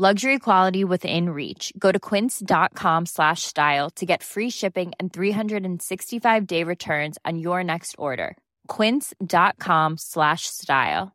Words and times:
Luxury 0.00 0.38
quality 0.38 0.82
within 0.82 1.28
reach. 1.28 1.74
Go 1.78 1.92
to 1.92 1.98
quince.com 1.98 3.04
slash 3.04 3.42
style 3.42 3.90
to 3.96 4.06
get 4.06 4.22
free 4.22 4.48
shipping 4.48 4.92
and 4.98 5.12
365 5.12 6.46
day 6.46 6.64
returns 6.64 7.18
on 7.26 7.38
your 7.38 7.62
next 7.62 7.96
order. 7.98 8.38
Quince.com 8.66 9.98
slash 9.98 10.46
style. 10.46 11.12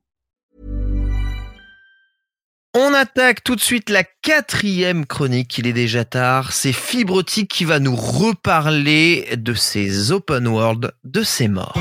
On 2.75 2.93
attaque 2.93 3.43
tout 3.43 3.55
de 3.55 3.61
suite 3.61 3.89
la 3.89 4.03
quatrième 4.21 5.07
chronique. 5.07 5.57
Il 5.57 5.65
est 5.65 5.73
déjà 5.73 6.05
tard. 6.05 6.53
C'est 6.53 6.71
Fibrotique 6.71 7.49
qui 7.49 7.65
va 7.65 7.79
nous 7.79 7.95
reparler 7.95 9.29
de 9.35 9.55
ces 9.55 10.11
open 10.11 10.45
world, 10.45 10.91
de 11.03 11.23
ces 11.23 11.47
morts. 11.47 11.75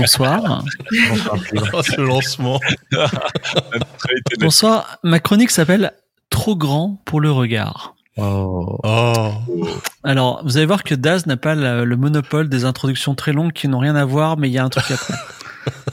Bonsoir. 0.00 0.64
Oh, 1.72 1.82
ce 1.82 2.00
lancement. 2.00 2.60
Bonsoir. 4.38 4.98
Ma 5.02 5.20
chronique 5.20 5.50
s'appelle 5.50 5.92
Trop 6.30 6.56
grand 6.56 7.00
pour 7.04 7.20
le 7.20 7.30
regard. 7.30 7.94
Oh. 8.16 8.78
Oh. 8.82 9.30
Alors, 10.02 10.42
vous 10.44 10.56
allez 10.56 10.66
voir 10.66 10.82
que 10.82 10.94
Daz 10.94 11.26
n'a 11.26 11.36
pas 11.36 11.54
le, 11.54 11.84
le 11.84 11.96
monopole 11.96 12.48
des 12.48 12.64
introductions 12.64 13.14
très 13.14 13.32
longues 13.32 13.52
qui 13.52 13.68
n'ont 13.68 13.78
rien 13.78 13.96
à 13.96 14.04
voir, 14.04 14.36
mais 14.36 14.48
il 14.48 14.52
y 14.52 14.58
a 14.58 14.64
un 14.64 14.68
truc 14.68 14.90
après. 14.90 15.14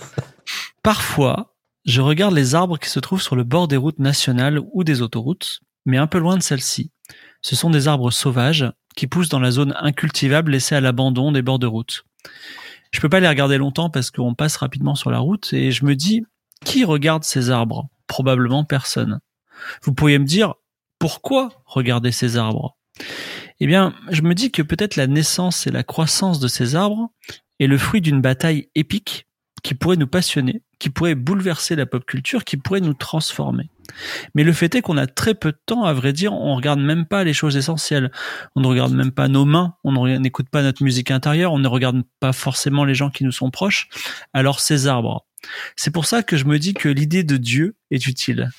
Parfois, 0.84 1.54
je 1.86 2.02
regarde 2.02 2.34
les 2.34 2.56
arbres 2.56 2.78
qui 2.78 2.90
se 2.90 3.00
trouvent 3.00 3.22
sur 3.22 3.36
le 3.36 3.44
bord 3.44 3.68
des 3.68 3.78
routes 3.78 4.00
nationales 4.00 4.60
ou 4.72 4.84
des 4.84 5.02
autoroutes, 5.02 5.62
mais 5.86 5.98
un 5.98 6.08
peu 6.08 6.18
loin 6.18 6.38
de 6.38 6.44
celles-ci. 6.44 6.92
Ce 7.42 7.56
sont 7.56 7.70
des 7.70 7.88
arbres 7.88 8.12
sauvages 8.12 8.72
qui 8.96 9.08
poussent 9.08 9.30
dans 9.30 9.40
la 9.40 9.52
zone 9.52 9.76
incultivable 9.80 10.52
laissée 10.52 10.76
à 10.76 10.82
l'abandon 10.82 11.32
des 11.32 11.42
bords 11.42 11.60
de 11.60 11.68
route. 11.68 12.06
Je 12.94 13.00
peux 13.02 13.10
pas 13.10 13.20
les 13.20 13.28
regarder 13.28 13.58
longtemps 13.58 13.90
parce 13.90 14.12
qu'on 14.12 14.36
passe 14.36 14.56
rapidement 14.56 14.96
sur 14.96 15.12
la 15.12 15.20
route 15.20 15.52
et 15.52 15.72
je 15.72 15.84
me 15.84 15.96
dis, 15.96 16.24
qui 16.64 16.86
regarde 16.86 17.24
ces 17.24 17.50
arbres? 17.50 17.90
Probablement 18.08 18.64
personne. 18.64 19.20
Vous 19.82 19.94
pourriez 19.94 20.20
me 20.20 20.26
dire, 20.26 20.54
pourquoi 21.00 21.50
regarder 21.66 22.12
ces 22.12 22.38
arbres? 22.38 22.78
Eh 23.60 23.68
bien, 23.68 23.96
je 24.10 24.22
me 24.22 24.36
dis 24.36 24.52
que 24.52 24.62
peut-être 24.62 24.96
la 24.96 25.08
naissance 25.08 25.66
et 25.68 25.72
la 25.72 25.84
croissance 25.84 26.40
de 26.40 26.48
ces 26.48 26.76
arbres 26.76 27.10
est 27.60 27.68
le 27.68 27.78
fruit 27.78 28.02
d'une 28.02 28.22
bataille 28.22 28.70
épique 28.76 29.28
qui 29.64 29.74
pourrait 29.74 29.96
nous 29.96 30.08
passionner, 30.08 30.62
qui 30.78 30.90
pourrait 30.90 31.16
bouleverser 31.16 31.76
la 31.76 31.86
pop 31.86 32.06
culture, 32.06 32.44
qui 32.44 32.58
pourrait 32.58 32.82
nous 32.82 32.94
transformer. 32.94 33.70
Mais 34.36 34.44
le 34.44 34.54
fait 34.54 34.76
est 34.76 34.82
qu'on 34.82 34.98
a 34.98 35.08
très 35.08 35.34
peu 35.34 35.52
de 35.52 35.60
temps, 35.66 35.86
à 35.86 35.94
vrai 35.94 36.14
dire, 36.14 36.34
on 36.34 36.56
regarde 36.56 36.80
même 36.80 37.06
pas 37.06 37.24
les 37.24 37.34
choses 37.34 37.56
essentielles. 37.56 38.12
On 38.56 38.62
ne 38.62 38.68
regarde 38.68 38.94
même 38.94 39.12
pas 39.12 39.28
nos 39.28 39.46
mains, 39.46 39.76
on 39.84 39.92
ne 39.92 40.18
n'écoute 40.18 40.50
pas 40.50 40.62
notre 40.62 40.84
musique 40.84 41.12
intérieure, 41.12 41.54
on 41.54 41.60
ne 41.60 41.68
regarde 41.68 42.04
pas 42.20 42.34
forcément 42.34 42.86
les 42.86 42.96
gens 42.96 43.10
qui 43.10 43.24
nous 43.24 43.32
sont 43.32 43.52
proches. 43.52 43.88
Alors 44.34 44.60
ces 44.60 44.88
arbres. 44.88 45.26
C'est 45.76 45.92
pour 45.92 46.06
ça 46.06 46.24
que 46.24 46.38
je 46.38 46.46
me 46.46 46.60
dis 46.60 46.74
que 46.74 46.90
l'idée 46.90 47.24
de 47.24 47.38
Dieu 47.38 47.76
est 47.92 48.06
utile. 48.08 48.50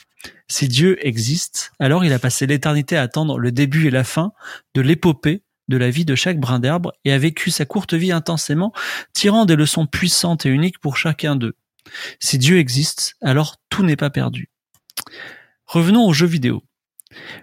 Si 0.48 0.68
Dieu 0.68 0.98
existe, 1.06 1.72
alors 1.78 2.04
il 2.04 2.12
a 2.12 2.18
passé 2.18 2.46
l'éternité 2.46 2.96
à 2.96 3.02
attendre 3.02 3.38
le 3.38 3.52
début 3.52 3.86
et 3.86 3.90
la 3.90 4.04
fin 4.04 4.32
de 4.74 4.80
l'épopée 4.80 5.42
de 5.68 5.76
la 5.76 5.90
vie 5.90 6.04
de 6.04 6.14
chaque 6.14 6.38
brin 6.38 6.58
d'herbe 6.58 6.92
et 7.04 7.12
a 7.12 7.18
vécu 7.18 7.50
sa 7.50 7.64
courte 7.64 7.94
vie 7.94 8.12
intensément, 8.12 8.72
tirant 9.12 9.44
des 9.44 9.56
leçons 9.56 9.86
puissantes 9.86 10.46
et 10.46 10.50
uniques 10.50 10.78
pour 10.78 10.96
chacun 10.96 11.36
d'eux. 11.36 11.56
Si 12.20 12.38
Dieu 12.38 12.58
existe, 12.58 13.16
alors 13.20 13.56
tout 13.70 13.82
n'est 13.82 13.96
pas 13.96 14.10
perdu. 14.10 14.50
Revenons 15.66 16.06
aux 16.06 16.12
jeux 16.12 16.26
vidéo. 16.26 16.62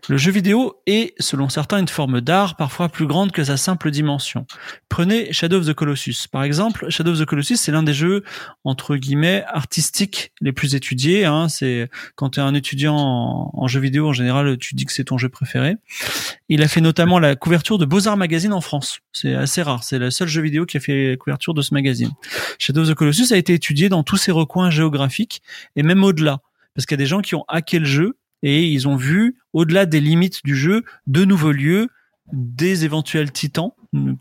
Le 0.10 0.18
jeu 0.18 0.32
vidéo 0.32 0.82
est, 0.88 1.14
selon 1.20 1.50
certains, 1.50 1.80
une 1.80 1.88
forme 1.88 2.22
d'art 2.22 2.56
parfois 2.56 2.90
plus 2.90 3.08
grande 3.08 3.32
que 3.32 3.44
sa 3.44 3.58
simple 3.58 3.92
dimension. 3.92 4.46
Prenez 4.90 5.32
Shadow 5.32 5.58
of 5.58 5.68
the 5.68 5.74
Colossus. 5.74 6.28
Par 6.32 6.44
exemple, 6.44 6.90
Shadow 6.90 7.12
of 7.12 7.20
the 7.20 7.26
Colossus, 7.26 7.58
c'est 7.58 7.72
l'un 7.72 7.84
des 7.84 7.94
jeux, 7.94 8.24
entre 8.64 8.96
guillemets, 8.96 9.44
artistiques 9.48 10.32
les 10.42 10.52
plus 10.52 10.76
étudiés. 10.76 11.26
Hein. 11.26 11.50
C'est 11.50 11.90
quand 12.16 12.32
tu 12.32 12.40
es 12.40 12.44
un 12.44 12.54
étudiant 12.54 12.96
en, 12.96 13.52
en 13.54 13.68
jeu 13.68 13.80
vidéo, 13.80 14.08
en 14.10 14.14
général, 14.14 14.58
tu 14.58 14.76
dis 14.76 14.86
que 14.86 14.94
c'est 14.94 15.06
ton 15.06 15.18
jeu 15.18 15.30
préféré. 15.30 15.76
Il 16.50 16.62
a 16.64 16.68
fait 16.68 16.82
notamment 16.82 17.20
la 17.20 17.36
couverture 17.36 17.78
de 17.78 17.86
Beaux-Arts 17.86 18.18
Magazine 18.18 18.54
en 18.54 18.62
France. 18.62 19.00
C'est 19.14 19.36
assez 19.36 19.62
rare. 19.62 19.84
C'est 19.84 20.00
le 20.00 20.12
seul 20.12 20.28
jeu 20.28 20.42
vidéo 20.42 20.66
qui 20.66 20.78
a 20.78 20.80
fait 20.80 21.12
la 21.12 21.18
couverture 21.18 21.54
de 21.54 21.62
ce 21.62 21.74
magazine. 21.74 22.12
Shadow 22.60 22.82
of 22.82 22.90
the 22.90 22.94
Colossus 22.94 23.32
a 23.34 23.38
été 23.38 23.54
étudié 23.54 23.90
dans 23.90 24.04
tous 24.04 24.18
ses 24.18 24.32
recoins 24.32 24.70
géographiques 24.70 25.42
et 25.76 25.84
même 25.84 26.04
au-delà. 26.04 26.42
Parce 26.76 26.86
qu'il 26.86 26.96
y 26.96 27.00
a 27.00 27.04
des 27.04 27.06
gens 27.06 27.22
qui 27.22 27.36
ont 27.36 27.44
hacké 27.48 27.80
le 27.80 27.86
jeu 27.86 28.18
et 28.44 28.68
ils 28.68 28.88
ont 28.88 28.96
vu, 28.96 29.38
au-delà 29.54 29.86
des 29.86 30.00
limites 30.00 30.44
du 30.44 30.56
jeu, 30.56 30.84
de 31.08 31.26
nouveaux 31.26 31.52
lieux, 31.52 31.90
des 32.34 32.86
éventuels 32.86 33.32
titans 33.32 33.72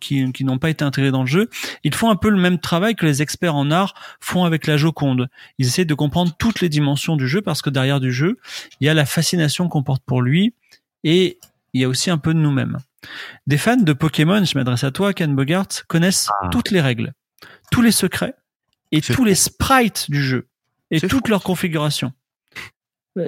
qui, 0.00 0.32
qui 0.32 0.44
n'ont 0.44 0.58
pas 0.58 0.70
été 0.70 0.84
intégrés 0.84 1.12
dans 1.12 1.20
le 1.20 1.28
jeu. 1.28 1.48
Ils 1.84 1.94
font 1.94 2.10
un 2.10 2.16
peu 2.16 2.28
le 2.28 2.36
même 2.38 2.58
travail 2.58 2.96
que 2.96 3.06
les 3.06 3.22
experts 3.22 3.54
en 3.54 3.70
art 3.70 3.94
font 4.20 4.44
avec 4.44 4.66
la 4.66 4.76
Joconde. 4.76 5.28
Ils 5.58 5.66
essaient 5.68 5.84
de 5.84 5.94
comprendre 5.94 6.32
toutes 6.38 6.60
les 6.60 6.68
dimensions 6.68 7.16
du 7.16 7.28
jeu 7.28 7.40
parce 7.40 7.62
que 7.62 7.70
derrière 7.70 8.00
du 8.00 8.12
jeu, 8.12 8.38
il 8.80 8.86
y 8.86 8.88
a 8.88 8.94
la 8.94 9.06
fascination 9.06 9.68
qu'on 9.68 9.84
porte 9.84 10.02
pour 10.04 10.22
lui 10.22 10.54
et 11.04 11.38
il 11.72 11.80
y 11.80 11.84
a 11.84 11.88
aussi 11.88 12.10
un 12.10 12.18
peu 12.18 12.34
de 12.34 12.40
nous-mêmes. 12.40 12.78
Des 13.46 13.58
fans 13.58 13.76
de 13.76 13.92
Pokémon, 13.92 14.44
je 14.44 14.58
m'adresse 14.58 14.82
à 14.82 14.90
toi, 14.90 15.12
Ken 15.14 15.34
Bogart, 15.36 15.68
connaissent 15.86 16.28
Ah. 16.42 16.48
toutes 16.50 16.72
les 16.72 16.80
règles, 16.80 17.12
tous 17.70 17.80
les 17.80 17.92
secrets 17.92 18.34
et 18.90 19.00
tous 19.00 19.24
les 19.24 19.36
sprites 19.36 20.10
du 20.10 20.20
jeu 20.20 20.48
et 20.90 21.00
toutes 21.00 21.28
leurs 21.28 21.44
configurations. 21.44 22.08
Euh, 22.08 22.19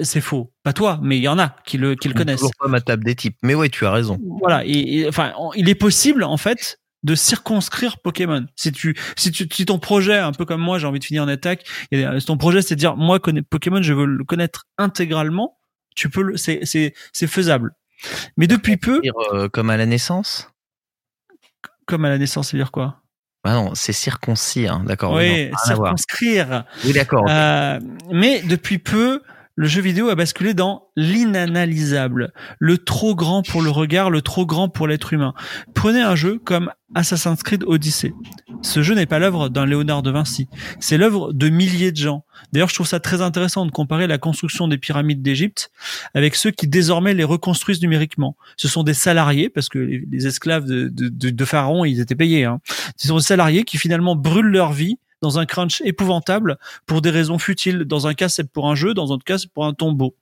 C'est 0.02 0.20
faux. 0.20 0.52
Pas 0.62 0.72
toi, 0.72 0.98
mais 1.02 1.18
il 1.18 1.22
y 1.22 1.28
en 1.28 1.38
a 1.38 1.56
qui 1.64 1.78
le, 1.78 1.94
qui 1.94 2.08
le 2.08 2.14
connaissent. 2.14 2.40
Toujours 2.40 2.54
pas 2.58 2.68
ma 2.68 2.80
table 2.80 3.04
des 3.04 3.14
types. 3.14 3.36
Mais 3.42 3.54
ouais, 3.54 3.68
tu 3.68 3.84
as 3.86 3.90
raison. 3.92 4.18
Voilà. 4.40 4.64
Et, 4.64 5.00
et, 5.00 5.08
enfin, 5.08 5.32
on- 5.38 5.52
il 5.54 5.68
est 5.68 5.74
possible, 5.74 6.24
en 6.24 6.36
fait, 6.36 6.78
de 7.02 7.14
circonscrire 7.14 7.98
Pokémon. 7.98 8.46
Si 8.56 8.70
tu, 8.72 8.96
si 9.16 9.32
tu, 9.32 9.48
si 9.52 9.64
ton 9.66 9.78
projet, 9.78 10.18
un 10.18 10.32
peu 10.32 10.44
comme 10.44 10.60
moi, 10.60 10.78
j'ai 10.78 10.86
envie 10.86 11.00
de 11.00 11.04
finir 11.04 11.22
en 11.24 11.28
attaque, 11.28 11.64
et 11.90 12.06
euh, 12.06 12.20
ton 12.20 12.36
projet, 12.36 12.62
c'est 12.62 12.74
de 12.76 12.80
dire, 12.80 12.96
moi, 12.96 13.18
connais 13.18 13.42
Pokémon, 13.42 13.82
je 13.82 13.92
veux 13.92 14.06
le 14.06 14.24
connaître 14.24 14.64
intégralement, 14.78 15.58
tu 15.96 16.08
peux 16.08 16.22
le, 16.22 16.36
c'est, 16.36 16.60
c'est, 16.62 16.94
c'est 17.12 17.26
faisable. 17.26 17.72
Mais 18.36 18.46
depuis 18.46 18.76
peu, 18.76 19.00
Dire, 19.00 19.12
euh, 19.32 19.48
comme 19.48 19.70
à 19.70 19.76
la 19.76 19.86
naissance? 19.86 20.50
Comme 21.86 22.04
à 22.04 22.08
la 22.08 22.18
naissance, 22.18 22.50
c'est 22.50 22.56
dire 22.56 22.70
quoi? 22.70 22.98
Ah 23.44 23.54
non, 23.54 23.74
c'est 23.74 23.92
circoncire. 23.92 24.78
D'accord. 24.86 25.14
oui, 25.14 25.50
non, 25.50 25.56
circonscrire. 25.66 26.64
Oui, 26.84 26.92
d'accord. 26.92 27.26
Euh, 27.28 27.80
mais 28.12 28.40
depuis 28.42 28.78
peu, 28.78 29.20
le 29.54 29.66
jeu 29.66 29.82
vidéo 29.82 30.08
a 30.08 30.14
basculé 30.14 30.54
dans 30.54 30.88
l'inanalysable, 30.96 32.32
le 32.58 32.78
trop 32.78 33.14
grand 33.14 33.42
pour 33.42 33.62
le 33.62 33.70
regard, 33.70 34.10
le 34.10 34.22
trop 34.22 34.46
grand 34.46 34.68
pour 34.68 34.86
l'être 34.86 35.12
humain. 35.12 35.34
Prenez 35.74 36.00
un 36.00 36.14
jeu 36.14 36.38
comme 36.42 36.70
Assassin's 36.94 37.42
Creed 37.42 37.64
Odyssey. 37.66 38.12
Ce 38.62 38.82
jeu 38.82 38.94
n'est 38.94 39.06
pas 39.06 39.18
l'œuvre 39.18 39.48
d'un 39.48 39.66
Léonard 39.66 40.02
de 40.02 40.10
Vinci, 40.10 40.48
c'est 40.78 40.96
l'œuvre 40.96 41.32
de 41.32 41.48
milliers 41.48 41.92
de 41.92 41.96
gens. 41.96 42.24
D'ailleurs, 42.52 42.68
je 42.68 42.74
trouve 42.74 42.86
ça 42.86 43.00
très 43.00 43.20
intéressant 43.20 43.66
de 43.66 43.70
comparer 43.70 44.06
la 44.06 44.18
construction 44.18 44.68
des 44.68 44.78
pyramides 44.78 45.22
d'Égypte 45.22 45.70
avec 46.14 46.34
ceux 46.34 46.50
qui 46.50 46.68
désormais 46.68 47.14
les 47.14 47.24
reconstruisent 47.24 47.82
numériquement. 47.82 48.36
Ce 48.56 48.68
sont 48.68 48.84
des 48.84 48.94
salariés, 48.94 49.48
parce 49.48 49.68
que 49.68 49.78
les, 49.78 50.26
esclaves 50.26 50.64
de, 50.64 50.88
de 50.88 51.44
Pharaon, 51.44 51.84
ils 51.84 52.00
étaient 52.00 52.14
payés. 52.14 52.44
Hein. 52.44 52.60
Ce 52.96 53.08
sont 53.08 53.16
des 53.16 53.22
salariés 53.22 53.64
qui 53.64 53.78
finalement 53.78 54.16
brûlent 54.16 54.46
leur 54.46 54.72
vie 54.72 54.98
dans 55.22 55.38
un 55.38 55.46
crunch 55.46 55.80
épouvantable 55.82 56.58
pour 56.84 57.00
des 57.00 57.10
raisons 57.10 57.38
futiles. 57.38 57.84
Dans 57.84 58.06
un 58.06 58.14
cas, 58.14 58.28
c'est 58.28 58.44
pour 58.44 58.68
un 58.68 58.74
jeu, 58.74 58.92
dans 58.92 59.12
un 59.12 59.14
autre 59.14 59.24
cas, 59.24 59.38
c'est 59.38 59.50
pour 59.50 59.64
un 59.64 59.72
tombeau. 59.72 60.14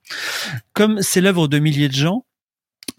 Comme 0.73 1.01
c'est 1.01 1.19
l'œuvre 1.19 1.47
de 1.47 1.59
milliers 1.59 1.89
de 1.89 1.93
gens, 1.93 2.25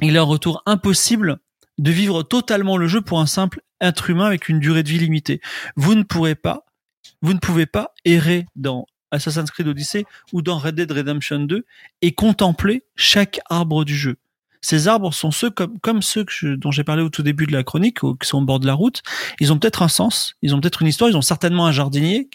il 0.01 0.17
est 0.17 0.19
en 0.19 0.27
retour 0.27 0.63
impossible 0.67 1.39
de 1.79 1.91
vivre 1.91 2.23
totalement 2.23 2.77
le 2.77 2.89
jeu 2.89 3.01
pour 3.01 3.21
un 3.21 3.27
simple 3.27 3.63
être 3.81 4.11
humain 4.11 4.27
avec 4.27 4.49
une 4.49 4.61
durée 4.61 4.83
de 4.83 4.89
vie 4.89 4.99
limitée. 4.99 5.41
Vous 5.77 5.95
ne 5.95 6.03
pourrez 6.03 6.35
pas, 6.35 6.67
vous 7.23 7.33
ne 7.33 7.39
pouvez 7.39 7.67
pas 7.67 7.95
errer 8.05 8.47
dans 8.57 8.87
Assassin's 9.11 9.51
Creed 9.51 9.69
Odyssey 9.69 10.05
ou 10.33 10.43
dans 10.43 10.59
Red 10.59 10.75
Dead 10.75 10.91
Redemption 10.91 11.41
2 11.41 11.65
et 12.03 12.13
contempler 12.13 12.85
chaque 12.97 13.41
arbre 13.49 13.85
du 13.85 13.97
jeu. 13.97 14.17
Ces 14.63 14.89
arbres 14.89 15.13
sont 15.13 15.31
ceux 15.31 15.51
comme, 15.51 15.79
comme 15.81 16.03
ceux 16.03 16.25
que 16.25 16.33
je- 16.33 16.55
dont 16.55 16.71
j'ai 16.71 16.85
parlé 16.85 17.03
au 17.03 17.11
tout 17.11 17.23
début 17.23 17.47
de 17.47 17.53
la 17.53 17.65
chronique, 17.65 18.03
ou 18.03 18.15
qui 18.15 18.29
sont 18.29 18.39
au 18.39 18.45
bord 18.45 18.61
de 18.61 18.67
la 18.67 18.75
route. 18.75 19.03
Ils 19.41 19.53
ont 19.53 19.59
peut-être 19.59 19.83
un 19.83 19.89
sens, 19.89 20.35
ils 20.43 20.55
ont 20.55 20.61
peut-être 20.61 20.83
une 20.83 20.89
histoire, 20.89 21.11
ils 21.11 21.17
ont 21.17 21.23
certainement 21.23 21.67
un 21.67 21.73
jardinier, 21.73 22.29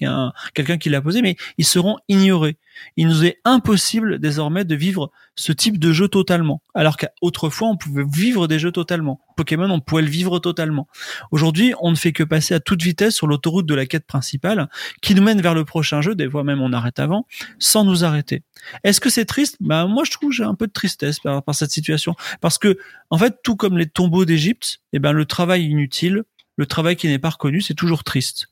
quelqu'un 0.53 0.77
qui 0.77 0.89
l'a 0.89 1.01
posé, 1.01 1.21
mais 1.21 1.37
ils 1.57 1.65
seront 1.65 1.97
ignorés. 2.09 2.57
Il 2.95 3.07
nous 3.07 3.25
est 3.25 3.39
impossible 3.45 4.19
désormais 4.19 4.65
de 4.65 4.75
vivre 4.75 5.11
ce 5.35 5.51
type 5.51 5.79
de 5.79 5.93
jeu 5.93 6.07
totalement. 6.07 6.61
Alors 6.73 6.97
qu'autrefois, 6.97 7.69
on 7.69 7.77
pouvait 7.77 8.05
vivre 8.11 8.47
des 8.47 8.59
jeux 8.59 8.71
totalement. 8.71 9.21
Pokémon, 9.35 9.69
on 9.69 9.79
pouvait 9.79 10.01
le 10.01 10.09
vivre 10.09 10.39
totalement. 10.39 10.87
Aujourd'hui, 11.31 11.73
on 11.79 11.91
ne 11.91 11.95
fait 11.95 12.11
que 12.11 12.23
passer 12.23 12.53
à 12.53 12.59
toute 12.59 12.81
vitesse 12.81 13.15
sur 13.15 13.27
l'autoroute 13.27 13.65
de 13.65 13.75
la 13.75 13.85
quête 13.85 14.07
principale, 14.07 14.69
qui 15.01 15.13
nous 15.13 15.21
mène 15.21 15.41
vers 15.41 15.53
le 15.53 15.63
prochain 15.63 16.01
jeu, 16.01 16.15
des 16.15 16.29
fois 16.29 16.43
même 16.43 16.61
on 16.61 16.73
arrête 16.73 16.99
avant, 16.99 17.27
sans 17.59 17.83
nous 17.83 18.03
arrêter. 18.03 18.43
Est-ce 18.83 18.99
que 18.99 19.09
c'est 19.09 19.25
triste? 19.25 19.57
Ben 19.59 19.87
moi, 19.87 20.03
je 20.05 20.11
trouve 20.11 20.31
j'ai 20.31 20.43
un 20.43 20.55
peu 20.55 20.67
de 20.67 20.73
tristesse 20.73 21.19
par, 21.19 21.43
par, 21.43 21.55
cette 21.55 21.71
situation, 21.71 22.15
parce 22.41 22.57
que 22.57 22.77
en 23.09 23.17
fait, 23.17 23.37
tout 23.43 23.55
comme 23.55 23.77
les 23.77 23.87
tombeaux 23.87 24.25
d'Égypte, 24.25 24.79
eh 24.93 24.99
ben 24.99 25.11
le 25.11 25.25
travail 25.25 25.65
inutile, 25.65 26.23
le 26.57 26.65
travail 26.65 26.95
qui 26.95 27.07
n'est 27.07 27.19
pas 27.19 27.29
reconnu, 27.29 27.61
c'est 27.61 27.75
toujours 27.75 28.03
triste. 28.03 28.47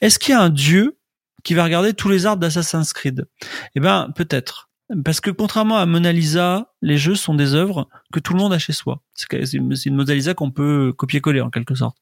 Est-ce 0.00 0.18
qu'il 0.18 0.32
y 0.32 0.34
a 0.34 0.40
un 0.40 0.48
dieu 0.48 0.96
qui 1.44 1.54
va 1.54 1.64
regarder 1.64 1.94
tous 1.94 2.08
les 2.08 2.26
arbres 2.26 2.40
d'Assassin's 2.40 2.92
Creed 2.92 3.26
Eh 3.74 3.80
ben, 3.80 4.10
peut-être. 4.14 4.68
Parce 5.04 5.20
que 5.20 5.30
contrairement 5.30 5.78
à 5.78 5.86
Mona 5.86 6.10
Lisa, 6.10 6.72
les 6.82 6.98
jeux 6.98 7.14
sont 7.14 7.34
des 7.34 7.54
œuvres 7.54 7.88
que 8.12 8.18
tout 8.18 8.32
le 8.32 8.40
monde 8.40 8.52
a 8.52 8.58
chez 8.58 8.72
soi. 8.72 9.00
C'est 9.14 9.52
une, 9.52 9.94
Mona 9.94 10.14
Lisa 10.14 10.34
qu'on 10.34 10.50
peut 10.50 10.92
copier-coller 10.96 11.40
en 11.40 11.50
quelque 11.50 11.74
sorte. 11.74 11.96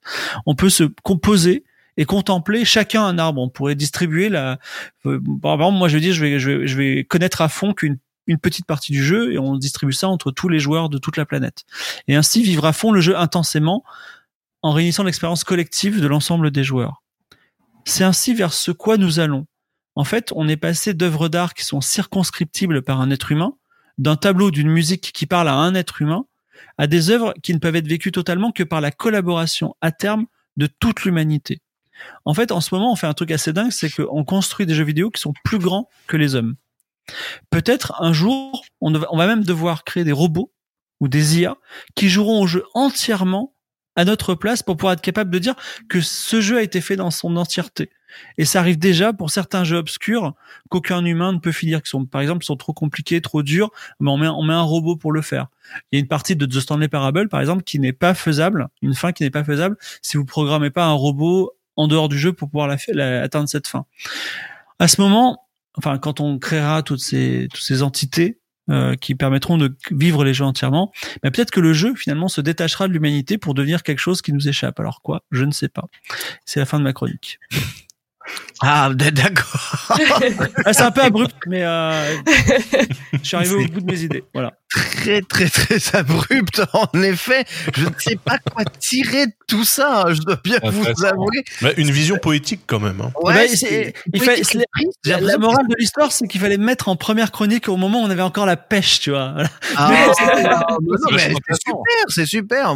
On 0.47 0.55
peut 0.55 0.71
se 0.71 0.85
composer 1.03 1.65
et 1.99 2.07
contempler 2.07 2.65
chacun 2.65 3.05
un 3.05 3.19
arbre. 3.19 3.43
On 3.43 3.51
pourrait 3.51 3.75
distribuer 3.75 4.31
la. 4.31 4.59
Euh, 5.05 5.21
par 5.43 5.55
exemple, 5.55 5.77
moi 5.77 5.89
je 5.89 5.99
dire, 5.99 6.15
je 6.15 6.25
vais, 6.25 6.39
je 6.39 6.51
vais, 6.51 6.67
je 6.67 6.77
vais 6.77 7.05
connaître 7.05 7.43
à 7.43 7.49
fond 7.49 7.75
qu'une 7.75 7.99
une 8.29 8.39
petite 8.39 8.67
partie 8.67 8.93
du 8.93 9.03
jeu 9.03 9.33
et 9.33 9.39
on 9.39 9.57
distribue 9.57 9.93
ça 9.93 10.09
entre 10.09 10.31
tous 10.31 10.49
les 10.49 10.61
joueurs 10.61 10.89
de 10.89 10.99
toute 10.99 11.17
la 11.17 11.25
planète. 11.25 11.65
Et 12.07 12.15
ainsi 12.15 12.43
vivre 12.43 12.67
à 12.67 12.73
fond 12.73 12.93
le 12.93 13.01
jeu 13.01 13.17
intensément 13.17 13.83
en 14.63 14.73
réunissant 14.73 15.03
l'expérience 15.03 15.45
collective 15.45 16.01
de 16.01 16.07
l'ensemble 16.07 16.51
des 16.51 16.63
joueurs. 16.63 17.03
C'est 17.89 18.05
ainsi 18.05 18.35
vers 18.35 18.53
ce 18.53 18.71
quoi 18.71 18.99
nous 18.99 19.19
allons. 19.19 19.47
En 19.95 20.05
fait, 20.05 20.31
on 20.37 20.47
est 20.47 20.59
passé 20.59 20.93
d'œuvres 20.93 21.31
d'art 21.31 21.55
qui 21.55 21.65
sont 21.65 21.81
circonscriptibles 21.81 22.83
par 22.83 23.01
un 23.01 23.11
être 23.11 23.33
humain, 23.33 23.55
d'un 23.97 24.15
tableau 24.15 24.51
d'une 24.51 24.69
musique 24.69 25.11
qui 25.11 25.25
parle 25.25 25.49
à 25.49 25.55
un 25.55 25.75
être 25.75 26.03
humain, 26.03 26.27
à 26.77 26.87
des 26.87 27.09
œuvres 27.09 27.33
qui 27.43 27.55
ne 27.55 27.59
peuvent 27.59 27.77
être 27.77 27.89
vécues 27.89 28.13
totalement 28.13 28.53
que 28.53 28.63
par 28.63 28.83
la 28.83 28.91
collaboration 28.91 29.75
à 29.81 29.91
terme 29.91 30.27
de 30.59 30.67
toute 30.67 31.05
l'humanité. 31.05 31.63
En 32.27 32.35
fait, 32.35 32.53
en 32.53 32.61
ce 32.61 32.75
moment, 32.75 32.93
on 32.93 32.95
fait 32.95 33.07
un 33.07 33.15
truc 33.15 33.31
assez 33.31 33.55
dingue, 33.55 33.73
c'est 33.73 33.89
qu'on 33.89 34.23
construit 34.23 34.67
des 34.67 34.75
jeux 34.75 34.85
vidéo 34.85 35.11
qui 35.11 35.23
sont 35.23 35.33
plus 35.43 35.59
grands 35.59 35.89
que 36.09 36.19
les 36.19 36.35
hommes. 36.35 36.57
Peut-être 37.49 37.95
un 38.03 38.13
jour, 38.13 38.67
on 38.83 38.93
va 38.93 39.27
même 39.27 39.45
devoir 39.45 39.85
créer 39.85 40.05
des 40.05 40.13
robots 40.13 40.53
ou 41.01 41.09
des 41.09 41.41
IA 41.41 41.57
qui 41.95 42.11
joueront 42.11 42.43
au 42.43 42.47
jeu 42.47 42.65
entièrement 42.75 43.55
à 43.99 44.05
notre 44.05 44.37
place 44.37 44.63
pour 44.63 44.77
pouvoir 44.77 44.93
être 44.93 45.01
capable 45.01 45.29
de 45.31 45.41
dire 45.41 45.57
que 45.89 46.01
ce 46.01 46.41
jeu 46.41 46.57
a 46.57 46.63
été 46.63 46.81
fait 46.81 46.95
dans 46.95 47.11
son 47.11 47.37
entièreté. 47.37 47.91
Et 48.39 48.45
ça 48.45 48.61
arrive 48.61 48.79
déjà 48.79 49.13
pour 49.13 49.31
certains 49.31 49.65
jeux 49.65 49.77
obscurs 49.77 50.35
qu'aucun 50.71 51.05
humain 51.05 51.33
ne 51.33 51.39
peut 51.39 51.51
finir, 51.51 51.83
qui 51.83 51.91
sont 51.91 52.07
par 52.07 52.21
exemple 52.21 52.45
sont 52.45 52.57
trop 52.57 52.73
compliqués, 52.73 53.21
trop 53.21 53.43
durs, 53.43 53.71
mais 53.99 54.09
on 54.09 54.17
met, 54.17 54.29
on 54.29 54.45
met 54.45 54.55
un 54.55 54.63
robot 54.63 54.95
pour 54.95 55.11
le 55.11 55.21
faire. 55.21 55.49
Il 55.91 55.97
y 55.97 55.99
a 55.99 56.01
une 56.01 56.07
partie 56.07 56.37
de 56.37 56.47
The 56.47 56.61
Stanley 56.61 56.87
Parable 56.87 57.29
par 57.29 57.41
exemple 57.41 57.65
qui 57.65 57.81
n'est 57.81 57.93
pas 57.93 58.15
faisable, 58.15 58.69
une 58.83 58.95
fin 58.95 59.11
qui 59.11 59.25
n'est 59.25 59.31
pas 59.31 59.43
faisable 59.43 59.77
si 60.01 60.17
vous 60.17 60.25
programmez 60.25 60.71
pas 60.71 60.85
un 60.85 60.93
robot 60.93 61.53
en 61.75 61.89
dehors 61.89 62.09
du 62.09 62.19
jeu 62.19 62.33
pour 62.33 62.49
pouvoir 62.49 62.71
atteindre 62.71 63.49
cette 63.49 63.67
fin. 63.67 63.85
À 64.79 64.87
ce 64.87 65.01
moment, 65.01 65.45
enfin 65.77 65.99
quand 65.99 66.21
on 66.21 66.39
créera 66.39 66.85
toutes 66.85 67.01
ces 67.01 67.49
toutes 67.53 67.65
ces 67.65 67.83
entités, 67.83 68.39
euh, 68.71 68.95
qui 68.97 69.15
permettront 69.15 69.59
de 69.59 69.75
vivre 69.91 70.25
les 70.25 70.35
jeux 70.35 70.45
entièrement, 70.45 70.93
mais 71.23 71.31
peut-être 71.31 71.51
que 71.51 71.61
le 71.61 71.73
jeu 71.73 71.95
finalement 71.95 72.29
se 72.29 72.41
détachera 72.41 72.89
de 72.89 72.93
l'humanité 72.93 73.39
pour 73.39 73.55
devenir 73.55 73.83
quelque 73.83 74.01
chose 74.01 74.23
qui 74.23 74.33
nous 74.33 74.49
échappe. 74.49 74.79
Alors 74.81 75.03
quoi? 75.03 75.23
Je 75.31 75.45
ne 75.45 75.53
sais 75.53 75.69
pas. 75.69 75.87
C'est 76.45 76.61
la 76.61 76.67
fin 76.67 76.79
de 76.79 76.85
ma 76.85 76.93
chronique. 76.93 77.39
Ah, 78.61 78.91
d'accord. 78.95 79.89
Ah, 80.65 80.73
c'est 80.73 80.83
un 80.83 80.91
peu 80.91 81.03
abrupt, 81.03 81.35
mais 81.47 81.63
euh, 81.63 82.17
je 83.13 83.27
suis 83.27 83.37
arrivé 83.37 83.55
au 83.55 83.69
bout 83.69 83.81
de 83.81 83.91
mes 83.91 84.03
idées. 84.03 84.25
Voilà. 84.35 84.53
Très, 84.69 85.23
très, 85.23 85.49
très 85.49 85.97
abrupt, 85.97 86.61
en 86.73 87.03
effet. 87.03 87.45
Je 87.75 87.85
ne 87.85 87.91
sais 87.99 88.17
pas 88.17 88.39
quoi 88.39 88.65
tirer 88.65 89.27
de 89.27 89.33
tout 89.47 89.65
ça, 89.65 90.03
hein, 90.03 90.15
je 90.15 90.21
dois 90.21 90.39
bien 90.43 90.59
vous 90.63 91.05
avouer. 91.05 91.45
Mais 91.63 91.75
une 91.77 91.91
vision 91.91 92.17
poétique 92.17 92.63
quand 92.67 92.81
même. 92.81 93.01
Hein. 93.01 93.13
Ouais, 93.23 93.49
il 93.51 93.93
la, 95.05 95.39
morale 95.39 95.69
de 95.69 95.77
l'histoire, 95.79 96.13
c'est 96.13 96.27
qu'il 96.27 96.41
fallait 96.41 96.59
mettre 96.59 96.89
en 96.89 96.97
première 96.97 97.31
chronique 97.31 97.69
au 97.69 97.77
moment 97.77 98.03
où 98.03 98.07
on 98.07 98.11
avait 98.11 98.23
encore 98.23 98.47
la 98.47 98.57
pêche, 98.57 99.01
tu 99.01 99.11
vois. 99.11 99.35
Ah, 99.77 99.93
c'est 101.17 101.31
super, 101.55 102.05
c'est 102.09 102.27
super. 102.27 102.75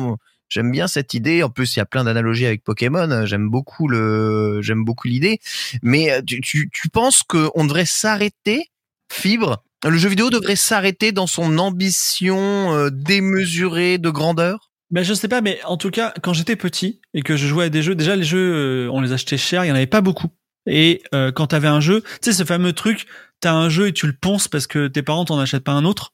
J'aime 0.52 0.70
bien 0.70 0.86
cette 0.86 1.14
idée. 1.14 1.42
En 1.42 1.48
plus, 1.48 1.76
il 1.76 1.78
y 1.78 1.82
a 1.82 1.86
plein 1.86 2.04
d'analogies 2.04 2.44
avec 2.44 2.62
Pokémon. 2.62 3.24
J'aime 3.24 3.48
beaucoup 3.48 3.88
le, 3.88 4.60
j'aime 4.60 4.84
beaucoup 4.84 5.08
l'idée. 5.08 5.40
Mais 5.82 6.12
euh, 6.12 6.20
tu, 6.26 6.68
tu, 6.70 6.88
penses 6.90 7.22
qu'on 7.22 7.64
devrait 7.64 7.86
s'arrêter, 7.86 8.66
Fibre? 9.10 9.64
Le 9.82 9.96
jeu 9.96 10.10
vidéo 10.10 10.28
devrait 10.28 10.56
s'arrêter 10.56 11.10
dans 11.10 11.26
son 11.26 11.56
ambition 11.56 12.74
euh, 12.74 12.90
démesurée 12.92 13.96
de 13.96 14.10
grandeur? 14.10 14.70
Ben 14.90 15.02
je 15.02 15.14
sais 15.14 15.26
pas, 15.26 15.40
mais 15.40 15.58
en 15.64 15.78
tout 15.78 15.90
cas, 15.90 16.12
quand 16.22 16.34
j'étais 16.34 16.54
petit 16.54 17.00
et 17.14 17.22
que 17.22 17.34
je 17.34 17.46
jouais 17.46 17.64
à 17.64 17.68
des 17.70 17.82
jeux, 17.82 17.94
déjà 17.94 18.14
les 18.14 18.22
jeux, 18.22 18.88
euh, 18.88 18.90
on 18.92 19.00
les 19.00 19.12
achetait 19.12 19.38
cher, 19.38 19.64
il 19.64 19.68
y 19.68 19.72
en 19.72 19.74
avait 19.74 19.86
pas 19.86 20.02
beaucoup. 20.02 20.28
Et 20.66 21.02
euh, 21.14 21.32
quand 21.32 21.46
t'avais 21.46 21.68
un 21.68 21.80
jeu, 21.80 22.02
tu 22.02 22.30
sais 22.30 22.32
ce 22.34 22.44
fameux 22.44 22.74
truc, 22.74 23.06
t'as 23.40 23.54
un 23.54 23.70
jeu 23.70 23.86
et 23.86 23.92
tu 23.94 24.06
le 24.06 24.12
ponces 24.12 24.48
parce 24.48 24.66
que 24.66 24.86
tes 24.86 25.02
parents 25.02 25.24
t'en 25.24 25.38
achètent 25.38 25.64
pas 25.64 25.72
un 25.72 25.86
autre, 25.86 26.12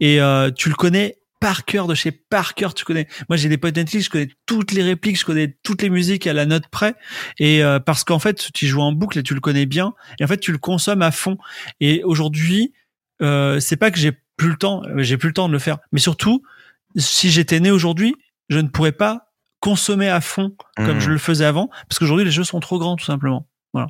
et 0.00 0.20
tu 0.54 0.68
le 0.68 0.74
connais 0.74 1.16
par 1.42 1.64
cœur 1.64 1.88
de 1.88 1.94
chez 1.96 2.12
par 2.12 2.54
cœur 2.54 2.72
tu 2.72 2.84
connais 2.84 3.08
moi 3.28 3.36
j'ai 3.36 3.48
des 3.48 3.58
potes 3.58 3.76
je 3.76 4.08
connais 4.08 4.30
toutes 4.46 4.70
les 4.70 4.82
répliques 4.84 5.18
je 5.18 5.24
connais 5.24 5.58
toutes 5.64 5.82
les 5.82 5.90
musiques 5.90 6.28
à 6.28 6.32
la 6.32 6.46
note 6.46 6.68
près 6.68 6.94
et 7.38 7.64
euh, 7.64 7.80
parce 7.80 8.04
qu'en 8.04 8.20
fait 8.20 8.52
tu 8.54 8.68
joues 8.68 8.80
en 8.80 8.92
boucle 8.92 9.18
et 9.18 9.24
tu 9.24 9.34
le 9.34 9.40
connais 9.40 9.66
bien 9.66 9.92
et 10.20 10.24
en 10.24 10.28
fait 10.28 10.38
tu 10.38 10.52
le 10.52 10.58
consommes 10.58 11.02
à 11.02 11.10
fond 11.10 11.38
et 11.80 12.04
aujourd'hui 12.04 12.72
euh, 13.22 13.58
c'est 13.58 13.76
pas 13.76 13.90
que 13.90 13.98
j'ai 13.98 14.12
plus 14.36 14.50
le 14.50 14.56
temps 14.56 14.82
euh, 14.84 15.02
j'ai 15.02 15.16
plus 15.16 15.30
le 15.30 15.34
temps 15.34 15.48
de 15.48 15.52
le 15.52 15.58
faire 15.58 15.78
mais 15.90 15.98
surtout 15.98 16.44
si 16.94 17.28
j'étais 17.28 17.58
né 17.58 17.72
aujourd'hui 17.72 18.14
je 18.48 18.60
ne 18.60 18.68
pourrais 18.68 18.92
pas 18.92 19.32
consommer 19.58 20.08
à 20.08 20.20
fond 20.20 20.54
comme 20.76 20.98
mmh. 20.98 21.00
je 21.00 21.10
le 21.10 21.18
faisais 21.18 21.44
avant 21.44 21.70
parce 21.88 21.98
qu'aujourd'hui 21.98 22.24
les 22.24 22.30
jeux 22.30 22.44
sont 22.44 22.60
trop 22.60 22.78
grands 22.78 22.94
tout 22.94 23.04
simplement 23.04 23.48
voilà 23.72 23.88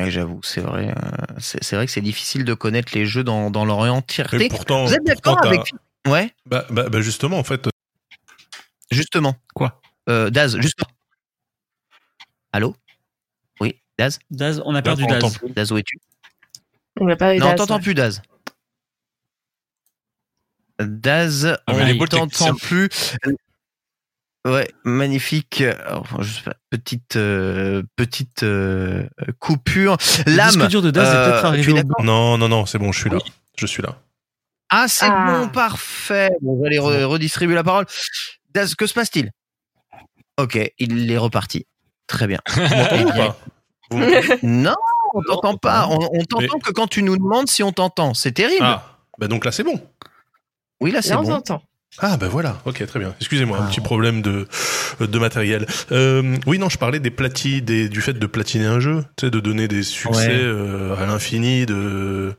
J'avoue, 0.00 0.38
c'est 0.44 0.60
vrai. 0.60 0.94
c'est 1.38 1.74
vrai 1.74 1.86
que 1.86 1.90
c'est 1.90 2.00
difficile 2.00 2.44
de 2.44 2.54
connaître 2.54 2.92
les 2.94 3.04
jeux 3.04 3.24
dans, 3.24 3.50
dans 3.50 3.64
leur 3.64 3.78
entièreté. 3.78 4.48
pourtant, 4.48 4.84
Vous 4.84 4.94
êtes 4.94 5.02
d'accord 5.02 5.44
avec 5.44 5.72
Ouais. 6.10 6.34
Bah, 6.46 6.66
bah, 6.70 6.88
bah, 6.88 7.00
justement, 7.00 7.38
en 7.38 7.44
fait. 7.44 7.66
Euh, 7.66 7.70
justement. 8.90 9.36
Quoi? 9.54 9.80
Euh, 10.08 10.30
Daz, 10.30 10.58
justement. 10.60 10.90
Allô? 12.52 12.74
Oui, 13.60 13.80
Daz? 13.98 14.18
Daz, 14.30 14.62
on 14.64 14.74
a 14.74 14.82
perdu 14.82 15.06
Daz. 15.06 15.38
Daz, 15.54 15.72
où 15.72 15.78
es-tu? 15.78 15.98
On 17.00 17.08
a 17.08 17.16
perdu 17.16 17.40
Non, 17.40 17.50
on 17.50 17.54
t'entend 17.54 17.80
plus, 17.80 17.94
Daz. 17.94 18.22
Daz, 20.80 21.56
ah, 21.66 21.72
on 21.72 21.76
ne 21.76 22.06
t'entend 22.06 22.54
plus. 22.54 23.16
Ouais, 24.46 24.70
magnifique. 24.84 25.62
petite 26.70 27.16
euh, 27.16 27.82
petite 27.96 28.44
euh, 28.44 29.06
coupure. 29.40 29.96
L'âme. 30.26 30.60
Le 30.60 30.68
dur 30.68 30.80
de 30.80 30.90
Daz 30.90 31.08
est 31.08 31.30
peut-être 31.30 31.44
arrivé 31.44 31.82
Non, 32.02 32.38
non, 32.38 32.48
non, 32.48 32.64
c'est 32.64 32.78
bon, 32.78 32.92
je 32.92 33.00
suis 33.00 33.10
là. 33.10 33.18
Je 33.58 33.66
suis 33.66 33.82
là. 33.82 34.00
Ah, 34.70 34.86
c'est 34.88 35.08
bon, 35.08 35.44
ah. 35.44 35.50
parfait. 35.52 36.30
Bon, 36.42 36.52
on 36.52 36.60
va 36.60 36.66
aller 36.66 36.78
redistribuer 36.78 37.54
la 37.54 37.64
parole. 37.64 37.86
que 38.54 38.86
se 38.86 38.94
passe-t-il? 38.94 39.30
Ok, 40.38 40.58
il 40.78 41.10
est 41.10 41.18
reparti. 41.18 41.66
Très 42.06 42.26
bien. 42.26 42.40
non, 44.42 44.74
on 45.14 45.22
t'entend 45.22 45.56
pas. 45.56 45.88
On, 45.88 46.24
t'entend 46.24 46.58
que 46.58 46.72
quand 46.72 46.86
tu 46.86 47.02
nous 47.02 47.16
demandes 47.16 47.48
si 47.48 47.62
on 47.62 47.72
t'entend. 47.72 48.14
C'est 48.14 48.32
terrible. 48.32 48.64
Ah, 48.64 48.98
bah 49.18 49.28
donc 49.28 49.44
là 49.44 49.52
c'est 49.52 49.64
bon. 49.64 49.80
Oui, 50.80 50.90
là 50.90 51.02
c'est 51.02 51.14
bon. 51.14 51.22
On 51.22 51.28
t'entend. 51.28 51.62
Ah 52.00 52.16
ben 52.18 52.28
voilà, 52.28 52.58
ok 52.66 52.86
très 52.86 52.98
bien. 52.98 53.14
Excusez-moi, 53.18 53.58
un 53.58 53.66
petit 53.66 53.80
problème 53.80 54.20
de 54.20 54.46
de 55.00 55.18
matériel. 55.18 55.66
Euh, 55.90 56.36
oui 56.46 56.58
non, 56.58 56.68
je 56.68 56.76
parlais 56.76 57.00
des 57.00 57.10
platines, 57.10 57.64
du 57.64 58.00
fait 58.02 58.12
de 58.12 58.26
platiner 58.26 58.66
un 58.66 58.78
jeu, 58.78 59.04
tu 59.16 59.26
sais, 59.26 59.30
de 59.30 59.40
donner 59.40 59.68
des 59.68 59.82
succès 59.82 60.38
euh, 60.38 60.94
à 60.96 61.06
l'infini, 61.06 61.64
de 61.64 62.34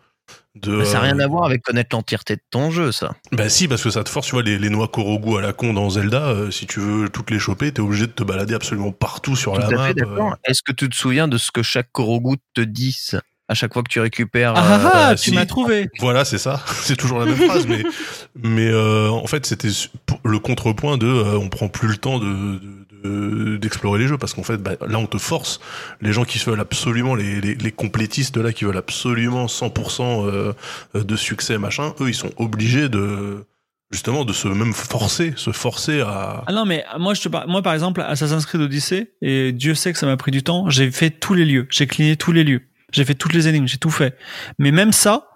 ça 0.63 0.94
n'a 0.94 1.00
rien 1.00 1.20
à 1.20 1.28
voir 1.28 1.46
avec 1.46 1.62
connaître 1.62 1.96
l'entièreté 1.96 2.36
de 2.36 2.42
ton 2.50 2.72
jeu, 2.72 2.92
ça. 2.92 3.16
Bah 3.32 3.50
si, 3.50 3.68
parce 3.68 3.84
que 3.84 3.89
ça 3.89 4.04
te 4.04 4.10
force, 4.10 4.28
tu 4.28 4.34
vois, 4.34 4.44
les, 4.44 4.58
les 4.58 4.70
noix 4.70 4.88
Korogu 4.88 5.38
à 5.38 5.42
la 5.42 5.54
con 5.54 5.74
dans 5.74 5.89
Zelda, 5.89 6.30
euh, 6.30 6.51
si 6.51 6.68
tu 6.68 6.80
veux 6.80 7.10
toutes 7.10 7.32
les 7.32 7.39
choper, 7.39 7.72
t'es 7.72 7.82
obligé 7.82 8.08
de 8.08 8.12
te 8.12 8.24
balader 8.24 8.54
absolument 8.54 8.92
partout 8.92 9.36
sur 9.36 9.58
la 9.58 9.70
map. 9.70 9.89
Euh. 9.89 10.30
Est-ce 10.46 10.62
que 10.63 10.72
tu 10.72 10.89
te 10.89 10.96
souviens 10.96 11.28
de 11.28 11.38
ce 11.38 11.51
que 11.51 11.63
chaque 11.63 11.92
Korogu 11.92 12.38
te 12.54 12.62
dit 12.62 12.98
à 13.48 13.56
chaque 13.56 13.74
fois 13.74 13.82
que 13.82 13.89
tu 13.89 14.00
récupères 14.00 14.54
Ah, 14.56 14.63
ah, 14.63 14.92
ah 14.94 15.12
euh, 15.12 15.16
tu 15.16 15.32
m'as 15.32 15.46
trouvé. 15.46 15.89
Voilà, 16.00 16.25
c'est 16.25 16.38
ça. 16.38 16.63
C'est 16.82 16.96
toujours 16.96 17.20
la 17.20 17.25
même 17.25 17.36
phrase, 17.36 17.68
mais 17.68 17.84
mais 18.36 18.74
en 18.74 19.28
fait, 19.28 19.46
c'était 19.46 19.70
le 20.24 20.39
contrepoint 20.39 20.98
de 20.98 21.08
on 21.08 21.50
prend 21.50 21.68
plus 21.68 21.88
le 21.88 21.98
temps 21.98 22.20
de 22.20 22.60
d'explorer 23.03 24.00
les 24.00 24.08
jeux 24.08 24.18
parce 24.18 24.34
qu'en 24.34 24.44
fait 24.44 24.58
bah, 24.58 24.72
là 24.88 24.98
on 24.98 25.08
te 25.08 25.18
force. 25.18 25.60
Les 26.01 26.13
gens 26.13 26.25
qui 26.25 26.39
veulent 26.39 26.60
absolument 26.60 27.15
les, 27.15 27.41
les, 27.41 27.56
les 27.56 27.72
complétistes 27.72 28.38
là 28.38 28.53
qui 28.53 28.65
veulent 28.65 28.77
absolument 28.77 29.46
100% 29.46 30.25
euh, 30.25 30.53
de 30.94 31.15
succès 31.15 31.58
machin 31.58 31.94
eux 32.01 32.10
ils 32.10 32.15
sont 32.15 32.32
obligés 32.38 32.89
de 32.89 33.46
justement 33.91 34.24
de 34.24 34.34
se 34.34 34.48
même 34.48 34.74
forcer 34.74 35.34
se 35.36 35.51
forcer 35.51 36.01
à 36.01 36.44
ah 36.46 36.51
non 36.51 36.65
mais 36.65 36.86
moi 37.00 37.13
je 37.13 37.22
te 37.22 37.48
moi 37.48 37.62
par 37.62 37.74
exemple 37.74 38.01
Assassin's 38.01 38.46
Creed 38.46 38.62
Odyssey 38.62 39.13
et 39.22 39.51
Dieu 39.51 39.74
sait 39.74 39.91
que 39.94 40.00
ça 40.00 40.06
m'a 40.06 40.18
pris 40.18 40.32
du 40.32 40.44
temps 40.44 40.70
j'ai 40.70 40.91
fait 40.91 41.10
tous 41.10 41.34
les 41.34 41.46
lieux. 41.46 41.68
J'ai 41.70 41.88
cligné 41.88 42.15
tous 42.15 42.32
les 42.32 42.44
lieux. 42.44 42.62
J'ai 42.91 43.06
fait 43.06 43.15
toutes 43.15 43.34
les 43.34 43.48
énigmes, 43.48 43.68
j'ai 43.68 43.77
tout 43.77 43.91
fait. 43.91 44.18
Mais 44.58 44.72
même 44.72 44.91
ça, 44.91 45.29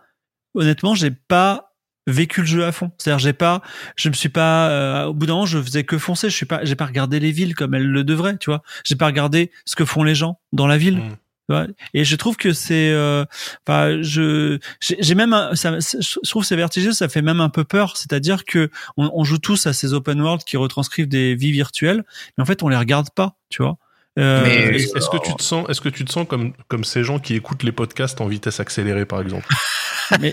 honnêtement, 0.55 0.95
j'ai 0.95 1.11
pas 1.11 1.72
vécu 2.07 2.41
le 2.41 2.47
jeu 2.47 2.65
à 2.65 2.71
fond. 2.71 2.91
C'est-à-dire, 2.97 3.19
j'ai 3.19 3.33
pas, 3.33 3.61
je 3.95 4.09
me 4.09 4.13
suis 4.13 4.29
pas, 4.29 4.69
euh, 4.69 5.05
au 5.05 5.13
bout 5.13 5.25
d'un 5.25 5.33
moment, 5.33 5.45
je 5.45 5.61
faisais 5.61 5.83
que 5.83 5.97
foncer. 5.97 6.29
Je 6.29 6.35
suis 6.35 6.45
pas, 6.45 6.63
j'ai 6.63 6.75
pas 6.75 6.85
regardé 6.85 7.19
les 7.19 7.31
villes 7.31 7.55
comme 7.55 7.73
elles 7.73 7.87
le 7.87 8.03
devraient, 8.03 8.37
tu 8.37 8.49
vois. 8.49 8.61
J'ai 8.83 8.95
pas 8.95 9.05
regardé 9.05 9.51
ce 9.65 9.75
que 9.75 9.85
font 9.85 10.03
les 10.03 10.15
gens 10.15 10.39
dans 10.51 10.67
la 10.67 10.77
ville. 10.77 10.97
Mm. 10.97 11.09
tu 11.49 11.55
vois. 11.55 11.67
Et 11.93 12.03
je 12.05 12.15
trouve 12.15 12.37
que 12.37 12.53
c'est, 12.53 12.91
euh, 12.91 13.25
je, 13.67 14.59
j'ai 14.79 15.15
même, 15.15 15.33
un- 15.33 15.55
ça, 15.55 15.77
je 15.79 16.29
trouve 16.29 16.43
que 16.43 16.47
c'est 16.47 16.55
vertigineux, 16.55 16.93
ça 16.93 17.09
fait 17.09 17.21
même 17.21 17.41
un 17.41 17.49
peu 17.49 17.63
peur. 17.63 17.97
C'est-à-dire 17.97 18.45
que 18.45 18.69
on, 18.97 19.11
on 19.13 19.23
joue 19.23 19.37
tous 19.37 19.67
à 19.67 19.73
ces 19.73 19.93
open 19.93 20.21
world 20.21 20.43
qui 20.43 20.57
retranscrivent 20.57 21.07
des 21.07 21.35
vies 21.35 21.51
virtuelles, 21.51 22.03
mais 22.37 22.41
en 22.41 22.45
fait, 22.45 22.63
on 22.63 22.69
les 22.69 22.77
regarde 22.77 23.09
pas, 23.15 23.37
tu 23.49 23.61
vois. 23.61 23.77
Euh, 24.19 24.71
Est-ce 24.73 25.09
que 25.09 25.17
tu 25.25 25.33
te 25.35 25.41
sens, 25.41 25.67
est-ce 25.69 25.81
que 25.81 25.89
tu 25.89 26.05
te 26.05 26.11
sens 26.11 26.27
comme 26.27 26.53
comme 26.67 26.83
ces 26.83 27.03
gens 27.03 27.17
qui 27.19 27.33
écoutent 27.35 27.63
les 27.63 27.71
podcasts 27.71 28.21
en 28.21 28.27
vitesse 28.27 28.59
accélérée, 28.59 29.05
par 29.05 29.21
exemple? 29.21 29.47
Mais 30.21 30.31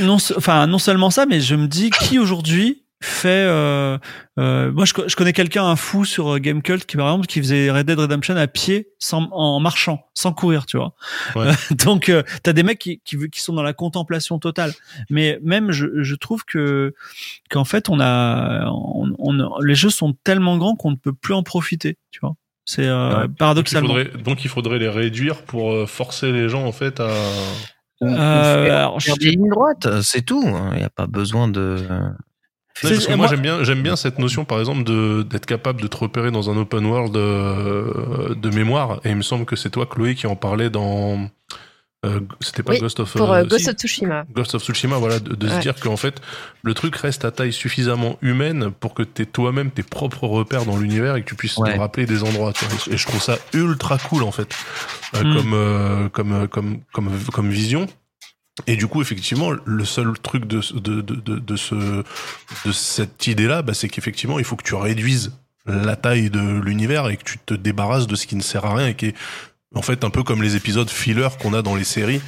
non, 0.00 0.16
enfin 0.36 0.66
non 0.66 0.78
seulement 0.78 1.10
ça, 1.10 1.26
mais 1.26 1.40
je 1.40 1.54
me 1.54 1.68
dis 1.68 1.90
qui 1.90 2.18
aujourd'hui 2.18 2.82
fait. 3.02 3.28
Euh, 3.46 3.96
euh, 4.38 4.72
moi, 4.72 4.84
je, 4.86 4.92
co- 4.94 5.06
je 5.06 5.14
connais 5.16 5.32
quelqu'un 5.32 5.64
un 5.64 5.76
fou 5.76 6.04
sur 6.04 6.34
euh, 6.34 6.38
Gamecult 6.38 6.84
qui 6.86 6.96
par 6.96 7.06
exemple 7.08 7.26
qui 7.26 7.38
faisait 7.40 7.70
Red 7.70 7.86
Dead 7.86 7.98
Redemption 7.98 8.36
à 8.36 8.46
pied, 8.46 8.88
sans, 8.98 9.28
en 9.32 9.60
marchant, 9.60 10.06
sans 10.14 10.32
courir, 10.32 10.66
tu 10.66 10.76
vois. 10.76 10.94
Ouais. 11.36 11.52
donc 11.84 12.08
euh, 12.08 12.22
t'as 12.42 12.52
des 12.52 12.62
mecs 12.62 12.78
qui, 12.78 13.00
qui 13.04 13.16
qui 13.30 13.40
sont 13.40 13.52
dans 13.52 13.62
la 13.62 13.72
contemplation 13.74 14.38
totale. 14.38 14.72
Mais 15.10 15.38
même 15.42 15.70
je, 15.70 16.02
je 16.02 16.14
trouve 16.16 16.44
que 16.44 16.94
qu'en 17.50 17.64
fait 17.64 17.88
on 17.88 18.00
a 18.00 18.66
on, 18.70 19.14
on- 19.18 19.60
les 19.60 19.74
jeux 19.76 19.90
sont 19.90 20.14
tellement 20.24 20.56
grands 20.58 20.74
qu'on 20.74 20.90
ne 20.90 20.96
peut 20.96 21.12
plus 21.14 21.34
en 21.34 21.42
profiter, 21.42 21.96
tu 22.10 22.20
vois. 22.20 22.34
C'est 22.64 22.86
euh, 22.86 23.08
Ouais. 23.08 23.14
donc 23.22 23.28
il, 23.30 23.34
paradoxalement. 23.36 23.88
faudrait, 23.88 24.10
donc 24.22 24.44
il 24.44 24.48
faudrait 24.50 24.78
les 24.78 24.88
réduire 24.88 25.42
pour 25.42 25.72
euh, 25.72 25.86
forcer 25.86 26.30
les 26.32 26.48
gens 26.48 26.64
en 26.64 26.72
fait 26.72 27.00
à. 27.00 27.08
Euh, 28.02 28.06
faire- 28.66 28.74
alors, 28.78 29.02
faire 29.02 29.14
je- 29.16 29.20
des 29.20 29.30
lignes 29.32 29.50
droites, 29.50 30.00
c'est 30.02 30.22
tout. 30.22 30.42
Il 30.72 30.78
n'y 30.78 30.82
a 30.84 30.90
pas 30.90 31.06
besoin 31.06 31.48
de. 31.48 31.76
Parce 32.80 32.98
que 33.04 33.08
moi, 33.08 33.16
moi- 33.16 33.26
j'aime 33.28 33.40
bien 33.42 33.62
j'aime 33.64 33.82
bien 33.82 33.94
cette 33.96 34.18
notion 34.18 34.44
par 34.46 34.58
exemple 34.58 34.84
de 34.84 35.22
d'être 35.22 35.44
capable 35.44 35.82
de 35.82 35.86
te 35.86 35.96
repérer 35.98 36.30
dans 36.30 36.48
un 36.48 36.56
open 36.56 36.86
world 36.86 37.14
euh, 37.16 38.34
de 38.34 38.48
mémoire 38.50 39.00
et 39.04 39.10
il 39.10 39.16
me 39.16 39.22
semble 39.22 39.44
que 39.44 39.54
c'est 39.56 39.68
toi 39.68 39.84
Chloé 39.84 40.14
qui 40.14 40.26
en 40.26 40.36
parlait 40.36 40.70
dans 40.70 41.28
euh, 42.06 42.20
c'était 42.40 42.62
pas 42.62 42.72
Oui, 42.72 42.78
Ghost 42.80 42.98
of 43.00 43.12
Pour 43.12 43.32
euh, 43.32 43.42
euh, 43.42 43.44
Ghost 43.46 43.64
si 43.64 43.70
of 43.70 43.76
Tsushima. 43.76 44.24
Ghost 44.34 44.54
of 44.54 44.62
Tsushima, 44.62 44.96
voilà, 44.96 45.18
de, 45.20 45.34
de 45.34 45.48
se 45.48 45.58
dire 45.60 45.74
qu'en 45.78 45.96
fait, 45.98 46.20
le 46.62 46.72
truc 46.74 46.96
reste 46.96 47.24
à 47.24 47.30
taille 47.30 47.52
suffisamment 47.52 48.16
humaine 48.22 48.70
pour 48.70 48.94
que 48.94 49.02
tu 49.02 49.26
toi-même 49.26 49.70
tes 49.70 49.82
propres 49.82 50.26
repères 50.26 50.64
dans 50.64 50.78
l'univers 50.78 51.16
et 51.16 51.22
que 51.22 51.28
tu 51.28 51.34
puisses 51.34 51.58
Ouais. 51.58 51.74
te 51.74 51.78
rappeler 51.78 52.06
des 52.06 52.22
endroits. 52.22 52.52
Tu 52.54 52.64
vois. 52.64 52.94
Et 52.94 52.96
je 52.96 53.06
trouve 53.06 53.20
ça 53.22 53.36
ultra 53.52 53.98
cool, 53.98 54.22
en 54.22 54.32
fait, 54.32 54.54
euh, 55.16 55.24
Mm. 55.24 55.36
comme, 55.36 55.52
euh, 55.54 56.08
comme, 56.08 56.48
comme, 56.48 56.78
comme, 56.92 57.10
comme 57.32 57.50
vision. 57.50 57.86
Et 58.66 58.76
du 58.76 58.86
coup, 58.86 59.00
effectivement, 59.02 59.50
le 59.64 59.84
seul 59.84 60.12
truc 60.22 60.44
de, 60.46 60.60
ce- 60.60 60.74
de, 60.74 61.00
de, 61.00 61.14
de, 61.16 61.38
de 61.38 61.56
ce, 61.56 61.74
de 62.66 62.72
cette 62.72 63.26
idée-là, 63.26 63.62
bah, 63.62 63.74
c'est 63.74 63.88
qu'effectivement, 63.88 64.38
il 64.38 64.44
faut 64.44 64.56
que 64.56 64.64
tu 64.64 64.74
réduises 64.74 65.32
la 65.66 65.94
taille 65.96 66.30
de 66.30 66.40
l'univers 66.60 67.08
et 67.08 67.16
que 67.16 67.22
tu 67.22 67.38
te 67.38 67.54
débarrasses 67.54 68.06
de 68.06 68.16
ce 68.16 68.26
qui 68.26 68.34
ne 68.36 68.40
sert 68.42 68.64
à 68.64 68.74
rien 68.74 68.88
et 68.88 68.94
qui 68.94 69.06
est 69.06 69.14
en 69.74 69.82
fait 69.82 70.02
un 70.02 70.10
peu 70.10 70.24
comme 70.24 70.42
les 70.42 70.56
épisodes 70.56 70.90
filler 70.90 71.28
qu'on 71.40 71.54
a 71.54 71.62
dans 71.62 71.76
les 71.76 71.84
séries 71.84 72.20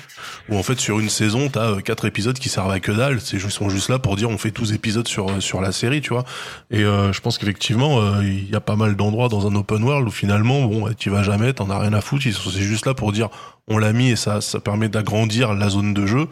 où 0.49 0.57
en 0.57 0.63
fait 0.63 0.79
sur 0.79 1.01
une 1.01 1.09
saison 1.09 1.49
t'as 1.49 1.73
euh, 1.73 1.81
quatre 1.81 2.05
épisodes 2.05 2.39
qui 2.39 2.49
servent 2.49 2.71
à 2.71 2.79
que 2.79 2.93
dalle. 2.93 3.21
C'est 3.21 3.37
ils 3.37 3.51
sont 3.51 3.69
juste 3.69 3.89
là 3.89 3.99
pour 3.99 4.15
dire 4.15 4.31
on 4.31 4.39
fait 4.39 4.53
12 4.53 4.73
épisodes 4.73 5.09
sur 5.09 5.29
euh, 5.29 5.41
sur 5.41 5.61
la 5.61 5.73
série 5.73 6.01
tu 6.01 6.11
vois. 6.11 6.25
Et 6.71 6.85
euh, 6.85 7.13
je 7.13 7.21
pense 7.21 7.39
qu'effectivement 7.39 8.01
euh, 8.01 8.23
il 8.23 8.49
y 8.49 8.55
a 8.55 8.61
pas 8.61 8.77
mal 8.77 8.95
d'endroits 8.95 9.29
dans 9.29 9.47
un 9.49 9.55
open 9.57 9.83
world 9.83 10.07
où 10.07 10.11
finalement 10.13 10.63
bon 10.63 10.93
tu 10.97 11.11
vas 11.11 11.25
jamais 11.25 11.53
t'en 11.53 11.69
as 11.69 11.79
rien 11.79 11.93
à 11.95 12.01
foutre. 12.01 12.27
Ils 12.27 12.33
sont 12.33 12.51
c'est 12.51 12.61
juste 12.63 12.87
là 12.87 12.95
pour 12.95 13.11
dire 13.11 13.29
on 13.67 13.79
l'a 13.79 13.93
mis 13.93 14.11
et 14.11 14.17
ça 14.17 14.41
ça 14.41 14.61
permet 14.61 14.89
d'agrandir 14.89 15.53
la 15.55 15.69
zone 15.69 15.95
de 15.95 16.07
jeu 16.07 16.29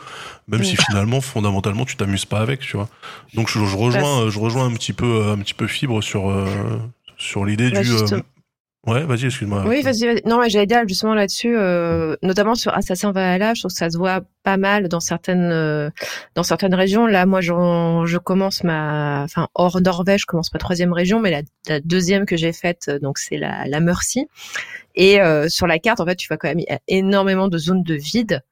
même 0.46 0.62
si 0.64 0.76
finalement 0.76 1.20
fondamentalement 1.20 1.84
tu 1.84 1.96
t'amuses 1.96 2.24
pas 2.24 2.38
avec 2.38 2.60
tu 2.60 2.76
vois. 2.76 2.88
Donc 3.34 3.48
je, 3.48 3.64
je 3.64 3.76
rejoins 3.76 4.22
euh, 4.22 4.30
je 4.30 4.38
rejoins 4.38 4.66
un 4.66 4.72
petit 4.74 4.92
peu 4.92 5.28
un 5.28 5.38
petit 5.38 5.54
peu 5.54 5.66
fibre 5.66 6.02
sur 6.02 6.30
euh, 6.30 6.46
sur 7.18 7.44
l'idée 7.44 7.70
Bah, 7.70 7.82
du 7.82 7.90
euh. 7.92 8.20
Ouais 8.86 9.04
vas-y 9.04 9.26
excuse-moi 9.26 9.64
Oui, 9.66 9.82
vas-y, 9.82 10.06
vas-y. 10.06 10.22
Non, 10.26 10.40
mais 10.40 10.48
j'allais 10.48 10.66
dire 10.66 10.82
justement 10.88 11.14
là-dessus, 11.14 11.54
euh, 11.56 12.16
notamment 12.22 12.54
sur 12.54 12.74
Assassin 12.74 13.12
Valhalla, 13.12 13.54
je 13.54 13.60
trouve 13.60 13.70
que 13.72 13.76
ça 13.76 13.90
se 13.90 13.98
voit 13.98 14.20
pas 14.42 14.56
mal 14.56 14.88
dans 14.88 15.00
certaines 15.00 15.50
euh, 15.52 15.90
dans 16.34 16.42
certaines 16.42 16.74
régions. 16.74 17.06
Là, 17.06 17.26
moi, 17.26 17.40
j'en- 17.42 18.06
je 18.06 18.16
commence 18.18 18.64
ma, 18.64 19.22
enfin 19.24 19.48
hors 19.54 19.80
Norvège, 19.80 20.20
je 20.22 20.26
commence 20.26 20.52
ma 20.52 20.58
troisième 20.58 20.92
région, 20.92 21.20
mais 21.20 21.30
la, 21.30 21.42
la 21.68 21.80
deuxième 21.80 22.24
que 22.24 22.36
j'ai 22.36 22.52
faite, 22.52 22.86
euh, 22.88 22.98
donc 22.98 23.18
c'est 23.18 23.36
la, 23.36 23.66
la 23.66 23.80
Mercy. 23.80 24.26
Et 24.94 25.20
euh, 25.20 25.48
sur 25.48 25.66
la 25.66 25.78
carte, 25.78 26.00
en 26.00 26.06
fait, 26.06 26.16
tu 26.16 26.28
vois 26.28 26.36
quand 26.38 26.48
même 26.48 26.58
il 26.60 26.66
y 26.68 26.72
a 26.72 26.80
énormément 26.88 27.48
de 27.48 27.58
zones 27.58 27.82
de 27.82 27.94
vide 27.94 28.42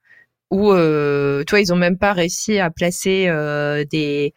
où, 0.50 0.72
euh, 0.72 1.44
toi, 1.44 1.60
ils 1.60 1.74
ont 1.74 1.76
même 1.76 1.98
pas 1.98 2.14
réussi 2.14 2.58
à 2.58 2.70
placer 2.70 3.26
euh, 3.28 3.84
des 3.90 4.32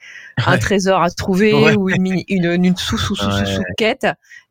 un 0.45 0.53
Ouais. 0.53 0.59
trésor 0.59 1.01
à 1.01 1.09
trouver 1.09 1.53
Ouais. 1.53 1.73
ou 1.77 1.89
une, 1.89 2.01
mini- 2.01 2.25
une, 2.27 2.51
une 2.65 2.75
sous 2.75 2.97
sous 2.97 3.15
sous 3.15 3.31
sous, 3.31 3.37
Ouais. 3.39 3.45
sous 3.45 3.63
quête. 3.77 4.05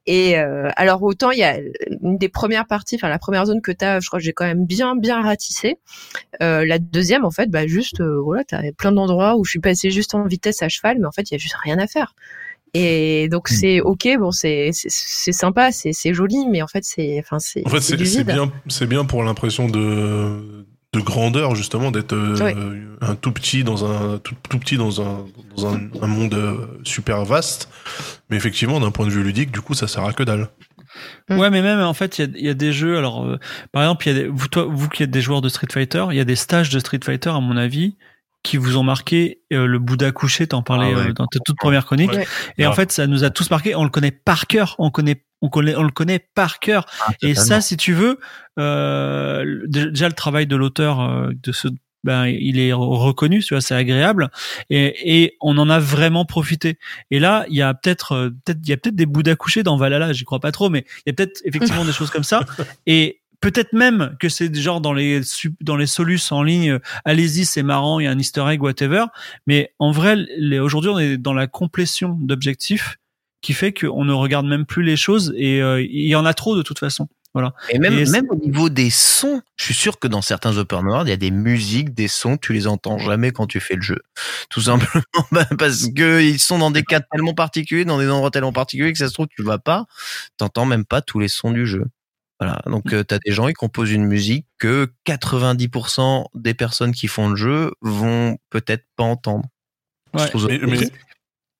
Et 0.07 0.39
euh, 0.39 0.69
alors 0.77 1.03
autant 1.03 1.31
il 1.31 1.39
y 1.39 1.45
a 1.45 1.59
une 2.03 2.19
des 2.19 2.29
premières 2.29 2.67
parties, 2.67 2.97
enfin 2.97 3.09
la 3.09 3.19
première 3.19 3.47
zone 3.47 3.61
que 3.61 3.71
tu 3.73 3.85
as, 3.85 4.01
je 4.01 4.07
crois 4.09 4.19
que 4.19 4.25
j'ai 4.25 4.33
quand 4.33 4.47
même 4.47 4.65
bien 4.67 4.97
bien 4.97 5.21
ratissé. 5.23 5.79
Euh, 6.43 6.65
la 6.67 6.79
deuxième 6.79 7.25
en 7.25 7.31
fait, 7.31 7.51
bah 7.51 7.67
juste 7.67 8.01
euh, 8.01 8.21
voilà, 8.23 8.45
tu 8.45 8.55
as 8.55 8.63
plein 8.77 8.93
d'endroits 8.93 9.37
où 9.37 9.45
je 9.45 9.51
suis 9.51 9.61
passé 9.61 9.91
juste 9.91 10.15
en 10.15 10.25
vitesse 10.27 10.63
à 10.63 10.69
cheval, 10.69 10.99
mais 11.01 11.07
en 11.07 11.13
fait 11.13 11.31
il 11.31 11.35
y 11.35 11.37
a 11.37 11.39
juste 11.39 11.57
rien 11.63 11.79
à 11.79 11.87
faire. 11.87 12.15
Et 12.75 13.29
donc 13.31 13.49
Hmm. 13.51 13.55
c'est 13.55 13.81
ok, 13.81 14.09
bon 14.19 14.31
c'est 14.33 14.71
c'est- 14.73 14.89
c'est 14.91 15.33
sympa, 15.33 15.73
c'est 15.73 15.93
c'est 15.93 16.15
joli, 16.15 16.47
mais 16.49 16.63
en 16.63 16.69
fait 16.69 16.85
c'est 16.85 17.19
enfin 17.21 17.39
c'est 17.41 17.67
En 17.67 17.69
fait, 17.71 17.81
c'est 17.81 17.97
bien, 18.25 18.51
c'est 18.69 18.87
bien 18.87 19.05
pour 19.05 19.23
l'impression 19.23 19.69
de 19.69 20.60
de 20.93 21.01
grandeur 21.01 21.55
justement 21.55 21.91
d'être 21.91 22.15
euh, 22.15 22.37
Ouais. 22.37 22.57
un 23.01 23.15
tout 23.15 23.31
petit 23.33 23.63
dans 23.63 23.85
un 23.85 24.19
tout, 24.19 24.35
tout 24.49 24.59
petit 24.59 24.77
dans 24.77 25.01
un 25.01 25.25
dans 25.57 25.73
un, 25.75 25.81
un 26.03 26.07
monde 26.07 26.35
euh, 26.35 26.67
super 26.85 27.25
vaste. 27.25 27.69
Mais 28.29 28.37
effectivement, 28.37 28.81
d'un 28.81 28.91
point 28.91 29.07
de 29.07 29.11
vue 29.11 29.23
ludique, 29.23 29.53
du 29.53 29.61
coup, 29.61 29.75
ça 29.75 29.87
sert 29.87 30.05
à 30.05 30.13
que 30.13 30.23
dalle. 30.25 30.49
Mm. 31.29 31.39
Ouais, 31.39 31.51
mais 31.51 31.63
même 31.63 31.79
en 31.81 31.95
fait, 31.95 32.19
il 32.19 32.23
y 32.23 32.25
a, 32.25 32.39
il 32.39 32.47
y 32.47 32.49
a 32.49 32.55
des 32.55 32.73
jeux. 32.73 32.99
Alors, 32.99 33.25
euh, 33.25 33.39
par 33.71 33.83
exemple, 33.85 34.09
il 34.09 34.17
y 34.17 34.19
a 34.19 34.23
des, 34.23 34.29
vous, 34.29 34.49
toi, 34.49 34.65
vous 34.69 34.89
qui 34.89 35.05
êtes 35.05 35.11
des 35.13 35.21
joueurs 35.21 35.41
de 35.43 35.49
Street 35.49 35.69
Fighter, 35.73 36.07
il 36.11 36.17
y 36.17 36.21
a 36.21 36.25
des 36.25 36.35
stages 36.37 36.71
de 36.71 36.79
Street 36.81 37.01
Fighter, 37.05 37.31
à 37.31 37.41
mon 37.41 37.57
avis, 37.57 37.97
qui 38.43 38.57
vous 38.57 38.77
ont 38.77 38.83
marqué. 38.83 39.43
Euh, 39.53 39.67
le 39.67 39.79
Bouddha 39.79 40.13
couché, 40.13 40.47
t'en 40.47 40.63
parlais 40.63 40.93
Ah 40.95 40.99
ouais, 40.99 41.07
euh, 41.09 41.13
dans 41.13 41.27
ta 41.27 41.39
toute 41.45 41.57
première 41.57 41.85
chronique. 41.85 42.13
Ouais. 42.13 42.27
Et 42.59 42.67
en 42.67 42.73
fait, 42.73 42.91
ça 42.93 43.07
nous 43.07 43.25
a 43.25 43.31
tous 43.31 43.51
marqué. 43.51 43.75
On 43.75 43.85
le 43.85 43.91
connaît 43.91 44.11
par 44.13 44.47
cœur. 44.47 44.77
On 44.79 44.91
connaît, 44.91 45.25
on 45.43 45.49
connaît, 45.49 45.77
on 45.77 45.83
le 45.83 45.91
connaît 45.91 46.19
par 46.35 46.59
cœur. 46.59 46.87
Ah, 47.07 47.13
Et 47.23 47.35
ça, 47.35 47.61
si 47.61 47.77
tu 47.77 47.93
veux, 47.93 48.19
euh, 48.59 49.63
déjà 49.67 50.09
le 50.09 50.15
travail 50.15 50.47
de 50.47 50.57
l'auteur 50.57 51.01
euh, 51.01 51.31
de 51.43 51.53
ce, 51.53 51.69
ben, 52.05 52.27
il 52.27 52.59
est 52.59 52.71
re- 52.71 52.97
reconnu, 52.99 53.43
tu 53.43 53.53
vois, 53.55 53.61
c'est 53.61 53.75
agréable, 53.75 54.31
et, 54.71 55.23
et 55.23 55.37
on 55.43 55.59
en 55.59 55.69
a 55.69 55.79
vraiment 55.79 56.25
profité. 56.25 56.79
Et 57.11 57.19
là, 57.19 57.45
il 57.49 57.57
y 57.57 57.63
a 57.63 57.75
peut-être, 57.75 58.13
euh, 58.13 58.31
peut-être, 58.45 58.59
il 58.65 58.71
y 58.71 58.73
a 58.73 58.77
peut-être 58.79 58.97
des 58.97 59.05
bouddhas 59.07 59.37
couchés 59.37 59.63
dans 59.63 59.77
Valhalla, 59.77 60.13
j'y 60.15 60.25
crois 60.25 60.41
pas 60.41 60.51
trop, 60.53 60.71
mais 60.71 60.85
il 61.05 61.11
y 61.11 61.11
a 61.11 61.13
peut-être 61.13 61.41
effectivement 61.45 61.85
des 61.85 61.93
choses 61.93 62.11
comme 62.11 62.25
ça. 62.25 62.45
Et 62.87 63.20
peut-être 63.41 63.73
même 63.73 64.17
que 64.21 64.29
c'est 64.29 64.55
genre 64.55 64.81
dans 64.81 64.93
les 64.93 65.21
dans 65.61 65.77
les 65.77 65.87
solus 65.87 66.21
en 66.31 66.43
ligne, 66.43 66.73
euh, 66.73 66.79
allez-y, 67.05 67.45
c'est 67.45 67.63
marrant, 67.63 68.01
il 68.01 68.05
y 68.05 68.07
a 68.07 68.11
un 68.11 68.19
Easter 68.19 68.45
egg, 68.49 68.63
whatever. 68.63 69.05
Mais 69.47 69.73
en 69.79 69.93
vrai, 69.93 70.17
les- 70.37 70.59
aujourd'hui, 70.59 70.91
on 70.91 70.99
est 70.99 71.17
dans 71.17 71.35
la 71.35 71.47
complétion 71.47 72.17
d'objectifs 72.21 72.99
qui 73.43 73.53
fait 73.55 73.73
qu'on 73.73 74.05
ne 74.05 74.13
regarde 74.13 74.47
même 74.47 74.67
plus 74.67 74.83
les 74.83 74.97
choses 74.97 75.33
et 75.37 75.63
euh, 75.63 75.81
il 75.83 76.09
y 76.09 76.15
en 76.15 76.27
a 76.27 76.35
trop 76.35 76.57
de 76.57 76.63
toute 76.63 76.79
façon. 76.79 77.09
Voilà. 77.33 77.55
Et 77.71 77.79
même, 77.79 77.93
Et 77.97 78.07
même 78.07 78.27
au 78.29 78.35
niveau 78.35 78.69
des 78.71 78.91
sons, 78.91 79.41
je 79.57 79.65
suis 79.65 79.75
sûr 79.75 80.01
que 80.01 80.09
dans 80.09 80.21
certains 80.21 80.57
open 80.57 80.85
world, 80.85 81.07
il 81.07 81.11
y 81.11 81.15
a 81.15 81.17
des 81.17 81.31
musiques, 81.31 81.95
des 81.95 82.09
sons, 82.09 82.37
tu 82.37 82.53
les 82.53 82.67
entends 82.67 82.99
jamais 82.99 83.31
quand 83.31 83.47
tu 83.47 83.61
fais 83.61 83.77
le 83.77 83.83
jeu. 83.83 84.01
Tout 84.51 84.63
simplement 84.63 85.05
bah, 85.33 85.47
parce 85.57 85.87
que 85.95 86.21
ils 86.21 86.41
sont 86.41 86.59
dans 86.59 86.73
des 86.73 86.83
cas 86.83 86.99
tellement 87.01 87.33
particuliers, 87.35 87.85
dans 87.85 87.99
des 88.01 88.09
endroits 88.11 88.33
tellement 88.33 88.53
particuliers 88.53 88.93
que 88.93 88.99
ça 88.99 89.07
se 89.09 89.15
trouve 89.15 89.29
tu 89.35 89.45
vas 89.45 89.59
pas, 89.59 89.87
t'entends 90.39 90.67
même 90.67 90.85
pas 90.85 91.03
tous 91.03 91.21
les 91.21 91.29
sons 91.29 91.53
du 91.53 91.67
jeu. 91.67 91.85
Voilà. 92.41 92.61
Donc 92.67 92.93
euh, 92.93 93.05
t'as 93.05 93.19
des 93.25 93.33
gens 93.33 93.47
qui 93.49 93.53
composent 93.53 93.91
une 93.93 94.07
musique 94.07 94.47
que 94.59 94.91
90% 95.07 96.25
des 96.35 96.55
personnes 96.55 96.93
qui 96.93 97.07
font 97.07 97.29
le 97.29 97.37
jeu 97.37 97.73
vont 97.83 98.39
peut-être 98.49 98.85
pas 98.97 99.05
entendre. 99.05 99.45
Ouais. 100.15 100.27
Mais, 100.49 100.59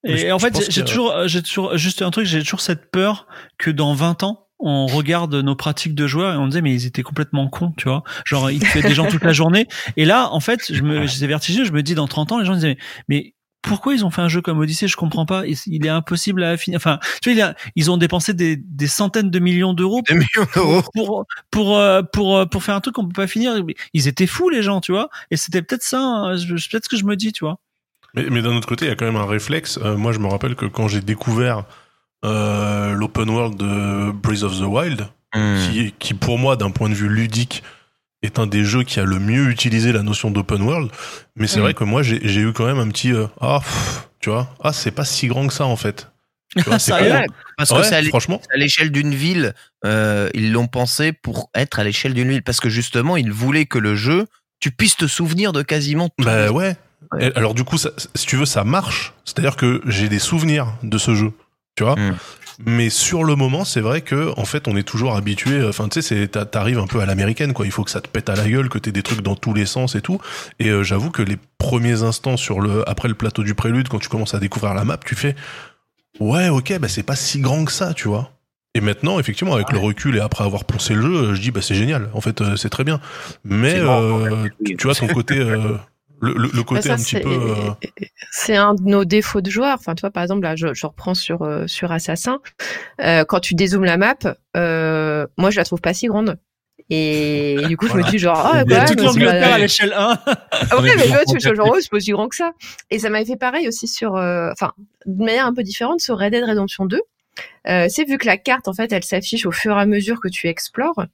mais- 0.03 0.21
Et, 0.23 0.31
en 0.31 0.39
je 0.39 0.47
fait, 0.47 0.71
j'ai 0.71 0.83
toujours, 0.83 1.11
euh, 1.11 1.27
j'ai 1.27 1.43
toujours, 1.43 1.77
juste 1.77 2.01
un 2.01 2.09
truc, 2.09 2.25
j'ai 2.25 2.39
toujours 2.41 2.61
cette 2.61 2.89
peur 2.89 3.27
que 3.59 3.69
dans 3.69 3.93
20 3.93 4.23
ans, 4.23 4.47
on 4.57 4.87
regarde 4.87 5.33
nos 5.35 5.55
pratiques 5.55 5.95
de 5.95 6.07
joueurs 6.07 6.33
et 6.33 6.37
on 6.37 6.47
disait 6.47 6.61
mais 6.61 6.73
ils 6.73 6.85
étaient 6.87 7.01
complètement 7.03 7.47
cons, 7.47 7.73
tu 7.77 7.87
vois. 7.87 8.03
Genre 8.25 8.49
ils 8.51 8.59
tuaient 8.59 8.81
des 8.81 8.93
gens 8.95 9.07
toute 9.07 9.23
la 9.23 9.33
journée. 9.33 9.67
Et 9.97 10.05
là, 10.05 10.29
en 10.31 10.39
fait, 10.39 10.73
je 10.73 10.81
me, 10.83 11.05
c'est 11.07 11.27
vertigineux. 11.27 11.65
Je 11.65 11.71
me 11.71 11.81
dis 11.83 11.95
dans 11.95 12.07
30 12.07 12.31
ans, 12.31 12.39
les 12.39 12.45
gens 12.45 12.53
disaient 12.55 12.77
mais 13.07 13.33
pourquoi 13.61 13.93
ils 13.93 14.03
ont 14.05 14.09
fait 14.09 14.21
un 14.21 14.27
jeu 14.27 14.41
comme 14.41 14.59
Odyssey 14.59 14.87
Je 14.87 14.95
comprends 14.95 15.25
pas. 15.25 15.45
Il 15.45 15.55
il 15.67 15.85
est 15.85 15.89
impossible 15.89 16.43
à 16.43 16.57
finir. 16.57 16.77
Enfin, 16.77 16.99
tu 17.21 17.29
vois, 17.29 17.33
il 17.35 17.39
y 17.39 17.41
a- 17.41 17.55
ils 17.75 17.91
ont 17.91 17.97
dépensé 17.97 18.33
des, 18.33 18.55
des 18.57 18.87
centaines 18.87 19.29
de 19.29 19.39
millions 19.39 19.73
d'euros 19.73 20.01
Des 20.07 20.15
millions 20.15 20.47
d'euros. 20.55 20.81
pour 20.93 21.25
pour 21.51 21.77
euh, 21.77 22.01
pour 22.03 22.37
euh, 22.37 22.45
pour 22.45 22.63
faire 22.63 22.75
un 22.75 22.81
truc 22.81 22.95
qu'on 22.95 23.05
peut 23.07 23.13
pas 23.13 23.27
finir. 23.27 23.53
Ils 23.93 24.07
étaient 24.07 24.27
fous 24.27 24.49
les 24.49 24.61
gens, 24.63 24.81
tu 24.81 24.91
vois. 24.91 25.09
Et 25.31 25.37
c'était 25.37 25.61
peut-être 25.61 25.83
ça, 25.83 25.99
hein, 26.01 26.35
peut-être 26.37 26.85
ce 26.85 26.89
que 26.89 26.97
je 26.97 27.05
me 27.05 27.15
dis, 27.15 27.31
tu 27.31 27.43
vois. 27.45 27.59
Mais, 28.13 28.25
mais 28.29 28.41
d'un 28.41 28.55
autre 28.55 28.67
côté, 28.67 28.85
il 28.85 28.89
y 28.89 28.91
a 28.91 28.95
quand 28.95 29.05
même 29.05 29.15
un 29.15 29.25
réflexe. 29.25 29.79
Euh, 29.81 29.95
moi, 29.95 30.11
je 30.11 30.19
me 30.19 30.27
rappelle 30.27 30.55
que 30.55 30.65
quand 30.65 30.87
j'ai 30.87 31.01
découvert 31.01 31.63
euh, 32.25 32.93
l'open 32.93 33.29
world 33.29 33.57
de 33.57 34.11
Breath 34.11 34.43
of 34.43 34.57
the 34.59 34.63
Wild, 34.63 35.07
Hmm. 35.33 35.55
qui, 35.71 35.93
qui 35.97 36.13
pour 36.13 36.37
moi, 36.37 36.57
d'un 36.57 36.71
point 36.71 36.89
de 36.89 36.93
vue 36.93 37.07
ludique, 37.07 37.63
est 38.23 38.39
un 38.39 38.47
des 38.47 38.63
jeux 38.63 38.83
qui 38.83 38.99
a 38.99 39.03
le 39.05 39.19
mieux 39.19 39.49
utilisé 39.49 39.91
la 39.91 40.03
notion 40.03 40.29
d'open 40.31 40.61
world. 40.61 40.91
Mais 41.35 41.47
c'est 41.47 41.59
Mm. 41.59 41.63
vrai 41.63 41.73
que 41.73 41.83
moi, 41.83 42.03
j'ai 42.03 42.39
eu 42.41 42.53
quand 42.53 42.65
même 42.65 42.79
un 42.79 42.89
petit 42.89 43.13
euh, 43.13 43.27
ah, 43.39 43.59
pff, 43.61 44.09
tu 44.19 44.29
vois, 44.29 44.53
ah, 44.63 44.73
c'est 44.73 44.91
pas 44.91 45.05
si 45.05 45.27
grand 45.27 45.47
que 45.47 45.53
ça 45.53 45.65
en 45.65 45.75
fait. 45.75 46.07
Tu 46.57 46.63
vois, 46.63 46.79
Ça 46.79 47.01
est. 47.01 47.11
Ouais, 47.11 47.25
parce 47.57 47.71
que 47.71 47.81
c'est 47.83 47.95
à 47.95 48.01
l'échelle 48.57 48.91
d'une 48.91 49.15
ville. 49.15 49.53
euh, 49.85 50.29
ils 50.33 50.51
l'ont 50.51 50.67
pensé 50.67 51.13
pour 51.13 51.49
être 51.55 51.79
à 51.79 51.83
l'échelle 51.83 52.13
d'une 52.13 52.29
ville 52.29 52.43
parce 52.43 52.59
que 52.59 52.69
justement, 52.69 53.15
ils 53.17 53.31
voulaient 53.31 53.65
que 53.65 53.79
le 53.79 53.95
jeu, 53.95 54.27
tu 54.59 54.69
puisses 54.71 54.97
te 54.97 55.07
souvenir 55.07 55.53
de 55.53 55.61
quasiment 55.63 56.09
tout. 56.09 56.23
Bah 56.25 56.51
ouais. 56.51 56.75
Alors 57.35 57.53
du 57.55 57.63
coup, 57.63 57.77
ça, 57.77 57.89
si 58.15 58.25
tu 58.27 58.35
veux, 58.35 58.45
ça 58.45 58.63
marche. 58.63 59.13
C'est-à-dire 59.25 59.55
que 59.55 59.81
j'ai 59.85 60.07
des 60.09 60.19
souvenirs 60.19 60.67
de 60.83 60.97
ce 60.97 61.15
jeu, 61.15 61.31
tu 61.75 61.83
vois. 61.83 61.95
Mm. 61.95 62.17
Mais 62.65 62.89
sur 62.89 63.23
le 63.23 63.35
moment, 63.35 63.65
c'est 63.65 63.81
vrai 63.81 64.01
que 64.01 64.33
en 64.37 64.45
fait, 64.45 64.67
on 64.67 64.75
est 64.75 64.83
toujours 64.83 65.15
habitué. 65.15 65.63
Enfin, 65.63 65.87
tu 65.89 66.01
sais, 66.01 66.27
t'arrives 66.27 66.79
un 66.79 66.87
peu 66.87 66.99
à 66.99 67.05
l'américaine, 67.05 67.53
quoi. 67.53 67.65
Il 67.65 67.71
faut 67.71 67.83
que 67.83 67.91
ça 67.91 68.01
te 68.01 68.07
pète 68.07 68.29
à 68.29 68.35
la 68.35 68.47
gueule, 68.47 68.69
que 68.69 68.77
t'aies 68.77 68.91
des 68.91 69.03
trucs 69.03 69.21
dans 69.21 69.35
tous 69.35 69.53
les 69.53 69.65
sens 69.65 69.95
et 69.95 70.01
tout. 70.01 70.19
Et 70.59 70.69
euh, 70.69 70.83
j'avoue 70.83 71.11
que 71.11 71.21
les 71.21 71.37
premiers 71.57 72.03
instants 72.03 72.37
sur 72.37 72.59
le 72.59 72.87
après 72.89 73.07
le 73.07 73.15
plateau 73.15 73.43
du 73.43 73.55
prélude, 73.55 73.87
quand 73.87 73.99
tu 73.99 74.09
commences 74.09 74.33
à 74.33 74.39
découvrir 74.39 74.73
la 74.73 74.83
map, 74.83 74.97
tu 74.97 75.15
fais 75.15 75.35
ouais, 76.19 76.49
ok, 76.49 76.77
bah 76.79 76.87
c'est 76.87 77.03
pas 77.03 77.15
si 77.15 77.39
grand 77.39 77.65
que 77.65 77.71
ça, 77.71 77.93
tu 77.93 78.07
vois. 78.07 78.31
Et 78.73 78.79
maintenant, 78.79 79.19
effectivement, 79.19 79.53
avec 79.53 79.71
le 79.73 79.79
recul 79.79 80.15
et 80.15 80.21
après 80.21 80.45
avoir 80.45 80.63
poncé 80.63 80.93
le 80.93 81.01
jeu, 81.01 81.33
je 81.33 81.41
dis 81.41 81.51
bah 81.51 81.61
c'est 81.61 81.75
génial. 81.75 82.09
En 82.13 82.21
fait, 82.21 82.39
euh, 82.39 82.55
c'est 82.55 82.69
très 82.69 82.85
bien. 82.85 83.01
Mais 83.43 83.81
bon, 83.81 84.23
euh, 84.23 84.47
tu, 84.65 84.77
tu 84.77 84.87
vois 84.87 84.95
ton 84.95 85.07
côté, 85.07 85.37
euh, 85.37 85.75
le, 86.21 86.33
le- 86.33 86.49
le 86.53 86.63
côté 86.63 86.89
un 86.89 86.95
petit 86.95 87.03
c'est- 87.03 87.19
peu. 87.21 87.29
euh, 87.29 87.71
C'est 88.31 88.55
un 88.55 88.73
de 88.75 88.83
nos 88.83 89.03
défauts 89.05 89.41
de 89.41 89.49
joueurs. 89.49 89.75
Enfin, 89.79 89.95
tu 89.95 90.01
vois, 90.01 90.11
par 90.11 90.23
exemple, 90.23 90.43
là, 90.43 90.55
je, 90.55 90.73
je 90.73 90.85
reprends 90.87 91.13
sur 91.15 91.41
euh, 91.41 91.65
sur 91.67 91.91
Assassin. 91.91 92.39
Euh, 93.01 93.25
quand 93.25 93.39
tu 93.39 93.55
dézoomes 93.55 93.83
la 93.85 93.97
map, 93.97 94.15
euh, 94.55 95.27
moi, 95.37 95.49
je 95.49 95.57
la 95.57 95.63
trouve 95.65 95.81
pas 95.81 95.93
si 95.93 96.07
grande. 96.07 96.37
Et 96.93 97.55
du 97.67 97.77
coup, 97.77 97.87
je 97.87 97.93
me 97.93 98.03
dis 98.09 98.17
genre, 98.19 98.37
ah, 98.37 98.63
Il 98.65 98.71
y 98.71 98.75
a 98.75 98.83
toute 98.85 98.99
l'Angleterre 99.01 99.49
pas- 99.49 99.55
à 99.55 99.57
l'échelle 99.59 99.93
1. 99.93 100.19
Ah 100.25 100.81
ouais, 100.81 100.91
mais 100.97 101.03
je 101.03 101.03
tu 101.03 101.07
vois, 101.09 101.19
tu 101.19 101.25
comprends 101.25 101.37
vois, 101.49 101.53
genre, 101.55 101.69
oh, 101.73 101.77
c'est 101.79 101.89
pas 101.89 101.97
aussi 101.97 102.11
grand 102.11 102.27
que 102.27 102.35
ça. 102.35 102.51
Et 102.89 102.99
ça 102.99 103.09
m'avait 103.09 103.23
fait 103.25 103.37
pareil 103.37 103.67
aussi 103.67 103.87
sur, 103.87 104.15
euh, 104.17 104.49
enfin, 104.51 104.73
de 105.05 105.23
manière 105.23 105.45
un 105.45 105.53
peu 105.53 105.63
différente 105.63 106.01
sur 106.01 106.17
Red 106.19 106.33
Dead 106.33 106.43
Redemption 106.43 106.85
2. 106.85 106.99
Euh, 107.69 107.85
c'est 107.89 108.03
vu 108.03 108.17
que 108.17 108.25
la 108.25 108.35
carte, 108.37 108.67
en 108.67 108.73
fait, 108.73 108.91
elle 108.91 109.03
s'affiche 109.05 109.45
au 109.45 109.51
fur 109.51 109.77
et 109.77 109.81
à 109.81 109.85
mesure 109.85 110.19
que 110.19 110.27
tu 110.27 110.47
explores. 110.47 111.05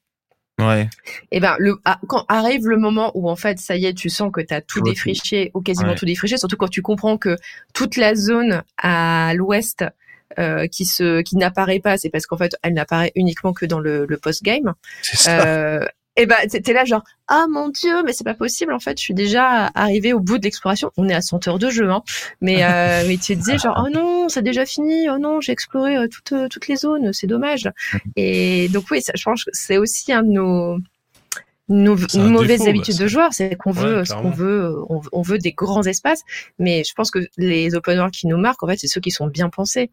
Ouais. 0.59 0.89
Et 1.31 1.39
ben, 1.39 1.55
le, 1.59 1.75
ah, 1.85 1.99
quand 2.07 2.25
arrive 2.29 2.67
le 2.67 2.77
moment 2.77 3.11
où 3.13 3.29
en 3.29 3.35
fait, 3.35 3.59
ça 3.59 3.75
y 3.75 3.85
est, 3.85 3.93
tu 3.93 4.09
sens 4.09 4.31
que 4.31 4.41
tu 4.41 4.53
as 4.53 4.61
tout 4.61 4.81
défriché 4.81 5.51
ou 5.53 5.61
quasiment 5.61 5.89
Ouais. 5.91 5.95
tout 5.95 6.05
défriché, 6.05 6.37
surtout 6.37 6.57
quand 6.57 6.67
tu 6.69 6.81
comprends 6.81 7.17
que 7.17 7.37
toute 7.73 7.95
la 7.95 8.15
zone 8.15 8.63
à 8.81 9.33
l'ouest 9.35 9.85
euh, 10.39 10.67
qui 10.67 10.85
se 10.85 11.21
qui 11.21 11.37
n'apparaît 11.37 11.79
pas, 11.79 11.97
c'est 11.97 12.09
parce 12.09 12.25
qu'en 12.25 12.37
fait, 12.37 12.55
elle 12.63 12.73
n'apparaît 12.73 13.11
uniquement 13.15 13.53
que 13.53 13.65
dans 13.65 13.79
le, 13.79 14.05
le 14.07 14.17
post 14.17 14.43
game. 14.43 14.73
C'est 15.03 15.17
ça. 15.17 15.45
Euh, 15.45 15.85
et 16.17 16.25
ben, 16.25 16.35
t'es 16.47 16.73
là 16.73 16.83
genre 16.83 17.03
ah 17.27 17.45
mon 17.49 17.69
dieu, 17.69 18.03
mais 18.03 18.11
c'est 18.11 18.23
pas 18.23 18.33
possible. 18.33 18.73
En 18.73 18.79
fait, 18.79 18.97
je 18.97 19.03
suis 19.03 19.13
déjà 19.13 19.67
arrivé 19.75 20.13
au 20.13 20.19
bout 20.19 20.39
de 20.39 20.43
l'exploration. 20.43 20.91
On 20.97 21.07
est 21.07 21.13
à 21.13 21.21
100 21.21 21.47
heures 21.47 21.59
de 21.59 21.69
jeu, 21.69 21.89
hein. 21.91 22.01
Mais 22.41 22.63
euh, 22.63 23.03
mais 23.07 23.17
tu 23.17 23.35
te 23.35 23.39
disais 23.39 23.57
genre 23.59 23.83
oh 23.85 23.89
non, 23.89 24.27
c'est 24.27 24.41
déjà 24.41 24.65
fini. 24.65 25.09
Oh 25.09 25.19
non, 25.19 25.39
j'ai 25.41 25.51
exploré 25.51 25.95
euh, 25.95 26.07
toutes 26.07 26.33
euh, 26.33 26.47
toutes 26.49 26.67
les 26.67 26.75
zones. 26.75 27.13
C'est 27.13 27.27
dommage. 27.27 27.69
Et 28.15 28.67
donc 28.69 28.85
oui, 28.89 29.01
ça, 29.01 29.13
je 29.15 29.23
pense 29.23 29.45
que 29.45 29.51
c'est 29.53 29.77
aussi 29.77 30.11
un 30.11 30.23
de 30.23 30.29
nos 30.31 30.77
mauvaises 31.69 32.59
défaut, 32.59 32.69
habitudes 32.69 32.97
bah, 32.97 33.03
de 33.03 33.07
joueurs, 33.07 33.33
c'est 33.33 33.55
qu'on 33.55 33.73
Ouais, 33.73 33.81
veut 33.81 34.05
ce 34.05 34.13
qu'on 34.13 34.29
veut, 34.29 34.73
on, 34.89 35.01
on 35.11 35.21
veut 35.21 35.37
des 35.37 35.51
grands 35.51 35.83
espaces, 35.83 36.23
mais 36.59 36.83
je 36.87 36.93
pense 36.93 37.11
que 37.11 37.19
les 37.37 37.75
open 37.75 37.97
world 37.97 38.13
qui 38.13 38.27
nous 38.27 38.37
marquent, 38.37 38.63
en 38.63 38.67
fait, 38.67 38.77
c'est 38.77 38.87
ceux 38.87 39.01
qui 39.01 39.11
sont 39.11 39.27
bien 39.27 39.49
pensés. 39.49 39.91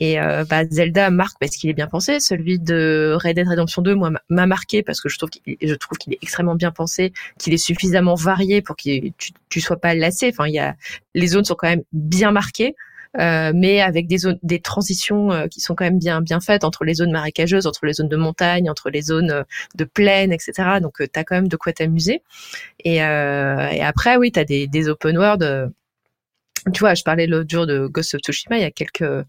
Et 0.00 0.18
euh, 0.18 0.44
bah, 0.48 0.64
Zelda 0.70 1.10
marque 1.10 1.38
parce 1.38 1.56
qu'il 1.56 1.68
est 1.70 1.74
bien 1.74 1.86
pensé. 1.86 2.20
Celui 2.20 2.58
de 2.58 3.16
Red 3.22 3.36
Dead 3.36 3.46
Redemption 3.46 3.82
2, 3.82 3.94
moi, 3.94 4.10
m'a- 4.10 4.22
m'a 4.30 4.46
marqué 4.46 4.82
parce 4.82 5.00
que 5.00 5.08
je 5.08 5.18
trouve 5.18 5.30
qu'il, 5.30 5.42
est 5.46 6.18
extrêmement 6.22 6.54
bien 6.54 6.70
pensé, 6.70 7.12
qu'il 7.38 7.52
est 7.52 7.58
suffisamment 7.58 8.14
varié 8.14 8.62
pour 8.62 8.76
que 8.76 9.08
tu, 9.18 9.32
tu 9.50 9.60
sois 9.60 9.76
pas 9.78 9.94
lassé. 9.94 10.30
Enfin, 10.32 10.46
il 10.48 10.54
y 10.54 10.58
a 10.58 10.74
les 11.14 11.26
zones 11.28 11.44
sont 11.44 11.54
quand 11.54 11.68
même 11.68 11.82
bien 11.92 12.32
marquées. 12.32 12.74
Euh, 13.18 13.50
mais 13.52 13.80
avec 13.80 14.06
des 14.06 14.18
zones, 14.18 14.38
des 14.44 14.60
transitions 14.60 15.32
euh, 15.32 15.48
qui 15.48 15.60
sont 15.60 15.74
quand 15.74 15.84
même 15.84 15.98
bien 15.98 16.20
bien 16.20 16.38
faites 16.38 16.62
entre 16.62 16.84
les 16.84 16.94
zones 16.94 17.10
marécageuses, 17.10 17.66
entre 17.66 17.84
les 17.84 17.94
zones 17.94 18.08
de 18.08 18.16
montagne, 18.16 18.70
entre 18.70 18.88
les 18.88 19.02
zones 19.02 19.32
euh, 19.32 19.42
de 19.74 19.82
plaine, 19.84 20.32
etc. 20.32 20.78
Donc 20.80 20.98
tu 20.98 21.18
as 21.18 21.24
quand 21.24 21.34
même 21.34 21.48
de 21.48 21.56
quoi 21.56 21.72
t'amuser. 21.72 22.22
Et, 22.84 23.02
euh, 23.02 23.68
et 23.70 23.82
après 23.82 24.16
oui, 24.16 24.32
tu 24.32 24.40
as 24.40 24.44
des, 24.44 24.66
des 24.68 24.88
open 24.88 25.18
world. 25.18 25.72
Tu 26.72 26.80
vois, 26.80 26.94
je 26.94 27.02
parlais 27.02 27.26
l'autre 27.26 27.48
jour 27.48 27.66
de 27.66 27.86
Ghost 27.86 28.14
of 28.14 28.20
Tsushima. 28.20 28.58
Il 28.58 28.62
y 28.62 28.64
a 28.64 28.70
quelques, 28.70 29.02
euh, 29.02 29.24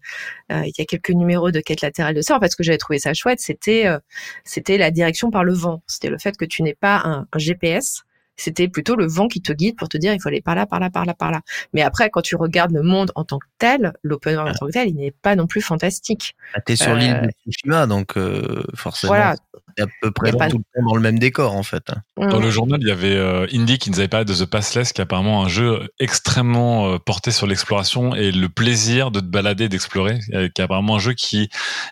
il 0.50 0.72
y 0.76 0.82
a 0.82 0.84
quelques 0.84 1.10
numéros 1.10 1.50
de 1.50 1.60
quête 1.60 1.80
latérale 1.80 2.14
de 2.14 2.22
ça. 2.22 2.36
En 2.36 2.40
fait, 2.40 2.48
ce 2.48 2.56
que 2.56 2.62
j'avais 2.62 2.78
trouvé 2.78 2.98
ça 2.98 3.14
chouette, 3.14 3.40
c'était, 3.40 3.86
euh, 3.86 3.98
c'était 4.44 4.78
la 4.78 4.90
direction 4.90 5.30
par 5.30 5.44
le 5.44 5.52
vent. 5.52 5.82
C'était 5.86 6.10
le 6.10 6.18
fait 6.18 6.36
que 6.36 6.44
tu 6.44 6.62
n'aies 6.62 6.76
pas 6.78 7.02
un 7.04 7.26
GPS. 7.36 8.04
C'était 8.42 8.66
plutôt 8.68 8.96
le 8.96 9.06
vent 9.06 9.28
qui 9.28 9.40
te 9.40 9.52
guide 9.52 9.76
pour 9.76 9.88
te 9.88 9.96
dire 9.96 10.12
il 10.12 10.20
faut 10.20 10.28
aller 10.28 10.40
par 10.42 10.54
là, 10.54 10.66
par 10.66 10.80
là, 10.80 10.90
par 10.90 11.04
là, 11.04 11.14
par 11.14 11.30
là. 11.30 11.40
Mais 11.72 11.82
après, 11.82 12.10
quand 12.10 12.22
tu 12.22 12.34
regardes 12.36 12.72
le 12.72 12.82
monde 12.82 13.12
en 13.14 13.24
tant 13.24 13.38
que 13.38 13.46
tel, 13.58 13.92
l'open 14.02 14.34
world 14.36 14.54
en 14.54 14.58
tant 14.58 14.66
que 14.66 14.72
tel, 14.72 14.88
il 14.88 14.96
n'est 14.96 15.12
pas 15.12 15.36
non 15.36 15.46
plus 15.46 15.60
fantastique. 15.60 16.34
Ah, 16.54 16.60
T'es 16.60 16.74
sur 16.76 16.90
euh, 16.92 16.96
l'île 16.96 17.20
de 17.22 17.50
Tsushima, 17.52 17.86
donc 17.86 18.16
euh, 18.16 18.64
forcément, 18.74 19.12
Voilà. 19.12 19.36
à 19.78 19.84
peu 20.00 20.10
près 20.10 20.32
pas 20.32 20.48
tout 20.48 20.58
le 20.58 20.64
temps 20.74 20.88
dans 20.88 20.94
le 20.96 21.00
même 21.00 21.18
décor 21.18 21.54
en 21.54 21.62
fait. 21.62 21.84
Dans 22.16 22.38
Mm. 22.38 22.42
le 22.42 22.50
journal, 22.50 22.80
il 22.82 22.88
y 22.88 22.90
avait 22.90 23.14
euh, 23.16 23.46
Indy 23.52 23.78
qui 23.78 23.90
nous 23.90 23.98
avait 23.98 24.08
parlé 24.08 24.24
de 24.26 24.34
The 24.34 24.44
Passless, 24.46 24.92
qui 24.92 25.00
est 25.00 25.04
apparemment 25.04 25.44
un 25.44 25.48
jeu 25.48 25.88
extrêmement 25.98 26.92
euh, 26.92 26.98
porté 26.98 27.30
sur 27.30 27.46
l'exploration 27.46 28.14
et 28.14 28.32
le 28.32 28.48
plaisir 28.48 29.10
de 29.10 29.20
te 29.20 29.24
balader, 29.26 29.68
d'explorer, 29.68 30.18
euh, 30.34 30.48
qui 30.54 30.60
est 30.60 30.64
apparemment 30.64 30.96
un 30.96 31.00
jeu 31.00 31.12
qui 31.14 31.42
est 31.44 31.50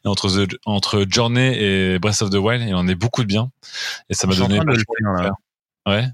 entre, 0.09 0.29
The- 0.47 0.57
entre 0.67 1.05
Journey 1.09 1.57
et 1.59 1.99
Breath 1.99 2.23
of 2.23 2.31
the 2.31 2.35
Wild, 2.37 2.63
il 2.67 2.75
en 2.75 2.87
est 2.89 2.95
beaucoup 2.95 3.23
de 3.23 3.29
bien. 3.29 3.51
Et 4.09 4.15
ça 4.15 4.27
m'a 4.27 4.35
donné... 4.35 4.59
là. 4.59 5.31
Ouais. 5.87 6.05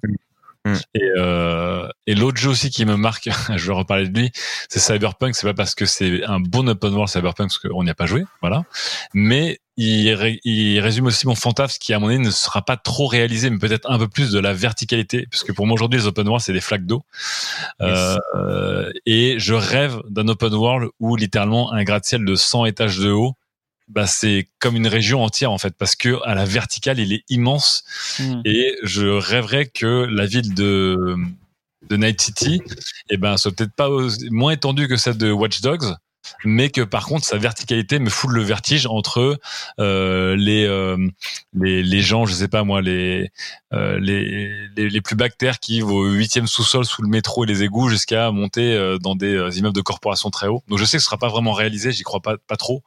Mm. 0.66 0.74
Et, 0.94 1.10
euh, 1.16 1.88
et 2.06 2.14
l'autre 2.14 2.38
jeu 2.38 2.50
aussi 2.50 2.70
qui 2.70 2.84
me 2.84 2.96
marque, 2.96 3.28
je 3.56 3.66
vais 3.66 3.72
reparler 3.72 4.08
de 4.08 4.18
lui, 4.18 4.32
c'est 4.68 4.80
Cyberpunk. 4.80 5.34
C'est 5.34 5.46
pas 5.46 5.54
parce 5.54 5.74
que 5.74 5.86
c'est 5.86 6.24
un 6.24 6.40
bon 6.40 6.68
open 6.68 6.92
world 6.92 7.08
Cyberpunk 7.08 7.48
parce 7.50 7.58
qu'on 7.58 7.84
n'y 7.84 7.90
a 7.90 7.94
pas 7.94 8.06
joué, 8.06 8.24
voilà. 8.40 8.64
Mais 9.14 9.60
il, 9.76 10.12
ré- 10.14 10.40
il 10.42 10.80
résume 10.80 11.06
aussi 11.06 11.26
mon 11.26 11.34
fantasme 11.34 11.78
qui 11.80 11.92
à 11.94 11.98
mon 11.98 12.08
avis 12.08 12.18
ne 12.18 12.30
sera 12.30 12.62
pas 12.62 12.76
trop 12.76 13.06
réalisé, 13.06 13.50
mais 13.50 13.58
peut-être 13.58 13.88
un 13.90 13.98
peu 13.98 14.08
plus 14.08 14.32
de 14.32 14.40
la 14.40 14.52
verticalité, 14.54 15.26
parce 15.30 15.44
que 15.44 15.52
pour 15.52 15.66
moi 15.66 15.74
aujourd'hui 15.74 16.00
les 16.00 16.06
open 16.06 16.26
world 16.26 16.42
c'est 16.42 16.54
des 16.54 16.60
flaques 16.62 16.86
d'eau. 16.86 17.02
Euh, 17.82 18.90
et 19.04 19.38
je 19.38 19.54
rêve 19.54 20.00
d'un 20.08 20.28
open 20.28 20.54
world 20.54 20.88
où 20.98 21.14
littéralement 21.14 21.72
un 21.72 21.84
gratte-ciel 21.84 22.24
de 22.24 22.34
100 22.34 22.64
étages 22.64 22.98
de 22.98 23.10
haut 23.10 23.34
bah 23.88 24.06
c'est 24.06 24.48
comme 24.58 24.76
une 24.76 24.88
région 24.88 25.22
entière 25.22 25.50
en 25.50 25.58
fait 25.58 25.74
parce 25.76 25.94
que 25.96 26.20
à 26.24 26.34
la 26.34 26.44
verticale 26.44 26.98
il 26.98 27.12
est 27.12 27.24
immense. 27.28 27.84
Hmm. 28.18 28.40
et 28.44 28.76
je 28.82 29.06
rêverais 29.06 29.66
que 29.66 30.06
la 30.10 30.26
ville 30.26 30.54
de 30.54 31.16
de 31.88 31.96
Night 31.96 32.20
City 32.20 32.60
eh 33.10 33.16
ben 33.16 33.36
soit 33.36 33.52
peut-être 33.52 33.74
pas 33.74 33.88
moins 34.30 34.52
étendue 34.52 34.88
que 34.88 34.96
celle 34.96 35.18
de 35.18 35.30
Watch 35.30 35.60
Dogs 35.60 35.94
mais 36.44 36.70
que 36.70 36.80
par 36.82 37.06
contre 37.06 37.24
sa 37.24 37.38
verticalité 37.38 37.98
me 37.98 38.10
fout 38.10 38.30
le 38.30 38.42
vertige 38.42 38.86
entre 38.86 39.38
euh, 39.80 40.36
les, 40.36 40.64
euh, 40.64 40.96
les 41.54 41.82
les 41.82 42.00
gens 42.00 42.26
je 42.26 42.32
sais 42.32 42.48
pas 42.48 42.64
moi 42.64 42.80
les 42.82 43.30
euh, 43.72 43.98
les, 44.00 44.68
les 44.76 44.90
les 44.90 45.00
plus 45.00 45.16
bactères 45.16 45.58
qui 45.58 45.80
vont 45.80 45.96
au 45.96 46.10
huitième 46.10 46.46
sous-sol 46.46 46.84
sous 46.84 47.02
le 47.02 47.08
métro 47.08 47.44
et 47.44 47.46
les 47.46 47.62
égouts 47.62 47.88
jusqu'à 47.88 48.30
monter 48.30 48.74
euh, 48.74 48.98
dans 48.98 49.14
des 49.14 49.58
immeubles 49.58 49.76
de 49.76 49.80
corporation 49.82 50.30
très 50.30 50.48
hauts. 50.48 50.62
Donc 50.68 50.78
je 50.78 50.84
sais 50.84 50.96
que 50.96 51.02
ce 51.02 51.06
sera 51.06 51.18
pas 51.18 51.28
vraiment 51.28 51.52
réalisé 51.52 51.92
j'y 51.92 52.02
crois 52.02 52.20
pas 52.20 52.36
pas 52.46 52.56
trop 52.56 52.82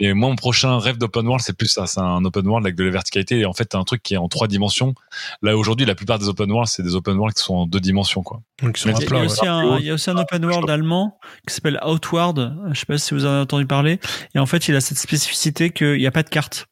et 0.00 0.12
moi, 0.12 0.28
mon 0.28 0.36
prochain 0.36 0.78
rêve 0.78 0.98
d'open 0.98 1.26
world, 1.26 1.42
c'est 1.44 1.56
plus 1.56 1.68
ça. 1.68 1.86
C'est 1.86 2.00
un 2.00 2.24
open 2.24 2.46
world 2.46 2.66
avec 2.66 2.76
de 2.76 2.84
la 2.84 2.90
verticalité. 2.90 3.38
Et 3.40 3.46
en 3.46 3.52
fait, 3.52 3.74
un 3.74 3.84
truc 3.84 4.02
qui 4.02 4.14
est 4.14 4.16
en 4.18 4.28
trois 4.28 4.48
dimensions. 4.48 4.94
Là, 5.42 5.56
aujourd'hui, 5.56 5.86
la 5.86 5.94
plupart 5.94 6.18
des 6.18 6.28
open 6.28 6.50
world, 6.50 6.68
c'est 6.68 6.82
des 6.82 6.94
open 6.94 7.16
world 7.16 7.34
qui 7.36 7.42
sont 7.44 7.54
en 7.54 7.66
deux 7.66 7.80
dimensions, 7.80 8.22
quoi. 8.22 8.40
Donc, 8.62 8.80
Il 8.82 8.88
y, 8.90 8.90
a 8.90 8.96
ouais. 8.96 9.46
un, 9.48 9.78
il 9.78 9.86
y 9.86 9.90
a 9.90 9.94
aussi 9.94 10.10
un 10.10 10.16
open 10.16 10.44
world 10.44 10.68
allemand 10.68 11.18
qui 11.46 11.54
s'appelle 11.54 11.78
Outward. 11.86 12.56
Je 12.72 12.78
sais 12.80 12.86
pas 12.86 12.98
si 12.98 13.14
vous 13.14 13.24
en 13.24 13.28
avez 13.28 13.40
entendu 13.42 13.66
parler. 13.66 14.00
Et 14.34 14.38
en 14.38 14.46
fait, 14.46 14.68
il 14.68 14.74
a 14.76 14.80
cette 14.80 14.98
spécificité 14.98 15.70
qu'il 15.70 15.98
n'y 15.98 16.06
a 16.06 16.10
pas 16.10 16.22
de 16.22 16.28
carte. 16.28 16.66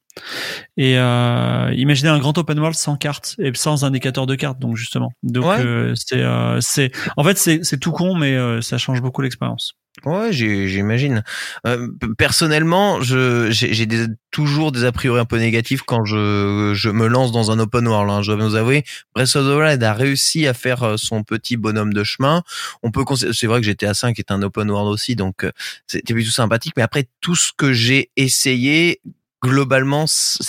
Et 0.77 0.99
euh, 0.99 1.73
imaginez 1.75 2.11
un 2.11 2.19
grand 2.19 2.37
open 2.37 2.59
world 2.59 2.77
sans 2.77 2.97
carte 2.97 3.35
et 3.39 3.51
sans 3.55 3.85
indicateur 3.85 4.27
de 4.27 4.35
carte, 4.35 4.59
donc 4.59 4.77
justement. 4.77 5.11
Donc 5.23 5.45
Ouais. 5.47 5.65
euh, 5.65 5.95
c'est, 5.97 6.21
euh, 6.21 6.61
c'est, 6.61 6.93
en 7.17 7.25
fait, 7.25 7.39
c'est, 7.39 7.65
c'est 7.65 7.79
tout 7.79 7.93
con, 7.93 8.15
mais 8.15 8.35
euh, 8.37 8.61
ça 8.61 8.77
change 8.77 9.01
beaucoup 9.01 9.23
l'expérience. 9.23 9.73
Ouais, 10.07 10.33
j'imagine. 10.33 11.23
Euh, 11.67 11.87
personnellement, 12.17 13.03
je 13.03 13.51
j'ai 13.51 13.85
des, 13.87 14.07
toujours 14.31 14.73
des 14.73 14.85
a 14.85 14.91
priori 14.91 15.21
un 15.21 15.27
peu 15.27 15.39
négatifs 15.39 15.83
quand 15.83 16.05
je 16.07 16.73
je 16.75 16.89
me 16.89 17.07
lance 17.07 17.31
dans 17.31 17.51
un 17.51 17.59
open 17.59 17.87
world. 17.87 18.11
Hein. 18.11 18.23
Je 18.23 18.33
dois 18.33 18.49
vous 18.49 18.55
avouer, 18.55 18.85
Breath 19.15 19.37
of 19.37 19.45
the 19.45 19.59
Wild 19.59 19.83
a 19.83 19.93
réussi 19.93 20.47
à 20.47 20.55
faire 20.55 20.83
euh, 20.83 20.97
son 20.97 21.25
petit 21.25 21.59
bonhomme 21.59 21.93
de 21.93 22.05
chemin. 22.05 22.43
On 22.83 22.91
peut 22.91 23.05
c'est 23.33 23.47
vrai 23.47 23.61
que 23.61 23.67
GTA 23.67 23.93
5 23.93 24.19
est 24.19 24.31
un 24.31 24.43
open 24.43 24.71
world 24.71 24.89
aussi, 24.89 25.15
donc 25.15 25.45
euh, 25.45 25.53
c'était 25.87 26.15
plutôt 26.15 26.31
sympathique. 26.31 26.73
Mais 26.77 26.83
après 26.83 27.07
tout 27.21 27.37
ce 27.37 27.53
que 27.55 27.75
j'ai 27.75 28.11
essayé, 28.17 29.03
globalement, 29.43 30.07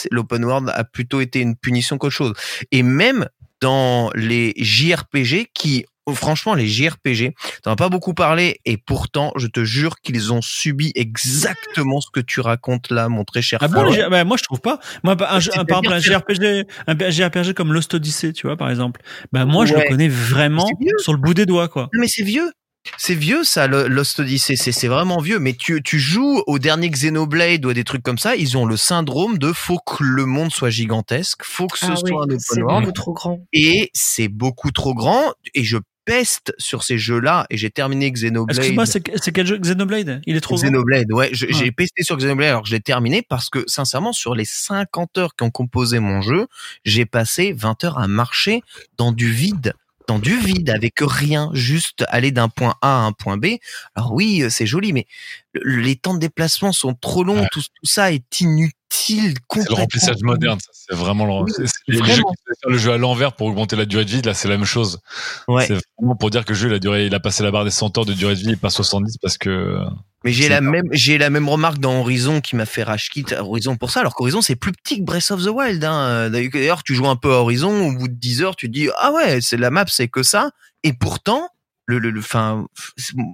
l'open 0.10 0.46
world 0.46 0.72
a 0.74 0.86
plutôt 0.86 1.20
été 1.20 1.42
une 1.42 1.58
punition 1.58 1.98
qu'autre 1.98 2.16
chose. 2.16 2.34
Et 2.72 2.82
même 2.82 3.28
dans 3.60 4.10
les 4.16 4.54
JRPG 4.58 5.50
qui 5.54 5.86
franchement, 6.14 6.54
les 6.54 6.68
JRPG, 6.68 7.34
t'en 7.64 7.72
as 7.72 7.76
pas 7.76 7.90
beaucoup 7.90 8.14
parlé, 8.14 8.60
et 8.66 8.78
pourtant, 8.78 9.32
je 9.36 9.48
te 9.48 9.64
jure 9.64 9.96
qu'ils 10.02 10.34
ont 10.34 10.42
subi 10.42 10.92
exactement 10.96 12.02
ce 12.02 12.10
que 12.12 12.20
tu 12.20 12.42
racontes 12.42 12.92
là, 12.92 13.10
mon 13.10 13.24
très 13.24 13.42
cher. 13.42 13.60
Ah 13.62 13.68
bon, 13.68 13.84
les 13.84 14.08
bah, 14.10 14.24
moi 14.24 14.38
je 14.38 14.44
trouve 14.44 14.60
pas. 14.62 14.80
Moi, 15.04 15.16
un, 15.30 15.40
jeu- 15.40 15.52
un- 15.56 15.66
par 15.66 15.84
exemple, 15.84 15.94
un 15.94 16.00
JRPG, 16.00 16.68
un 16.88 17.10
JRPG 17.10 17.54
comme 17.54 17.74
Lost 17.74 17.94
Odyssey, 17.94 18.34
tu 18.34 18.48
vois, 18.48 18.58
par 18.58 18.70
exemple. 18.70 19.02
Bah 19.32 19.46
moi, 19.46 19.66
je 19.66 19.74
le 19.74 19.82
connais 19.88 20.10
vraiment 20.10 20.68
sur 21.00 21.14
le 21.14 21.20
bout 21.20 21.34
des 21.34 21.46
doigts, 21.46 21.68
quoi. 21.68 21.90
Mais 21.94 22.08
c'est 22.08 22.24
vieux. 22.24 22.52
C'est 22.98 23.16
vieux 23.16 23.46
ça, 23.46 23.68
Lost 23.68 24.20
Odyssey. 24.20 24.58
C'est 24.58 24.74
c'est 24.74 24.90
vraiment 24.90 25.20
vieux. 25.22 25.40
Mais 25.40 25.54
tu, 25.54 25.82
tu 25.82 26.00
joues 26.00 26.44
au 26.48 26.60
dernier 26.60 26.90
Xenoblade 26.90 27.66
ou 27.66 27.70
à 27.70 27.74
des 27.74 27.86
trucs 27.86 28.04
comme 28.04 28.18
ça. 28.18 28.36
Ils 28.36 28.58
ont 28.58 28.66
le 28.66 28.76
syndrome 28.76 29.38
de 29.38 29.54
faut 29.54 29.80
que 29.80 30.04
le 30.04 30.26
monde 30.26 30.52
soit 30.52 30.70
gigantesque, 30.70 31.44
faut 31.46 31.68
que 31.68 31.80
ce 31.80 31.86
Ah 31.90 31.96
soit 31.96 32.10
oui, 32.10 32.18
un 32.18 32.24
open 32.24 32.40
c'est 32.42 32.62
world. 32.62 32.82
beaucoup 32.88 32.92
trop 32.94 33.14
grand. 33.14 33.40
Et 33.54 33.90
c'est 33.94 34.28
beaucoup 34.28 34.72
trop 34.72 34.94
grand. 34.94 35.32
Et 35.54 35.64
je 35.64 35.78
peste 36.06 36.54
sur 36.58 36.84
ces 36.84 36.98
jeux-là. 36.98 37.46
Et 37.50 37.58
j'ai 37.58 37.70
terminé 37.70 38.12
Xenoblade. 38.12 38.58
Excuse-moi, 38.58 38.86
c'est 38.86 39.32
quel 39.32 39.48
jeu 39.48 39.58
Xenoblade? 39.58 40.22
Il 40.26 40.36
est 40.36 40.42
trop. 40.42 40.56
Xenoblade, 40.56 41.12
ouais, 41.12 41.30
je- 41.34 41.46
Ouais. 41.48 41.54
j'ai 41.54 41.72
pesté 41.72 42.04
sur 42.04 42.18
Xenoblade 42.18 42.50
alors 42.50 42.64
que 42.64 42.70
je 42.70 42.74
l'ai 42.74 42.82
terminé 42.82 43.22
parce 43.22 43.50
que 43.50 43.64
sincèrement 43.68 44.14
sur 44.14 44.36
les 44.36 44.46
50 44.46 45.18
heures 45.18 45.36
qui 45.36 45.44
ont 45.44 45.52
composé 45.52 46.00
mon 46.00 46.22
jeu, 46.22 46.48
j'ai 46.86 47.06
passé 47.06 47.54
20 47.54 47.84
heures 47.84 47.98
à 48.00 48.08
marcher 48.08 48.62
dans 48.98 49.12
du 49.12 49.32
vide, 49.32 49.74
dans 50.08 50.20
du 50.20 50.36
vide 50.38 50.70
avec 50.70 50.96
rien, 51.00 51.50
juste 51.54 52.04
aller 52.10 52.32
d'un 52.32 52.50
point 52.50 52.76
A 52.82 52.98
à 53.04 53.06
un 53.06 53.14
point 53.14 53.38
B. 53.38 53.56
Alors 53.96 54.14
oui, 54.14 54.42
euh, 54.44 54.50
c'est 54.50 54.66
joli 54.66 54.92
mais 54.94 55.08
le- 55.54 55.80
les 55.82 55.96
temps 55.96 56.14
de 56.14 56.20
déplacement 56.20 56.74
sont 56.74 56.94
trop 56.94 57.24
longs, 57.24 57.40
Ouais. 57.42 57.48
tout, 57.52 57.62
tout 57.62 57.86
ça 57.86 58.12
est 58.12 58.40
inutile 58.42 58.74
C'est 58.96 59.70
le 59.70 59.74
remplissage 59.74 60.22
moderne. 60.22 60.60
C'est 60.72 60.96
vraiment 60.96 61.26
le, 61.46 61.52
les 61.88 61.98
vraiment. 61.98 62.14
jeux 62.16 62.24
qui 62.72 62.78
jeu 62.78 62.92
à 62.92 62.98
l'envers 62.98 63.34
pour 63.34 63.48
augmenter 63.48 63.76
la 63.76 63.86
durée 63.86 64.06
de 64.06 64.10
vie. 64.12 64.22
Là, 64.22 64.34
c'est 64.34 64.48
la 64.48 64.56
même 64.58 64.66
chose. 64.66 65.00
Ouais. 65.48 65.66
C'est 65.66 65.78
vraiment 65.98 66.16
pour 66.16 66.30
dire 66.30 66.46
que 66.46 66.50
le 66.54 66.56
jeu, 66.56 66.70
il 66.70 66.74
a 66.74 66.80
duré, 66.80 67.06
il 67.08 67.16
a 67.16 67.20
passé 67.20 67.42
la 67.44 67.52
barre 67.52 67.66
des 67.66 67.72
100 67.72 67.98
heures 67.98 68.06
de 68.06 68.14
durée 68.14 68.36
de 68.36 68.40
vie 68.40 68.52
et 68.52 68.56
pas 68.56 68.70
70 68.70 69.18
parce 69.18 69.38
que 69.38 69.78
Mais 70.24 70.32
j'ai 70.32 70.48
la 70.48 70.62
même, 70.62 70.86
j'ai 70.92 71.18
la 71.18 71.30
même 71.30 71.50
remarque 71.50 71.80
dans 71.80 72.00
Horizon 72.02 72.40
qui 72.40 72.56
m'a 72.56 72.66
fait 72.66 72.84
rage 72.84 73.10
quit 73.10 73.26
Horizon 73.38 73.76
pour 73.78 73.90
ça, 73.92 74.02
alors 74.02 74.14
qu'Horizon 74.16 74.42
c'est 74.42 74.56
plus 74.56 74.72
petit 74.72 75.00
que 75.00 75.04
Breath 75.04 75.32
of 75.32 75.44
the 75.44 75.48
Wild. 75.50 75.84
Hein. 75.84 76.30
D'ailleurs, 76.30 76.84
tu 76.84 76.94
joues 76.96 77.08
un 77.08 77.16
peu 77.16 77.32
à 77.32 77.38
Horizon, 77.38 77.88
au 77.88 77.92
bout 77.94 78.08
de 78.08 78.14
10 78.14 78.44
heures, 78.44 78.56
tu 78.56 78.68
te 78.68 78.74
dis 78.74 78.90
ah 79.00 79.12
ouais, 79.12 79.40
c'est 79.42 79.58
la 79.58 79.72
map, 79.72 79.86
c'est 79.88 80.08
que 80.08 80.22
ça. 80.24 80.52
Et 80.84 80.94
pourtant, 80.94 81.50
le, 81.86 81.98
le, 82.00 82.12
le- 82.12 82.22
fin, 82.22 82.66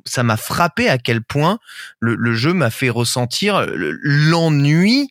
ça 0.06 0.24
m'a 0.24 0.38
frappé 0.38 0.88
à 0.90 0.98
quel 0.98 1.22
point 1.24 1.60
le, 2.00 2.16
le 2.16 2.34
jeu 2.34 2.54
m'a 2.54 2.70
fait 2.72 2.90
ressentir 2.90 3.66
le- 3.66 3.98
l'ennui 4.02 5.10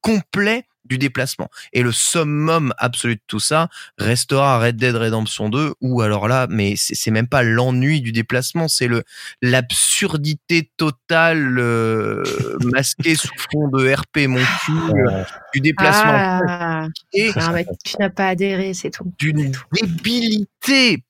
complet 0.00 0.64
du 0.88 0.98
déplacement. 0.98 1.50
Et 1.72 1.82
le 1.82 1.92
summum 1.92 2.72
absolu 2.78 3.16
de 3.16 3.20
tout 3.26 3.40
ça 3.40 3.68
restera 3.98 4.58
Red 4.58 4.76
Dead 4.76 4.96
Redemption 4.96 5.48
2, 5.48 5.74
où 5.80 6.00
alors 6.00 6.28
là, 6.28 6.46
mais 6.48 6.74
c'est 6.76 7.10
même 7.10 7.28
pas 7.28 7.42
l'ennui 7.42 8.00
du 8.00 8.10
déplacement, 8.10 8.68
c'est 8.68 8.88
le 8.88 9.04
l'absurdité 9.42 10.70
totale 10.76 11.58
euh, 11.58 12.24
masquée 12.72 13.14
sous 13.14 13.28
fond 13.52 13.68
de 13.68 13.92
RP 13.92 14.28
mon 14.28 14.42
cul 14.64 14.72
euh, 14.72 15.24
du 15.54 15.60
déplacement 15.60 16.12
Ah, 16.14 16.86
et 17.12 17.30
non, 17.36 17.52
mais 17.52 17.66
tu 17.84 17.94
n'as 17.98 18.10
pas 18.10 18.28
adhéré, 18.28 18.74
c'est 18.74 18.90
tout. 18.90 19.12
d'une 19.18 19.52
débilité 19.72 21.04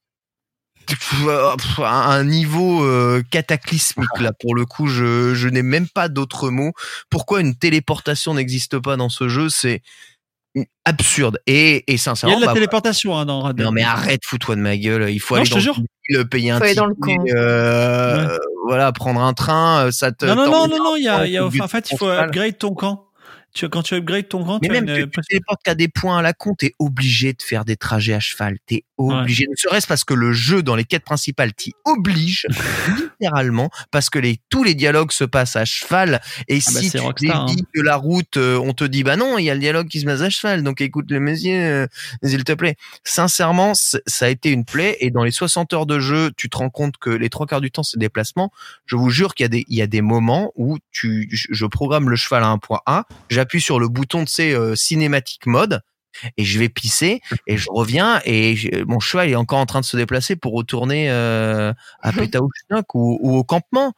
à 1.85 2.12
un 2.14 2.24
niveau 2.24 2.83
euh, 2.85 3.22
cataclysmique 3.31 4.20
là 4.20 4.33
pour 4.40 4.55
le 4.55 4.64
coup 4.64 4.87
je, 4.87 5.35
je 5.35 5.48
n'ai 5.48 5.62
même 5.62 5.88
pas 5.88 6.09
d'autres 6.09 6.51
mots 6.51 6.72
pourquoi 7.11 7.40
une 7.40 7.55
téléportation 7.55 8.35
n'existe 8.35 8.79
pas 8.79 8.96
dans 8.96 9.09
ce 9.09 9.29
jeu 9.29 9.48
c'est 9.48 9.83
absurde 10.85 11.38
et, 11.46 11.77
et 11.77 11.83
Il 11.88 11.94
y 11.94 11.98
sincèrement 11.98 12.37
a 12.37 12.40
de 12.40 12.40
la 12.42 12.46
bah, 12.48 12.55
téléportation 12.55 13.16
hein, 13.16 13.27
dans 13.27 13.53
Dead. 13.53 13.64
non 13.64 13.70
mais 13.70 13.83
arrête 13.85 14.22
fous-toi 14.24 14.57
de 14.57 14.61
ma 14.61 14.77
gueule 14.77 15.11
il 15.11 15.20
faut 15.20 15.35
Non, 15.35 15.40
aller 15.42 15.44
je 15.46 15.51
dans 15.51 15.57
te 15.59 15.62
jure. 15.62 15.77
une 15.79 15.87
ville, 16.16 16.29
payer 16.29 16.51
un 16.51 16.59
le 16.59 16.94
ticket, 16.94 17.35
euh, 17.35 18.38
voilà 18.66 18.90
prendre 18.92 19.20
un 19.20 19.35
train 19.35 19.87
euh, 19.87 19.90
ça 19.90 20.11
te 20.11 20.24
Non, 20.27 20.35
non, 20.35 20.46
non, 20.51 20.68
non, 20.68 20.77
non, 20.79 20.96
il 20.96 21.05
y 21.05 21.09
a, 21.09 21.27
y 21.27 21.37
le 21.37 21.44
en 21.62 21.68
fait, 21.68 21.90
il 21.92 21.98
faut 21.98 22.09
upgrade 22.11 22.59
ton 22.59 22.74
camp. 22.74 23.08
Tu, 23.59 23.68
quand 23.68 23.83
tu 23.83 23.94
upgrades 23.97 24.29
ton 24.29 24.44
camp, 24.44 24.61
Mais 24.62 24.68
tu 24.68 24.77
as 24.77 24.81
même 24.81 24.88
une, 24.88 25.05
tu, 25.07 25.11
tu 25.11 25.21
téléportes 25.29 25.61
qu'à 25.64 25.75
des 25.75 25.88
points 25.88 26.18
à 26.18 26.23
la 26.23 26.33
con, 26.33 26.55
t'es 26.55 26.75
obligé 26.79 27.33
de 27.33 27.42
faire 27.42 27.64
des 27.64 27.77
trajets 27.77 28.14
à 28.14 28.21
cheval. 28.21 28.57
T'es 28.66 28.85
obligé. 28.99 29.47
Ne 29.51 29.57
serait-ce 29.57 29.88
parce 29.88 30.05
que 30.05 30.14
le 30.14 30.33
jeu, 30.33 30.62
dans 30.62 30.77
les 30.77 30.85
quêtes 30.85 31.05
principales, 31.05 31.53
t'y 31.55 31.75
oblige, 31.85 32.47
littéralement, 32.97 33.68
parce 33.90 34.11
que 34.11 34.21
les, 34.21 34.38
tous 34.49 34.62
les 34.62 34.77
dialogues 34.77 35.11
se 35.11 35.25
passent 35.25 35.57
à 35.57 35.64
cheval. 35.64 36.21
Et 36.47 36.61
Ah 36.64 36.71
bah, 36.73 36.81
si 36.81 36.90
tu 36.92 36.99
Rockstar, 36.99 37.47
dévies 37.47 37.64
de 37.75 37.83
la 37.83 37.97
route, 37.97 38.37
euh, 38.37 38.61
on 38.62 38.75
te 38.75 38.85
dit, 38.85 39.03
bah 39.03 39.16
non, 39.16 39.38
il 39.38 39.44
y 39.44 39.51
a 39.51 39.55
le 39.55 39.61
dialogue 39.61 39.88
qui 39.88 39.99
se 39.99 40.05
passe 40.05 40.21
à 40.21 40.31
cheval. 40.31 40.62
Donc 40.62 40.81
écoute 40.81 41.11
le 41.11 41.18
monsieur, 41.18 41.59
euh, 41.59 41.87
s'il 42.23 42.44
te 42.44 42.53
plaît. 42.53 42.77
Sincèrement, 43.03 43.73
ça 43.75 44.01
a 44.21 44.29
été 44.29 44.51
une 44.51 44.66
plaie. 44.66 44.97
Et 45.01 45.11
dans 45.11 45.25
les 45.25 45.33
60 45.33 45.73
heures 45.73 45.87
de 45.87 45.99
jeu, 45.99 46.31
tu 46.37 46.49
te 46.49 46.59
rends 46.59 46.71
compte 46.71 46.97
que 46.99 47.11
les 47.11 47.29
trois 47.29 47.47
quarts 47.47 47.61
du 47.61 47.73
temps, 47.73 47.83
c'est 47.83 47.99
déplacement. 47.99 48.53
Je 48.87 48.94
vous 48.94 49.11
jure 49.11 49.35
qu'il 49.35 49.42
y 49.42 49.47
a 49.47 49.49
des, 49.49 49.64
il 49.66 49.77
y 49.77 49.83
a 49.83 49.88
des 49.88 50.03
moments 50.03 50.53
où 50.55 50.79
tu, 50.92 51.29
je 51.33 51.49
je 51.51 51.66
programme 51.66 52.09
le 52.09 52.16
cheval 52.16 52.44
à 52.44 52.49
un 52.49 52.59
point 52.59 52.81
A, 52.87 53.05
j'appuie 53.49 53.61
sur 53.63 53.81
le 53.81 53.89
bouton 53.89 54.25
de 54.25 54.29
ces 54.29 54.53
euh, 54.53 54.75
cinématique 54.75 55.47
mode 55.47 55.81
et 56.37 56.45
je 56.45 56.59
vais 56.59 56.69
pisser 56.69 57.21
et 57.47 57.57
je 57.57 57.69
reviens 57.71 58.21
et 58.25 58.83
mon 58.87 59.01
cheval 59.01 59.31
est 59.31 59.37
encore 59.37 59.59
en 59.59 59.67
train 59.67 59.81
de 59.81 59.87
se 59.87 59.97
déplacer 59.97 60.37
pour 60.37 60.53
retourner 60.53 61.11
euh, 61.11 61.73
à 62.03 62.13
Pétaouchnok 62.13 62.95
ou, 62.95 63.19
ou 63.23 63.37
au 63.37 63.45
campement. 63.45 63.95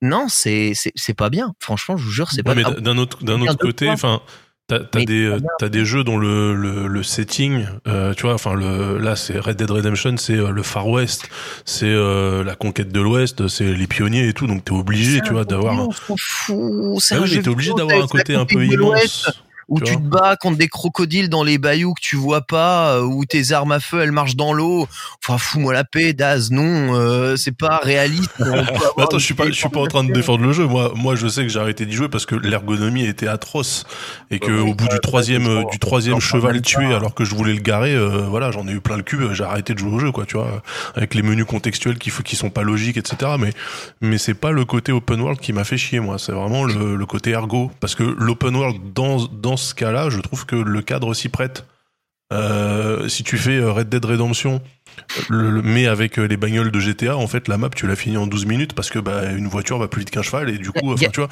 Non, 0.00 0.26
c'est 0.28 0.72
c'est 0.74 1.14
pas 1.14 1.30
bien. 1.30 1.54
Franchement, 1.58 1.96
je 1.96 2.04
vous 2.04 2.10
jure, 2.10 2.30
c'est 2.30 2.42
pas. 2.42 2.54
Mais 2.54 2.62
d'un 2.62 2.98
autre 2.98 3.24
d'un 3.24 3.40
autre 3.40 3.56
côté, 3.56 3.88
enfin, 3.88 4.20
t'as 4.68 5.04
des 5.04 5.24
euh, 5.24 5.38
t'as 5.58 5.68
des 5.68 5.84
jeux 5.84 6.04
dont 6.04 6.16
le 6.16 6.54
le, 6.54 6.86
le 6.86 7.02
setting, 7.02 7.66
euh, 7.86 8.14
tu 8.14 8.22
vois, 8.22 8.34
enfin 8.34 8.54
le 8.54 8.98
là 8.98 9.14
c'est 9.14 9.38
Red 9.38 9.56
Dead 9.56 9.70
Redemption, 9.70 10.16
c'est 10.16 10.34
euh, 10.36 10.50
le 10.50 10.62
Far 10.62 10.88
West, 10.88 11.28
c'est 11.64 11.86
euh, 11.86 12.42
la 12.42 12.54
conquête 12.54 12.90
de 12.90 13.00
l'Ouest, 13.00 13.48
c'est 13.48 13.74
les 13.74 13.86
pionniers 13.86 14.28
et 14.28 14.32
tout, 14.32 14.46
donc 14.46 14.64
t'es 14.64 14.72
obligé, 14.72 15.20
tu 15.20 15.32
vois, 15.32 15.44
d'avoir. 15.44 15.74
Ah 15.78 15.82
un 17.14 17.22
oui, 17.22 17.42
t'es 17.42 17.48
obligé 17.48 17.72
d'avoir 17.74 18.02
un 18.02 18.06
côté 18.06 18.34
un 18.34 18.46
peu 18.46 18.64
immense. 18.64 19.30
Où 19.68 19.80
tu 19.80 19.94
tu, 19.94 19.96
te 19.96 20.02
bats 20.02 20.36
contre 20.36 20.58
des 20.58 20.68
crocodiles 20.68 21.28
dans 21.28 21.42
les 21.42 21.58
bayous 21.58 21.94
que 21.94 22.00
tu 22.00 22.16
vois 22.16 22.42
pas, 22.42 22.96
euh, 22.96 23.02
où 23.02 23.24
tes 23.24 23.52
armes 23.52 23.72
à 23.72 23.80
feu 23.80 24.00
elles 24.00 24.12
marchent 24.12 24.36
dans 24.36 24.52
l'eau. 24.52 24.86
Enfin, 25.22 25.38
fous-moi 25.38 25.72
la 25.72 25.84
paix, 25.84 26.12
Daz. 26.12 26.50
Non, 26.50 26.94
euh, 26.94 27.36
c'est 27.36 27.56
pas 27.56 27.80
réaliste. 27.82 28.30
Attends, 28.98 29.18
je 29.18 29.24
suis 29.24 29.34
pas, 29.34 29.46
je 29.46 29.52
suis 29.52 29.68
pas 29.68 29.80
en 29.80 29.86
train 29.86 30.04
de 30.04 30.12
défendre 30.12 30.44
le 30.44 30.52
jeu. 30.52 30.66
Moi, 30.66 30.92
moi, 30.94 31.14
je 31.14 31.26
sais 31.28 31.42
que 31.42 31.48
j'ai 31.48 31.60
arrêté 31.60 31.86
d'y 31.86 31.92
jouer 31.92 32.08
parce 32.08 32.26
que 32.26 32.34
l'ergonomie 32.34 33.04
était 33.04 33.28
atroce 33.28 33.84
et 34.30 34.38
que 34.38 34.52
au 34.52 34.74
bout 34.74 34.88
du 34.88 35.00
troisième, 35.00 35.64
du 35.70 35.78
troisième 35.78 36.20
cheval 36.20 36.60
tué 36.62 36.92
alors 36.92 37.14
que 37.14 37.24
je 37.24 37.34
voulais 37.34 37.54
le 37.54 37.60
garer, 37.60 37.94
euh, 37.94 38.26
voilà, 38.28 38.50
j'en 38.50 38.66
ai 38.68 38.72
eu 38.72 38.80
plein 38.80 38.96
le 38.96 39.02
cul. 39.02 39.18
J'ai 39.32 39.44
arrêté 39.44 39.74
de 39.74 39.78
jouer 39.78 39.92
au 39.92 39.98
jeu, 39.98 40.12
quoi, 40.12 40.26
tu 40.26 40.36
vois, 40.36 40.62
avec 40.94 41.14
les 41.14 41.22
menus 41.22 41.46
contextuels 41.46 41.98
qui, 41.98 42.10
qui 42.10 42.36
sont 42.36 42.50
pas 42.50 42.62
logiques, 42.62 42.96
etc. 42.96 43.32
Mais, 43.38 43.52
mais 44.00 44.18
c'est 44.18 44.34
pas 44.34 44.50
le 44.50 44.64
côté 44.64 44.92
open 44.92 45.20
world 45.20 45.40
qui 45.40 45.52
m'a 45.52 45.64
fait 45.64 45.78
chier, 45.78 46.00
moi. 46.00 46.18
C'est 46.18 46.32
vraiment 46.32 46.64
le, 46.64 46.96
le 46.96 47.06
côté 47.06 47.30
ergo 47.30 47.70
parce 47.80 47.94
que 47.94 48.02
l'open 48.02 48.56
world 48.56 48.76
dans 48.94 49.26
dans 49.26 49.53
ce 49.56 49.74
cas-là, 49.74 50.10
je 50.10 50.20
trouve 50.20 50.46
que 50.46 50.56
le 50.56 50.82
cadre 50.82 51.14
s'y 51.14 51.28
prête. 51.28 51.66
Euh, 52.32 53.08
si 53.08 53.22
tu 53.22 53.36
fais 53.36 53.56
euh, 53.58 53.70
Red 53.72 53.88
Dead 53.88 54.04
Redemption, 54.04 54.62
le, 55.28 55.50
le- 55.50 55.62
mais 55.62 55.86
avec 55.86 56.18
euh, 56.18 56.24
les 56.26 56.36
bagnoles 56.36 56.70
de 56.70 56.80
GTA, 56.80 57.16
en 57.16 57.26
fait, 57.26 57.48
la 57.48 57.58
map, 57.58 57.68
tu 57.70 57.86
l'as 57.86 57.96
fini 57.96 58.16
en 58.16 58.26
12 58.26 58.46
minutes 58.46 58.72
parce 58.72 58.90
que 58.90 58.98
bah, 58.98 59.30
une 59.32 59.46
voiture 59.46 59.78
va 59.78 59.88
plus 59.88 60.00
vite 60.00 60.10
qu'un 60.10 60.22
cheval 60.22 60.48
et 60.50 60.58
du 60.58 60.70
coup, 60.72 60.92
enfin, 60.92 61.08
tu 61.12 61.20
vois, 61.20 61.28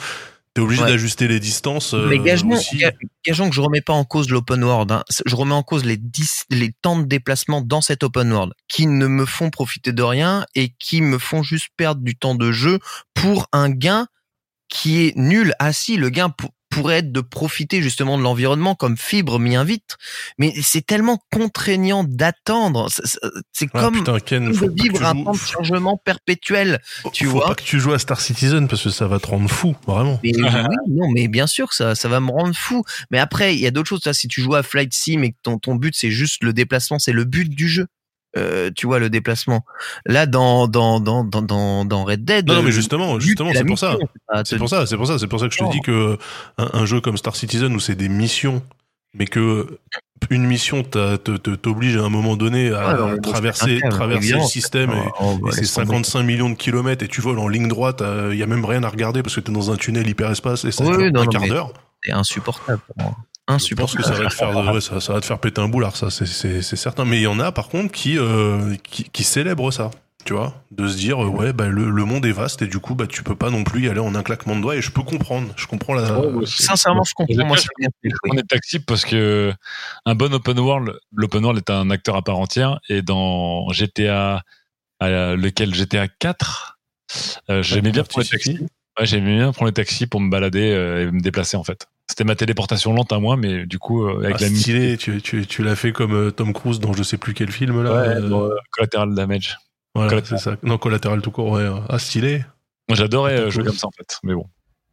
t'es 0.55 0.61
obligé 0.61 0.83
Ouais. 0.83 0.89
d'ajuster 0.91 1.29
les 1.29 1.41
distances. 1.41 1.95
euh, 1.95 2.09
Mais 2.09 2.19
gageons, 2.19 2.51
que 2.51 3.55
je 3.55 3.61
remets 3.61 3.81
pas 3.81 3.95
en 3.95 4.05
cause 4.05 4.29
l'open 4.29 4.63
world. 4.63 4.93
hein. 4.93 5.03
Je 5.25 5.35
remets 5.35 5.55
en 5.55 5.63
cause 5.63 5.85
les, 5.85 5.97
dix- 5.97 6.45
les 6.51 6.73
temps 6.83 6.99
de 6.99 7.05
déplacement 7.07 7.63
dans 7.63 7.81
cet 7.81 8.03
open 8.05 8.31
world 8.31 8.53
qui 8.69 8.87
ne 8.87 9.07
me 9.07 9.25
font 9.25 9.49
profiter 9.49 9.93
de 9.93 10.03
rien 10.03 10.45
et 10.55 10.75
qui 10.79 11.01
me 11.01 11.19
font 11.19 11.43
juste 11.43 11.69
perdre 11.77 12.03
du 12.03 12.15
temps 12.17 12.35
de 12.35 12.53
jeu 12.53 12.79
pour 13.15 13.49
un 13.53 13.71
gain 13.71 14.07
qui 14.69 15.07
est 15.07 15.17
nul. 15.17 15.55
Ah 15.59 15.73
si, 15.73 15.97
le 15.97 16.11
gain 16.11 16.29
pour- 16.29 16.51
pourrait 16.73 16.99
être 16.99 17.13
de 17.13 17.21
profiter 17.21 17.83
justement 17.83 18.19
de 18.19 18.23
l'environnement 18.23 18.75
comme 18.75 18.97
Fibre 18.97 19.39
m'y 19.39 19.55
invite, 19.57 19.97
mais 20.39 20.53
c'est 20.63 20.85
tellement 20.85 21.19
contraignant 21.33 22.05
d'attendre. 22.05 22.89
C'est- 23.53 23.69
Ah, 23.75 23.81
comme 23.81 23.95
putain, 23.99 24.19
Ken, 24.21 24.53
faut 24.53 24.69
de 24.69 24.83
vivre 24.83 25.05
un 25.05 25.15
temps 25.25 25.33
de 25.33 25.37
changement 25.39 25.97
perpétuel. 25.97 26.81
tu 27.13 27.27
faut 27.27 27.33
vois. 27.33 27.47
pas 27.49 27.55
que 27.55 27.63
tu 27.63 27.79
joues 27.79 27.93
à 27.93 27.99
Star 27.99 28.21
Citizen 28.21 28.69
parce 28.69 28.83
que 28.83 28.91
ça 28.91 29.07
va 29.07 29.19
te 29.21 29.27
rendre 29.29 29.49
fou, 29.51 29.77
vraiment. 29.87 30.19
Mais 30.25 30.33
oui, 30.35 30.43
non, 30.89 31.09
mais 31.11 31.29
bien 31.29 31.47
sûr 31.47 31.73
ça, 31.73 31.95
ça 31.95 32.09
va 32.09 32.21
me 32.21 32.31
rendre 32.31 32.55
fou. 32.57 32.83
Mais 33.11 33.19
après, 33.19 33.55
il 33.55 33.61
y 33.61 33.67
a 33.67 33.71
d'autres 33.71 33.89
choses. 33.89 34.05
Là, 34.05 34.13
si 34.15 34.27
tu 34.29 34.41
joues 34.41 34.55
à 34.55 34.63
Flight 34.63 34.93
Sim 34.95 35.23
et 35.23 35.31
que 35.33 35.37
ton, 35.43 35.59
ton 35.59 35.75
but 35.77 35.95
c'est 35.97 36.11
juste 36.11 36.43
le 36.43 36.53
déplacement, 36.53 36.99
c'est 36.99 37.13
le 37.13 37.25
but 37.25 37.49
du 37.49 37.69
jeu. 37.69 37.87
Euh, 38.37 38.71
tu 38.75 38.87
vois 38.87 38.99
le 38.99 39.11
déplacement. 39.11 39.65
Là, 40.07 40.27
dans 40.27 40.67
dans 40.67 41.01
dans 41.01 41.23
dans 41.25 41.85
dans, 41.85 42.05
Red 42.05 42.25
Dead. 42.25 42.49
Non, 42.49 42.57
non, 42.57 42.63
mais 42.63 42.73
justement, 42.73 43.15
but, 43.15 43.21
justement, 43.21 43.51
c'est 43.53 43.65
pour 43.65 43.79
ça. 43.79 43.97
C'est 44.45 44.59
pour 44.59 44.69
ça, 44.69 44.87
c'est 44.87 44.97
pour 44.97 45.07
ça, 45.07 45.19
c'est 45.19 45.27
pour 45.27 45.41
ça 45.41 45.49
que 45.49 45.55
je 45.55 45.59
te 45.59 45.71
dis 45.71 45.81
que 45.81 46.19
un, 46.59 46.71
un 46.73 46.87
jeu 46.87 47.01
comme 47.01 47.17
Star 47.17 47.37
Citizen 47.37 47.75
où 47.75 47.81
c'est 47.81 47.95
des 47.95 48.09
missions, 48.09 48.63
mais 49.15 49.27
que 49.27 49.79
une 50.31 50.47
mission 50.47 50.83
t'oblige 50.83 51.97
à 51.97 52.03
un 52.05 52.09
moment 52.09 52.37
donné 52.37 52.73
à 52.73 53.05
Ouais, 53.05 53.21
traverser, 53.21 53.65
c'est 53.67 53.77
un 53.77 53.81
câble, 53.81 53.93
traverser 53.93 54.33
le 54.35 54.41
système 54.43 54.91
et, 54.93 54.95
Oh, 55.21 55.37
bah, 55.43 55.49
et 55.49 55.53
c'est 55.53 55.61
laisse 55.63 55.75
tomber. 55.75 55.87
55 55.89 56.23
millions 56.23 56.49
de 56.49 56.55
kilomètres 56.55 57.05
et 57.05 57.09
tu 57.09 57.21
voles 57.21 57.39
en 57.41 57.49
ligne 57.49 57.69
droite, 57.69 58.03
il 58.31 58.37
y 58.39 58.43
a 58.43 58.47
même 58.47 58.65
rien 58.65 58.83
à 58.85 58.89
regarder 58.89 59.23
parce 59.23 59.35
que 59.35 59.41
t'es 59.41 59.53
dans 59.53 59.71
un 59.71 59.77
tunnel 59.77 60.09
hyperespace 60.09 60.65
et 60.65 60.73
ça 60.73 60.85
Oui, 60.85 60.97
dure 60.97 61.13
non, 61.13 61.23
un 61.23 61.25
non, 61.25 61.31
quart 61.31 61.47
d'heure. 61.49 61.73
C'est 62.05 62.13
insupportable. 62.13 62.81
pour 62.87 63.05
moi. 63.05 63.17
Je 63.59 63.75
pense 63.75 63.95
que 63.95 64.03
ça 64.03 64.11
va 64.15 64.29
te 64.29 64.35
faire, 64.35 64.53
ouais, 64.75 64.81
ça, 64.81 65.01
ça 65.01 65.13
va 65.13 65.21
te 65.21 65.27
faire 65.27 65.39
péter 65.39 65.61
un 65.61 65.69
boulard, 65.69 65.97
ça, 65.97 66.11
c'est- 66.11 66.63
certain. 66.77 67.05
Mais 67.05 67.19
il 67.19 67.23
y 67.23 67.27
en 67.27 67.39
a 67.41 67.53
par 67.53 67.69
contre 67.69 67.93
qui, 67.93 68.19
euh, 68.19 68.75
qui, 68.85 69.05
qui 69.05 69.25
célèbrent 69.25 69.73
ça. 69.73 69.91
tu 70.25 70.35
vois, 70.35 70.55
de 70.71 70.87
se 70.87 70.97
dire 70.97 71.19
ouais 71.19 71.53
bah 71.53 71.67
le, 71.67 71.91
le 71.91 72.05
monde 72.05 72.25
est 72.27 72.31
vaste 72.33 72.63
et 72.63 72.69
du 72.69 72.79
coup 72.79 72.95
bah 72.95 73.09
tu 73.09 73.25
peux 73.25 73.35
pas 73.35 73.51
non 73.51 73.65
plus 73.65 73.87
y 73.87 73.89
aller 73.89 73.99
en 73.99 74.15
un 74.15 74.23
claquement 74.23 74.55
de 74.55 74.61
doigts 74.61 74.77
et 74.77 74.81
je 74.81 74.93
peux 74.93 75.03
comprendre, 75.03 75.53
je 75.57 75.67
comprends 75.67 75.95
la. 75.95 76.07
Sincèrement, 76.47 77.03
je 77.03 77.13
comprends. 77.15 77.35
Moi, 77.49 77.57
je 77.57 77.69
on 78.31 78.37
est 78.37 78.47
taxi 78.49 78.79
parce 78.79 79.05
que 79.05 79.53
un 80.07 80.15
bon 80.15 80.33
open 80.33 80.61
world, 80.61 80.93
l'open 81.13 81.43
world 81.45 81.59
est 81.59 81.71
un 81.73 81.91
acteur 81.91 82.15
à 82.15 82.23
part 82.23 82.39
entière 82.39 82.79
et 82.89 83.03
dans 83.03 83.69
GTA, 83.73 84.43
euh, 85.03 85.37
lequel 85.37 85.75
GTA 85.75 86.07
4, 86.07 86.79
euh, 87.51 87.63
j'aimais 87.65 87.91
bien 87.91 88.05
prendre 88.05 88.25
les 88.25 88.29
taxis. 88.29 88.59
Ouais, 89.01 89.07
j'aimais 89.07 89.37
bien 89.37 89.51
prendre 89.53 89.67
les 89.71 89.75
taxis 89.75 90.07
pour 90.07 90.21
me 90.21 90.31
balader 90.31 90.71
euh, 90.71 91.09
et 91.09 91.11
me 91.11 91.21
déplacer 91.21 91.57
en 91.57 91.65
fait. 91.65 91.89
C'était 92.13 92.25
ma 92.25 92.35
téléportation 92.37 92.93
lente 92.93 93.11
à 93.11 93.19
moi, 93.19 93.39
mais 93.39 93.65
du 93.65 93.79
coup 93.79 94.05
euh, 94.07 94.23
avec 94.23 94.37
Ah, 94.39 94.43
la 94.43 94.49
stylé, 94.51 94.99
tu, 94.99 95.23
tu, 95.23 95.47
tu 95.47 95.63
l'as 95.63 95.77
fait 95.77 95.93
comme 95.93 96.13
euh, 96.15 96.31
Tom 96.31 96.53
Cruise 96.53 96.79
dans 96.79 96.93
je 96.93 97.03
sais 97.03 97.17
plus 97.17 97.33
quel 97.33 97.51
film 97.51 97.83
là. 97.83 97.91
Ouais, 97.91 98.09
euh, 98.17 98.29
dans, 98.29 98.51
collateral 98.71 99.15
damage. 99.15 99.57
voilà, 99.95 100.11
Collateral. 100.11 100.39
c'est 100.39 100.45
ça. 100.51 100.57
Non, 100.63 100.77
collatéral 100.77 101.23
tout 101.23 101.31
court, 101.31 101.49
ouais. 101.53 101.67
Ah, 101.89 101.99
stylé. 101.99 102.45
Moi 102.91 102.97
j'adorais 102.97 103.39
euh, 103.41 103.51
jouer 103.51 103.65
comme 103.65 103.77
ça 103.77 103.87
en 103.87 103.93
fait, 103.93 104.19
mais 104.25 104.35
bon. 104.35 104.45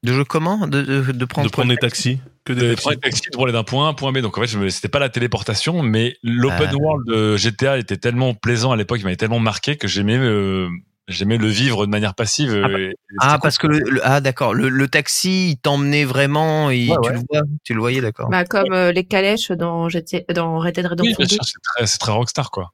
De 0.04 0.14
jeu 0.14 0.24
comment? 0.24 0.66
De, 0.66 0.82
de, 0.82 1.12
de 1.12 1.26
prendre 1.26 1.46
de 1.50 1.52
prendre 1.52 1.68
des 1.68 1.76
taxis. 1.76 2.20
Que 2.46 2.54
des 2.54 2.62
de 2.62 2.68
taxis. 2.70 2.82
prendre 2.84 2.96
les 2.96 3.02
taxis 3.02 3.22
pour 3.34 3.44
aller 3.44 3.52
d'un 3.52 3.66
point 3.66 3.84
A 3.84 3.88
à 3.88 3.90
un 3.90 3.94
point 3.94 4.14
B. 4.14 4.20
Donc 4.20 4.38
en 4.38 4.42
fait, 4.46 4.70
c'était 4.70 4.88
pas 4.88 5.00
la 5.00 5.10
téléportation, 5.10 5.84
mais 5.84 6.16
l'open 6.24 6.70
Ah. 6.72 6.76
world 6.78 7.06
de 7.06 7.36
GTA 7.36 7.78
était 7.80 7.98
tellement 7.98 8.34
plaisant 8.34 8.72
à 8.72 8.78
l'époque, 8.78 9.00
il 9.02 9.04
m'avait 9.04 9.18
tellement 9.18 9.40
marqué 9.40 9.76
que 9.76 9.90
j'aimais 9.90 10.16
euh, 10.18 10.70
j'aimais 11.10 11.38
le 11.38 11.48
vivre 11.48 11.86
de 11.86 11.92
manière 11.92 12.16
passive. 12.16 12.62
Ah 12.64 12.70
et- 12.80 12.84
et 12.92 12.96
Ah, 13.20 13.38
parce 13.42 13.58
que 13.58 13.68
le, 13.68 13.80
le- 13.80 14.02
ah 14.04 14.22
d'accord, 14.22 14.54
le, 14.54 14.70
le 14.70 14.88
taxi, 14.88 15.50
il 15.52 15.58
t'emmenait 15.58 16.06
vraiment, 16.06 16.70
et 16.70 16.88
Ouais, 16.90 16.96
tu 17.04 17.10
ouais. 17.10 17.14
le 17.16 17.22
vois, 17.30 17.42
tu 17.66 17.74
le 17.74 17.80
voyais, 17.80 18.02
d'accord. 18.02 18.30
Bah, 18.30 18.46
comme 18.46 18.72
euh, 18.72 18.92
les 18.92 19.04
calèches 19.06 19.52
dans, 19.52 19.90
GT... 19.90 20.26
dans 20.34 20.60
Red 20.60 20.76
Dead. 20.76 20.86
Oui, 20.86 20.90
Redemption 20.90 21.16
bien 21.18 21.26
2. 21.28 21.34
sûr, 21.36 21.44
c'est 21.46 21.88
très, 21.88 21.98
très 21.98 22.12
rockstar 22.14 22.52
quoi. 22.52 22.72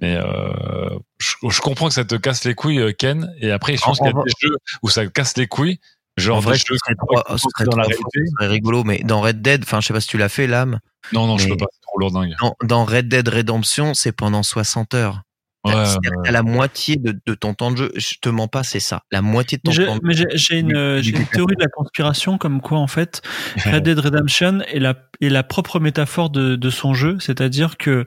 Mais 0.00 0.16
euh, 0.16 0.98
je, 1.18 1.34
je 1.48 1.60
comprends 1.60 1.88
que 1.88 1.94
ça 1.94 2.04
te 2.04 2.14
casse 2.16 2.44
les 2.44 2.54
couilles, 2.54 2.80
euh, 2.80 2.92
Ken. 2.92 3.32
Et 3.40 3.50
après, 3.50 3.76
je 3.76 3.82
pense 3.82 4.00
En- 4.00 4.04
qu'il 4.04 4.14
y 4.16 4.20
a 4.20 4.22
des 4.24 4.32
jeux 4.48 4.56
où 4.82 4.88
ça 4.90 5.06
casse 5.06 5.36
les 5.36 5.46
couilles. 5.46 5.78
Genre 6.18 6.38
en 6.38 6.40
vrai, 6.40 6.56
ce 6.56 6.64
serait, 6.64 6.94
trop, 6.94 7.36
serait 7.36 7.64
dans 7.66 7.76
la 7.76 7.84
ce 7.84 7.92
serait 8.38 8.46
rigolo, 8.46 8.84
mais 8.84 9.00
dans 9.04 9.20
Red 9.20 9.42
Dead, 9.42 9.62
enfin, 9.64 9.80
je 9.82 9.86
sais 9.88 9.92
pas 9.92 10.00
si 10.00 10.08
tu 10.08 10.16
l'as 10.16 10.30
fait, 10.30 10.46
l'âme. 10.46 10.80
Non, 11.12 11.26
non, 11.26 11.36
je 11.36 11.44
Mais- 11.44 11.50
peux 11.50 11.56
pas. 11.58 11.66
C'est 11.72 11.80
trop 11.82 11.98
lourdingue. 11.98 12.34
Dans, 12.40 12.56
dans 12.62 12.84
Red 12.86 13.08
Dead 13.08 13.28
Redemption, 13.28 13.92
c'est 13.94 14.12
pendant 14.12 14.42
60 14.42 14.94
heures. 14.94 15.20
Ouais, 15.66 15.72
T'as- 16.02 16.16
ouais, 16.16 16.30
la 16.30 16.42
moitié 16.42 16.96
de, 16.96 17.18
de 17.26 17.34
ton 17.34 17.54
temps 17.54 17.70
de 17.70 17.76
jeu. 17.76 17.92
Je 17.96 18.14
te 18.20 18.28
mens 18.28 18.48
pas, 18.48 18.62
c'est 18.62 18.80
ça. 18.80 19.02
La 19.10 19.22
moitié 19.22 19.58
de 19.58 19.62
ton 19.62 19.70
Mais 19.70 19.74
j'ai- 19.76 19.86
temps 19.86 19.96
de 19.96 20.00
mais 20.04 20.14
j'ai 20.14 20.26
j'ai 20.34 20.58
une, 20.58 20.74
euh, 20.76 21.02
une 21.02 21.26
théorie 21.26 21.56
de 21.56 21.62
la 21.62 21.68
conspiration 21.68 22.38
comme 22.38 22.60
quoi 22.60 22.78
en 22.78 22.86
fait 22.86 23.22
Red 23.64 23.82
Dead 23.84 23.98
Redemption 23.98 24.60
est 24.68 24.78
la, 24.78 24.94
est 25.20 25.28
la 25.28 25.42
propre 25.42 25.80
métaphore 25.80 26.30
de, 26.30 26.56
de 26.56 26.70
son 26.70 26.94
jeu, 26.94 27.16
c'est-à-dire 27.20 27.76
que 27.76 28.06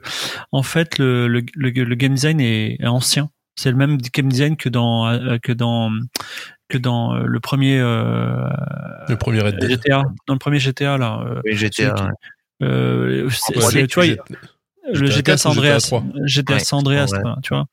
en 0.52 0.62
fait 0.62 0.98
le, 0.98 1.28
le, 1.28 1.42
le, 1.54 1.70
le 1.70 1.94
game 1.94 2.14
design 2.14 2.40
est, 2.40 2.76
est 2.80 2.86
ancien. 2.86 3.30
C'est 3.56 3.70
le 3.70 3.76
même 3.76 3.98
game 3.98 4.28
design 4.28 4.56
que 4.56 4.68
dans 4.68 5.08
euh, 5.08 5.36
que 5.42 5.52
dans 5.52 5.90
que 6.68 6.78
dans 6.78 7.14
euh, 7.14 7.24
le 7.26 7.40
premier 7.40 7.78
euh, 7.78 8.48
Le 9.08 9.16
premier 9.16 9.40
Red 9.40 9.58
Dead. 9.58 9.70
GTA, 9.70 10.02
dans 10.26 10.34
le 10.34 10.38
premier 10.38 10.58
GTA 10.60 10.96
là. 10.98 11.20
euh, 11.26 11.40
Oui, 11.44 11.56
GTA. 11.56 11.94
ouais. 11.94 12.10
euh, 12.62 13.28
c'est- 13.30 13.86
tu 13.86 13.94
vois, 14.00 14.04
le 14.92 15.06
GTA 15.06 15.16
GTA 15.16 15.22
4 15.32 15.38
San 15.38 15.52
Andreas, 15.52 15.78
3? 15.80 16.04
GTA 16.26 16.54
Ouais, 16.54 16.60
San 16.60 16.78
Andreas, 16.80 17.08
ouais. 17.12 17.20
quoi, 17.22 17.38
tu 17.42 17.54
vois. 17.54 17.66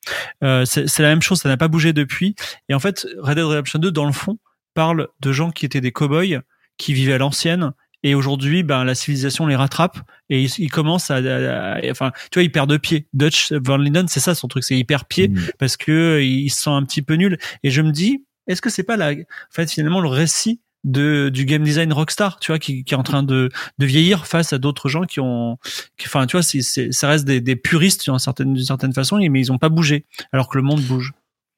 Euh, 0.44 0.64
c'est 0.64 1.00
la 1.00 1.08
même 1.08 1.22
chose, 1.22 1.40
ça 1.40 1.48
n'a 1.48 1.56
pas 1.56 1.68
bougé 1.68 1.92
depuis. 1.92 2.34
Et 2.68 2.74
en 2.74 2.78
fait, 2.80 3.06
Red 3.18 3.36
Dead 3.36 3.44
Redemption 3.44 3.78
2, 3.78 3.90
dans 3.90 4.06
le 4.06 4.12
fond, 4.12 4.38
parle 4.74 5.08
de 5.20 5.32
gens 5.32 5.50
qui 5.50 5.66
étaient 5.66 5.80
des 5.80 5.92
cow-boys, 5.92 6.40
qui 6.76 6.92
vivaient 6.94 7.14
à 7.14 7.18
l'ancienne. 7.18 7.72
Et 8.04 8.14
aujourd'hui, 8.14 8.62
ben, 8.62 8.84
la 8.84 8.94
civilisation 8.94 9.46
les 9.46 9.56
rattrape 9.56 9.98
et 10.30 10.40
ils, 10.40 10.50
ils 10.58 10.70
commencent 10.70 11.10
à, 11.10 11.16
à- 11.16 11.72
à- 11.78 11.90
enfin, 11.90 12.12
tu 12.30 12.38
vois, 12.38 12.44
ils 12.44 12.52
perdent 12.52 12.78
pied. 12.78 13.08
Dutch 13.12 13.52
Van 13.52 13.76
Linden, 13.76 14.06
c'est 14.06 14.20
ça 14.20 14.36
son 14.36 14.46
truc, 14.46 14.62
c'est 14.62 14.76
hyper 14.76 15.04
pied 15.06 15.28
Mm. 15.28 15.40
parce 15.58 15.76
que 15.76 15.90
euh, 15.90 16.22
ils 16.22 16.50
se 16.50 16.62
sentent 16.62 16.80
un 16.80 16.86
petit 16.86 17.02
peu 17.02 17.14
nuls. 17.14 17.36
Et 17.64 17.70
je 17.70 17.82
me 17.82 17.90
dis, 17.90 18.24
est-ce 18.46 18.62
que 18.62 18.70
c'est 18.70 18.84
pas 18.84 18.96
la, 18.96 19.10
en 19.10 19.14
fait, 19.50 19.68
finalement, 19.72 20.00
le 20.00 20.08
récit 20.08 20.60
de, 20.88 21.28
du 21.28 21.44
game 21.44 21.62
design 21.62 21.92
Rockstar, 21.92 22.38
tu 22.40 22.52
vois, 22.52 22.58
qui, 22.58 22.84
qui 22.84 22.94
est 22.94 22.96
en 22.96 23.02
train 23.02 23.22
de, 23.22 23.50
de 23.78 23.86
vieillir 23.86 24.26
face 24.26 24.52
à 24.52 24.58
d'autres 24.58 24.88
gens 24.88 25.04
qui 25.04 25.20
ont, 25.20 25.58
enfin, 26.04 26.26
tu 26.26 26.36
vois, 26.36 26.42
c'est, 26.42 26.62
c'est, 26.62 26.92
ça 26.92 27.08
reste 27.08 27.24
des, 27.24 27.40
des 27.40 27.56
puristes 27.56 28.04
d'une 28.04 28.18
certaine, 28.18 28.54
d'une 28.54 28.64
certaine 28.64 28.92
façon, 28.92 29.18
mais 29.18 29.40
ils 29.40 29.52
ont 29.52 29.58
pas 29.58 29.68
bougé, 29.68 30.06
alors 30.32 30.48
que 30.48 30.56
le 30.56 30.62
monde 30.62 30.80
bouge. 30.82 31.12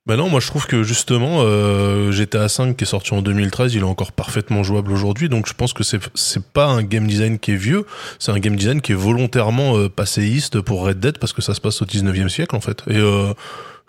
Bah 0.06 0.16
non, 0.16 0.30
moi 0.30 0.40
je 0.40 0.46
trouve 0.46 0.66
que 0.66 0.82
justement 0.82 1.42
euh, 1.42 2.10
GTA 2.10 2.48
5 2.48 2.74
qui 2.74 2.84
est 2.84 2.86
sorti 2.86 3.12
en 3.12 3.20
2013, 3.20 3.74
il 3.74 3.80
est 3.80 3.84
encore 3.84 4.12
parfaitement 4.12 4.62
jouable 4.62 4.92
aujourd'hui. 4.92 5.28
Donc 5.28 5.46
je 5.46 5.52
pense 5.52 5.74
que 5.74 5.84
c'est 5.84 6.00
c'est 6.14 6.42
pas 6.42 6.66
un 6.66 6.82
game 6.82 7.06
design 7.06 7.38
qui 7.38 7.52
est 7.52 7.56
vieux, 7.56 7.84
c'est 8.18 8.32
un 8.32 8.38
game 8.38 8.56
design 8.56 8.80
qui 8.80 8.92
est 8.92 8.96
volontairement 8.96 9.76
euh, 9.76 9.88
passéiste 9.90 10.62
pour 10.62 10.86
Red 10.86 11.00
Dead 11.00 11.18
parce 11.18 11.34
que 11.34 11.42
ça 11.42 11.52
se 11.52 11.60
passe 11.60 11.82
au 11.82 11.84
19e 11.84 12.28
siècle 12.28 12.56
en 12.56 12.60
fait. 12.60 12.82
Et 12.88 12.96
euh, 12.96 13.34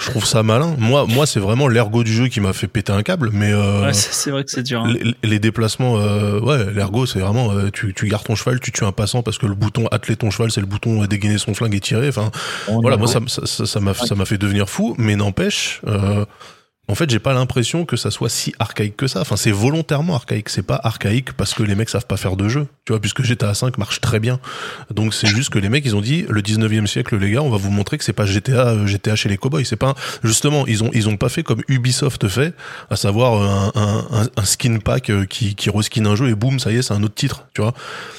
je 0.02 0.10
trouve 0.10 0.26
ça 0.26 0.44
malin. 0.44 0.76
Moi 0.80 1.06
moi 1.08 1.26
c'est 1.26 1.40
vraiment 1.40 1.68
l'ergo 1.68 2.04
du 2.04 2.12
jeu 2.14 2.28
qui 2.28 2.40
m'a 2.42 2.54
fait 2.54 2.68
péter 2.68 2.92
un 2.92 3.04
câble, 3.04 3.30
mais 3.32 3.52
euh, 3.54 3.86
Ouais, 3.86 3.94
c'est, 3.94 4.12
c'est 4.14 4.32
vrai 4.32 4.44
que 4.44 4.52
c'est 4.52 4.64
dur. 4.64 4.82
hein. 4.84 4.92
les, 4.94 5.16
les 5.24 5.40
déplacements, 5.40 5.98
euh, 6.00 6.40
ouais, 6.40 6.74
l'ergo, 6.74 7.06
c'est 7.06 7.20
vraiment, 7.20 7.52
euh, 7.52 7.70
tu, 7.72 7.94
tu 7.94 8.08
gardes 8.08 8.26
ton 8.26 8.36
cheval, 8.36 8.60
tu 8.60 8.72
tues 8.72 8.84
un 8.86 8.92
passant 8.92 9.22
parce 9.24 9.38
que 9.38 9.46
le 9.46 9.56
bouton 9.56 9.88
atteler 9.92 10.16
ton 10.16 10.32
cheval, 10.32 10.52
c'est 10.52 10.62
le 10.62 10.68
bouton 10.68 11.04
euh, 11.04 11.08
dégainer 11.08 11.38
son 11.38 11.54
flingue 11.54 11.76
et 11.76 11.80
tirer. 11.80 12.08
Enfin, 12.10 12.32
voilà, 12.68 12.98
moi, 12.98 13.08
ça, 13.08 13.20
m- 13.20 13.28
ça, 13.28 13.46
ça, 13.46 13.66
ça 13.66 13.80
m'a, 13.80 13.94
ça 13.94 14.16
m'a 14.16 14.26
fait 14.26 14.38
devenir 14.38 14.70
fou, 14.70 14.96
mais 14.98 15.16
n'empêche, 15.16 15.82
euh, 15.88 16.26
en 16.92 16.96
fait, 16.96 17.10
j'ai 17.10 17.20
pas 17.20 17.34
l'impression 17.34 17.86
que 17.86 17.96
ça 17.96 18.12
soit 18.12 18.28
si 18.28 18.54
archaïque 18.60 18.98
que 18.98 19.08
ça. 19.08 19.22
Enfin, 19.22 19.38
c'est 19.38 19.52
volontairement 19.52 20.14
archaïque. 20.14 20.50
C'est 20.50 20.62
pas 20.62 20.80
archaïque 20.84 21.32
parce 21.32 21.54
que 21.54 21.64
les 21.64 21.74
mecs 21.74 21.88
savent 21.88 22.06
pas 22.06 22.18
faire 22.18 22.36
de 22.36 22.50
jeu. 22.50 22.68
Tu 22.84 22.92
vois, 22.92 23.00
puisque 23.00 23.24
GTA 23.24 23.54
5 23.54 23.78
marche 23.78 24.02
très 24.02 24.20
bien. 24.20 24.42
Donc, 24.94 25.14
c'est 25.14 25.28
juste 25.28 25.52
que 25.52 25.60
les 25.60 25.70
mecs, 25.70 25.86
ils 25.86 25.96
ont 25.96 26.02
dit, 26.02 26.26
le 26.28 26.42
19e 26.42 26.88
siècle, 26.88 27.16
les 27.16 27.32
gars, 27.32 27.44
on 27.44 27.50
va 27.50 27.56
vous 27.56 27.72
montrer 27.72 27.98
que 27.98 28.04
c'est 28.04 28.12
pas 28.12 28.26
GTA, 28.26 28.72
euh, 28.72 28.88
GTA 28.88 29.16
chez 29.16 29.30
les 29.30 29.38
cowboys. 29.38 29.64
C'est 29.64 29.78
pas, 29.78 29.96
justement, 30.22 30.68
ils 30.68 30.84
ont, 30.84 30.90
ils 30.92 31.08
ont 31.08 31.16
pas 31.16 31.30
fait 31.30 31.44
comme 31.44 31.62
Ubisoft 31.70 32.28
fait, 32.28 32.54
à 32.90 32.98
savoir 32.98 33.36
euh, 33.36 33.80
un, 33.80 34.08
un, 34.12 34.28
un, 34.36 34.44
skin 34.44 34.80
pack 34.80 35.12
euh, 35.12 35.26
qui, 35.26 35.56
qui 35.56 35.70
reskin 35.70 36.06
un 36.06 36.16
jeu 36.16 36.28
et 36.28 36.36
boum, 36.36 36.60
ça 36.60 36.74
y 36.74 36.76
est, 36.76 36.82
c'est 36.82 36.94
un 36.94 37.04
autre 37.04 37.16
titre. 37.16 37.46
Tu 37.54 37.62
vois. 37.62 37.74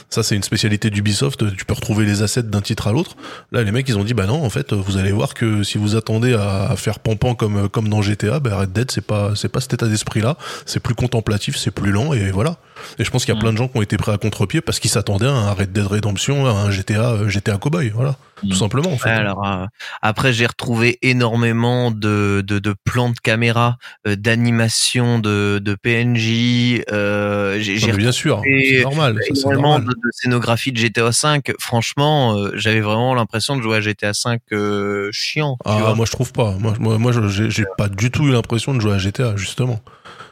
Ça, 0.09 0.23
c'est 0.23 0.35
une 0.35 0.43
spécialité 0.43 0.89
d'Ubisoft. 0.89 1.55
Tu 1.57 1.67
peux 1.67 1.75
retrouver 1.75 2.07
les 2.07 2.23
assets 2.23 2.45
d'un 2.45 2.63
titre 2.63 2.87
à 2.87 2.93
l'autre. 2.93 3.17
Là, 3.51 3.63
les 3.63 3.73
mecs, 3.73 3.87
ils 3.91 3.99
ont 3.99 4.05
dit, 4.05 4.15
bah 4.15 4.25
non, 4.25 4.43
en 4.43 4.51
fait, 4.51 4.73
vous 4.73 4.97
allez 4.97 5.13
voir 5.13 5.35
que 5.35 5.63
si 5.63 5.77
vous 5.77 5.95
attendez 5.95 6.33
à, 6.33 6.71
à 6.71 6.77
faire 6.77 7.01
pampan 7.01 7.35
comme, 7.35 7.69
comme 7.69 7.89
dans 7.91 8.01
GTA, 8.01 8.41
bah 8.41 8.62
Red 8.63 8.73
Dead, 8.73 8.91
c'est 8.91 9.01
pas, 9.07 9.33
c'est 9.37 9.49
pas 9.49 9.61
cet 9.61 9.75
état 9.75 9.87
d'esprit-là. 9.87 10.37
C'est 10.67 10.81
plus 10.81 10.95
contemplatif, 10.95 11.57
c'est 11.57 11.71
plus 11.71 11.93
lent, 11.93 12.13
et 12.13 12.31
voilà. 12.31 12.57
Et 12.99 13.05
je 13.05 13.11
pense 13.11 13.25
qu'il 13.25 13.33
y 13.35 13.37
a 13.37 13.39
Mm. 13.39 13.43
plein 13.43 13.53
de 13.53 13.59
gens 13.59 13.69
qui 13.69 13.79
ont 13.79 13.83
été 13.83 13.97
prêts 13.97 14.13
à 14.13 14.19
contre-pied 14.19 14.61
parce 14.61 14.79
qu'ils 14.81 14.91
s'attendaient 14.91 15.27
à 15.29 15.33
un 15.33 15.53
Red 15.53 15.73
Dead 15.73 15.87
Redemption, 15.87 16.47
à 16.47 16.51
un 16.51 16.71
GTA, 16.71 17.11
euh, 17.13 17.29
GTA 17.29 17.57
Cowboy, 17.59 17.91
voilà. 17.91 18.17
Mm. 18.43 18.49
Tout 18.51 18.57
simplement, 18.57 18.93
en 18.93 18.99
fait. 18.99 19.09
Ouais, 19.09 19.15
alors 19.15 19.47
euh, 19.47 19.67
après 20.03 20.33
j'ai 20.33 20.47
retrouvé 20.47 20.99
énormément 21.03 21.91
de, 21.91 22.43
de, 22.47 22.59
de 22.59 22.75
plans 22.85 23.11
de 23.11 23.19
caméra, 23.19 23.77
euh, 24.07 24.17
d'animation 24.17 25.19
de, 25.19 25.61
de 25.63 25.75
PNJ. 25.75 26.83
Euh, 26.91 27.59
j'ai 27.61 27.79
mais 27.87 27.97
bien 27.97 28.13
sûr, 28.13 28.43
c'est 28.45 28.83
normal. 28.83 29.15
ça, 29.15 29.21
c'est 29.23 29.39
énormément 29.41 29.79
normal. 29.79 29.87
de, 29.89 29.93
de 29.95 30.11
scénographie 30.13 30.73
de 30.73 30.79
GTA 30.79 31.13
5. 31.13 31.53
Franchement, 31.61 32.37
euh, 32.37 32.51
j'avais 32.55 32.81
vraiment 32.81 33.15
l'impression 33.15 33.57
de 33.57 33.63
jouer 33.63 33.77
à 33.77 33.81
GTA 33.81 34.13
5 34.15 34.41
euh, 34.53 35.09
chiant. 35.13 35.57
Ah, 35.65 35.79
vois. 35.81 35.95
moi 35.95 36.07
je 36.07 36.13
trouve 36.13 36.33
pas. 36.33 36.57
Moi, 36.59 36.75
moi, 36.81 36.99
moi 36.99 37.13
je- 37.13 37.29
j'ai 37.29 37.51
j'ai 37.51 37.65
pas 37.79 37.89
du 37.89 38.11
tout 38.11 38.25
eu 38.27 38.33
l'impression 38.33 38.75
de 38.75 38.81
jouer 38.81 38.93
à 38.95 38.99
GTA, 38.99 39.37
justement. 39.37 39.81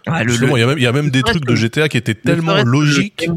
Ouais, 0.07 0.25
le- 0.25 0.31
Justement, 0.33 0.55
le- 0.55 0.59
il 0.59 0.61
y 0.61 0.65
a 0.65 0.67
même, 0.67 0.79
y 0.79 0.87
a 0.87 0.93
même 0.93 1.11
des 1.11 1.23
trucs 1.23 1.45
de 1.45 1.55
GTA 1.55 1.89
qui 1.89 1.97
étaient 1.97 2.15
tellement 2.15 2.63
logiques. 2.65 3.29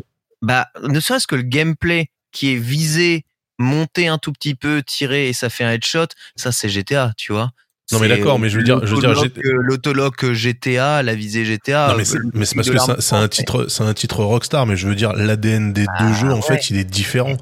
Bah, 0.42 0.68
ne 0.82 1.00
serait-ce 1.00 1.28
que 1.28 1.36
le 1.36 1.42
gameplay 1.44 2.08
qui 2.32 2.52
est 2.54 2.58
visé, 2.58 3.26
monter 3.60 4.08
un 4.08 4.18
tout 4.18 4.32
petit 4.32 4.56
peu, 4.56 4.82
tirer 4.84 5.30
et 5.30 5.34
ça 5.34 5.50
fait 5.50 5.64
un 5.64 5.72
headshot, 5.72 6.08
ça 6.36 6.52
c'est 6.52 6.70
GTA, 6.70 7.14
tu 7.18 7.32
vois. 7.34 7.52
Non, 7.92 8.00
mais 8.00 8.08
d'accord, 8.08 8.40
mais 8.40 8.50
je 8.50 8.58
veux 8.58 8.64
dire- 8.64 8.80
je 8.86 8.96
veux 8.96 9.02
dire, 9.02 9.10
l'autologue, 9.46 10.14
j'ai- 10.22 10.28
euh, 10.30 10.34
GTA, 10.34 11.04
la 11.04 11.16
visée 11.16 11.46
GTA. 11.46 11.90
Non 11.90 11.98
mais 11.98 12.06
c'est 12.06 12.18
mais 12.34 12.46
c'est 12.46 12.56
parce 12.56 12.70
que 12.70 13.02
c'est 13.02 13.16
un- 13.16 13.28
titre 13.28 13.68
c'est 13.70 13.84
un 13.84 13.94
titre 13.94 14.24
Rockstar 14.24 14.66
mais 14.66 14.76
je 14.78 14.88
veux 14.88 14.96
dire 14.96 15.14
l'ADN 15.14 15.74
des 15.74 15.86
Ah, 15.90 16.04
deux 16.04 16.14
jeux 16.14 16.32
en 16.32 16.38
ouais. 16.38 16.42
fait 16.42 16.70
il 16.70 16.78
est 16.78 16.86
différent. 16.86 17.36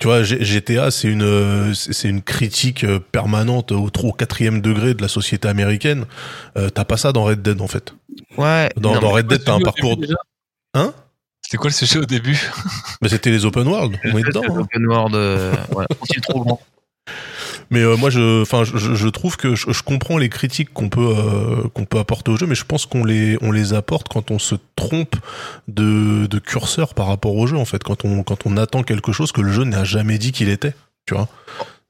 Tu 0.00 0.08
vois 0.08 0.22
GTA 0.24 0.90
c'est 0.90 1.06
une 1.08 1.72
c'est 1.74 2.08
une 2.08 2.22
critique 2.22 2.82
euh, 2.82 2.98
permanente 2.98 3.70
au 3.72 3.88
trop 3.90 4.12
quatrième 4.12 4.60
degré 4.60 4.94
de 4.94 5.02
la 5.02 5.08
société 5.08 5.46
américaine. 5.48 6.06
Euh, 6.58 6.70
T'as 6.70 6.84
pas 6.84 6.96
ça 6.96 7.12
dans 7.12 7.24
Red 7.24 7.42
Dead 7.42 7.60
en 7.60 7.68
fait. 7.68 7.94
Ouais. 8.36 8.70
Dans, 8.76 8.94
non, 8.94 9.00
dans 9.00 9.10
Red 9.10 9.26
Dead 9.28 9.44
t'as 9.44 9.54
un 9.54 9.60
parcours. 9.60 9.98
Hein? 10.72 10.92
C'était 11.54 11.60
quoi 11.60 11.70
le 11.70 11.74
sujet 11.74 11.98
au 12.00 12.04
début 12.04 12.36
Mais 13.02 13.08
c'était 13.08 13.30
les 13.30 13.44
open 13.44 13.68
world. 13.68 13.96
On 14.04 14.18
est 14.18 14.22
c'est 14.22 14.28
dedans. 14.28 14.42
le 14.42 14.50
hein. 14.50 14.58
open 14.60 14.86
world, 14.86 15.14
euh, 15.14 15.54
trop 16.22 16.40
grand. 16.44 16.60
Mais 17.70 17.80
euh, 17.80 17.96
moi, 17.96 18.10
je, 18.10 18.42
enfin, 18.42 18.64
je, 18.64 18.76
je- 18.76 18.94
je 18.94 19.08
trouve 19.08 19.36
que 19.36 19.54
je, 19.54 19.70
je 19.70 19.82
comprends 19.84 20.18
les 20.18 20.28
critiques 20.28 20.72
qu'on 20.72 20.88
peut 20.88 21.14
euh, 21.16 21.68
qu'on 21.72 21.84
peut 21.84 21.98
apporter 22.00 22.32
au 22.32 22.36
jeu, 22.36 22.46
mais 22.46 22.56
je 22.56 22.64
pense 22.64 22.86
qu'on 22.86 23.04
les 23.04 23.38
on 23.40 23.52
les 23.52 23.72
apporte 23.72 24.08
quand 24.08 24.32
on 24.32 24.38
se 24.40 24.56
trompe 24.74 25.14
de, 25.68 26.26
de 26.26 26.38
curseur 26.40 26.92
par 26.94 27.06
rapport 27.06 27.36
au 27.36 27.46
jeu, 27.46 27.56
en 27.56 27.64
fait, 27.64 27.82
quand 27.84 28.04
on 28.04 28.22
quand 28.24 28.46
on 28.46 28.56
attend 28.56 28.82
quelque 28.82 29.12
chose 29.12 29.30
que 29.30 29.40
le 29.40 29.52
jeu 29.52 29.62
n'a 29.64 29.84
jamais 29.84 30.18
dit 30.18 30.32
qu'il 30.32 30.48
était. 30.48 30.74
Tu 31.06 31.14
vois. 31.14 31.28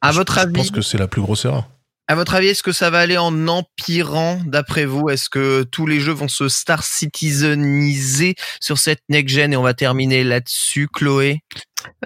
À 0.02 0.12
Je- 0.12 0.16
votre 0.18 0.34
je 0.34 0.40
avis, 0.40 0.52
pense 0.52 0.70
que 0.70 0.82
c'est 0.82 0.98
la 0.98 1.08
plus 1.08 1.22
grosse 1.22 1.44
erreur. 1.46 1.64
À 2.06 2.14
votre 2.14 2.34
avis, 2.34 2.48
est-ce 2.48 2.62
que 2.62 2.72
ça 2.72 2.90
va 2.90 3.00
aller 3.00 3.16
en 3.16 3.48
empirant 3.48 4.38
d'après 4.44 4.84
vous? 4.84 5.08
Est-ce 5.08 5.30
que 5.30 5.62
tous 5.62 5.86
les 5.86 6.00
jeux 6.00 6.12
vont 6.12 6.28
se 6.28 6.48
Star 6.48 6.82
Citizeniser 6.82 8.34
sur 8.60 8.78
cette 8.78 9.02
next 9.08 9.34
gen? 9.34 9.52
Et 9.52 9.56
on 9.56 9.62
va 9.62 9.74
terminer 9.74 10.22
là-dessus, 10.24 10.88
Chloé? 10.92 11.40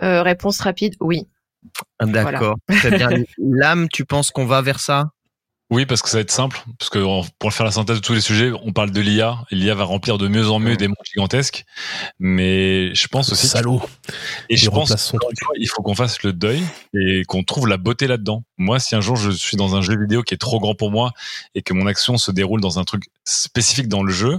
Euh, 0.03 0.23
réponse 0.23 0.61
rapide, 0.61 0.95
oui. 1.01 1.27
D'accord, 2.01 2.57
très 2.69 2.91
bien. 2.93 3.11
L'âme, 3.39 3.89
tu 3.89 4.05
penses 4.05 4.31
qu'on 4.31 4.47
va 4.47 4.63
vers 4.63 4.81
ça? 4.81 5.11
Oui, 5.71 5.85
parce 5.85 6.01
que 6.01 6.09
ça 6.09 6.17
va 6.17 6.23
être 6.23 6.31
simple. 6.31 6.63
Parce 6.79 6.89
que 6.89 6.99
pour 7.39 7.53
faire 7.53 7.67
la 7.67 7.73
synthèse 7.73 7.97
de 7.97 8.03
tous 8.03 8.15
les 8.15 8.23
sujets, 8.23 8.53
on 8.63 8.73
parle 8.73 8.91
de 8.91 9.01
l'IA. 9.03 9.45
et 9.51 9.55
L'IA 9.55 9.75
va 9.75 9.85
remplir 9.85 10.17
de 10.17 10.27
mieux 10.27 10.49
en 10.49 10.59
mieux 10.59 10.77
des 10.77 10.89
mondes 10.89 10.97
gigantesques. 11.05 11.67
Mais 12.19 12.95
je 12.95 13.07
pense 13.09 13.31
aussi. 13.33 13.49
Salaud. 13.49 13.83
Et 14.49 14.57
je 14.57 14.71
pense 14.71 14.97
son 14.97 15.19
truc. 15.19 15.39
fois, 15.43 15.55
il 15.59 15.69
faut 15.69 15.83
qu'on 15.83 15.95
fasse 15.95 16.23
le 16.23 16.33
deuil 16.33 16.63
et 16.95 17.23
qu'on 17.27 17.45
trouve 17.45 17.67
la 17.69 17.77
beauté 17.77 18.07
là-dedans. 18.07 18.45
Moi, 18.57 18.81
si 18.81 18.95
un 18.95 19.03
jour 19.03 19.17
je 19.17 19.31
suis 19.31 19.59
dans 19.59 19.77
un 19.77 19.83
jeu 19.83 19.99
vidéo 19.99 20.23
qui 20.23 20.33
est 20.33 20.39
trop 20.39 20.59
grand 20.59 20.75
pour 20.75 20.91
moi 20.91 21.13
et 21.55 21.61
que 21.61 21.75
mon 21.75 21.87
action 21.87 22.17
se 22.17 22.31
déroule 22.31 22.63
dans 22.63 22.79
un 22.79 22.85
truc 22.85 23.05
spécifique 23.25 23.89
dans 23.89 24.03
le 24.03 24.13
jeu, 24.13 24.39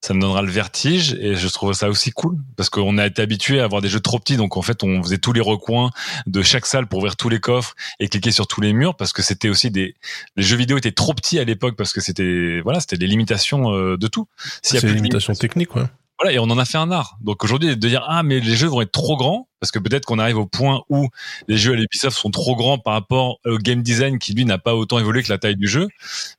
ça 0.00 0.14
me 0.14 0.20
donnera 0.20 0.42
le 0.42 0.50
vertige 0.50 1.14
et 1.20 1.34
je 1.34 1.48
trouve 1.48 1.72
ça 1.72 1.88
aussi 1.88 2.10
cool 2.10 2.36
parce 2.56 2.70
qu'on 2.70 2.98
a 2.98 3.06
été 3.06 3.20
habitué 3.20 3.60
à 3.60 3.64
avoir 3.64 3.82
des 3.82 3.88
jeux 3.88 4.00
trop 4.00 4.18
petits 4.18 4.36
donc 4.36 4.56
en 4.56 4.62
fait 4.62 4.82
on 4.82 5.02
faisait 5.02 5.18
tous 5.18 5.32
les 5.32 5.40
recoins 5.40 5.90
de 6.26 6.42
chaque 6.42 6.66
salle 6.66 6.86
pour 6.86 7.00
ouvrir 7.00 7.16
tous 7.16 7.28
les 7.28 7.40
coffres 7.40 7.74
et 7.98 8.08
cliquer 8.08 8.30
sur 8.30 8.46
tous 8.46 8.60
les 8.60 8.72
murs 8.72 8.96
parce 8.96 9.12
que 9.12 9.22
c'était 9.22 9.48
aussi 9.48 9.70
des 9.70 9.94
les 10.36 10.42
jeux 10.42 10.56
vidéo 10.56 10.78
étaient 10.78 10.92
trop 10.92 11.14
petits 11.14 11.38
à 11.38 11.44
l'époque 11.44 11.76
parce 11.76 11.92
que 11.92 12.00
c'était 12.00 12.60
voilà 12.62 12.80
c'était 12.80 12.96
des 12.96 13.06
limitations 13.06 13.72
euh, 13.74 13.96
de 13.96 14.06
tout 14.06 14.26
S'il 14.62 14.74
y 14.74 14.78
a 14.78 14.80
C'est 14.80 14.86
plus 14.86 14.92
une 14.92 14.98
de 14.98 15.02
limitation 15.02 15.34
technique, 15.34 15.74
ouais. 15.76 15.84
Voilà, 16.20 16.34
et 16.34 16.38
on 16.38 16.44
en 16.44 16.58
a 16.58 16.64
fait 16.64 16.78
un 16.78 16.90
art. 16.90 17.16
Donc 17.22 17.42
aujourd'hui, 17.44 17.68
de 17.68 17.88
dire 17.88 18.04
ah 18.08 18.22
mais 18.22 18.40
les 18.40 18.54
jeux 18.56 18.68
vont 18.68 18.82
être 18.82 18.92
trop 18.92 19.16
grands 19.16 19.48
parce 19.60 19.70
que 19.72 19.78
peut-être 19.78 20.04
qu'on 20.04 20.18
arrive 20.18 20.38
au 20.38 20.46
point 20.46 20.82
où 20.90 21.08
les 21.48 21.56
jeux 21.56 21.72
à 21.72 21.76
l'Ubisoft 21.76 22.16
sont 22.16 22.30
trop 22.30 22.56
grands 22.56 22.78
par 22.78 22.94
rapport 22.94 23.38
au 23.46 23.58
game 23.58 23.82
design 23.82 24.18
qui 24.18 24.34
lui 24.34 24.44
n'a 24.44 24.58
pas 24.58 24.74
autant 24.74 24.98
évolué 24.98 25.22
que 25.22 25.30
la 25.30 25.38
taille 25.38 25.56
du 25.56 25.68
jeu. 25.68 25.88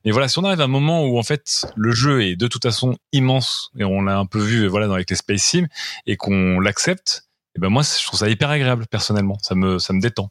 Mais 0.04 0.10
voilà, 0.12 0.28
si 0.28 0.38
on 0.38 0.44
arrive 0.44 0.60
à 0.60 0.64
un 0.64 0.68
moment 0.68 1.04
où 1.04 1.18
en 1.18 1.22
fait 1.22 1.66
le 1.76 1.92
jeu 1.92 2.22
est 2.22 2.36
de 2.36 2.46
toute 2.48 2.62
façon 2.62 2.96
immense 3.12 3.70
et 3.78 3.84
on 3.84 4.02
l'a 4.02 4.18
un 4.18 4.26
peu 4.26 4.38
vu 4.40 4.66
voilà 4.68 4.86
dans 4.86 4.94
avec 4.94 5.10
les 5.10 5.16
Space 5.16 5.42
Sim 5.42 5.66
et 6.06 6.16
qu'on 6.16 6.60
l'accepte, 6.60 7.24
et 7.56 7.60
ben 7.60 7.68
moi 7.68 7.82
je 7.82 8.04
trouve 8.06 8.18
ça 8.20 8.28
hyper 8.28 8.50
agréable 8.50 8.86
personnellement. 8.90 9.38
Ça 9.42 9.54
me 9.54 9.78
ça 9.78 9.92
me 9.92 10.00
détend. 10.00 10.30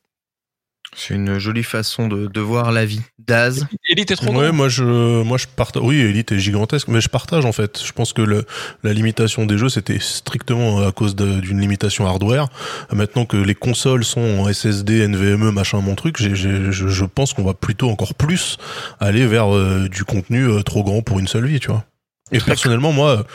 C'est 0.95 1.13
une 1.13 1.39
jolie 1.39 1.63
façon 1.63 2.07
de, 2.09 2.27
de 2.27 2.41
voir 2.41 2.71
la 2.71 2.85
vie. 2.85 3.01
Daz. 3.17 3.65
Elite 3.89 4.11
est 4.11 4.15
trop 4.17 4.27
Ouais, 4.27 4.47
grand. 4.47 4.53
moi 4.53 4.67
je, 4.69 4.83
moi 5.23 5.37
je 5.37 5.47
partage. 5.47 5.81
Oui, 5.83 5.99
Elite 5.99 6.33
est 6.33 6.39
gigantesque, 6.39 6.89
mais 6.89 6.99
je 6.99 7.07
partage 7.07 7.45
en 7.45 7.53
fait. 7.53 7.81
Je 7.83 7.91
pense 7.93 8.11
que 8.11 8.21
le, 8.21 8.45
la 8.83 8.91
limitation 8.91 9.45
des 9.45 9.57
jeux 9.57 9.69
c'était 9.69 9.99
strictement 9.99 10.85
à 10.85 10.91
cause 10.91 11.15
d'une 11.15 11.61
limitation 11.61 12.05
hardware. 12.05 12.49
Maintenant 12.91 13.25
que 13.25 13.37
les 13.37 13.55
consoles 13.55 14.03
sont 14.03 14.19
en 14.39 14.51
SSD, 14.51 15.07
NVMe, 15.07 15.51
machin, 15.51 15.79
mon 15.79 15.95
truc, 15.95 16.17
je 16.21 17.05
pense 17.05 17.33
qu'on 17.33 17.43
va 17.43 17.53
plutôt 17.53 17.89
encore 17.89 18.13
plus 18.13 18.57
aller 18.99 19.25
vers 19.25 19.55
euh, 19.55 19.87
du 19.87 20.03
contenu 20.03 20.43
euh, 20.45 20.61
trop 20.61 20.83
grand 20.83 21.01
pour 21.01 21.19
une 21.19 21.27
seule 21.27 21.45
vie, 21.45 21.59
tu 21.61 21.67
vois. 21.69 21.85
Et 22.33 22.39
personnellement, 22.39 22.91
moi, 22.91 23.25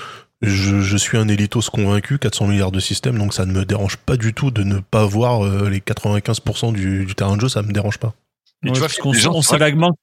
je, 0.42 0.80
je 0.80 0.96
suis 0.96 1.16
un 1.18 1.28
élitos 1.28 1.62
convaincu, 1.72 2.18
400 2.18 2.46
milliards 2.48 2.72
de 2.72 2.80
systèmes, 2.80 3.18
donc 3.18 3.32
ça 3.34 3.46
ne 3.46 3.52
me 3.52 3.64
dérange 3.64 3.96
pas 3.96 4.16
du 4.16 4.34
tout 4.34 4.50
de 4.50 4.62
ne 4.62 4.78
pas 4.80 5.04
voir 5.06 5.44
euh, 5.44 5.68
les 5.70 5.80
95% 5.80 6.72
du, 6.72 7.06
du 7.06 7.14
terrain 7.14 7.36
de 7.36 7.40
jeu, 7.40 7.48
ça 7.48 7.62
me 7.62 7.72
dérange 7.72 7.98
pas. 7.98 8.14
Mais 8.62 8.70
Ouais, 8.70 8.74
tu 8.74 8.78
vois, 8.80 8.88
parce 8.88 8.98
qu'on 8.98 9.10
on 9.10 9.12
que 9.12 9.18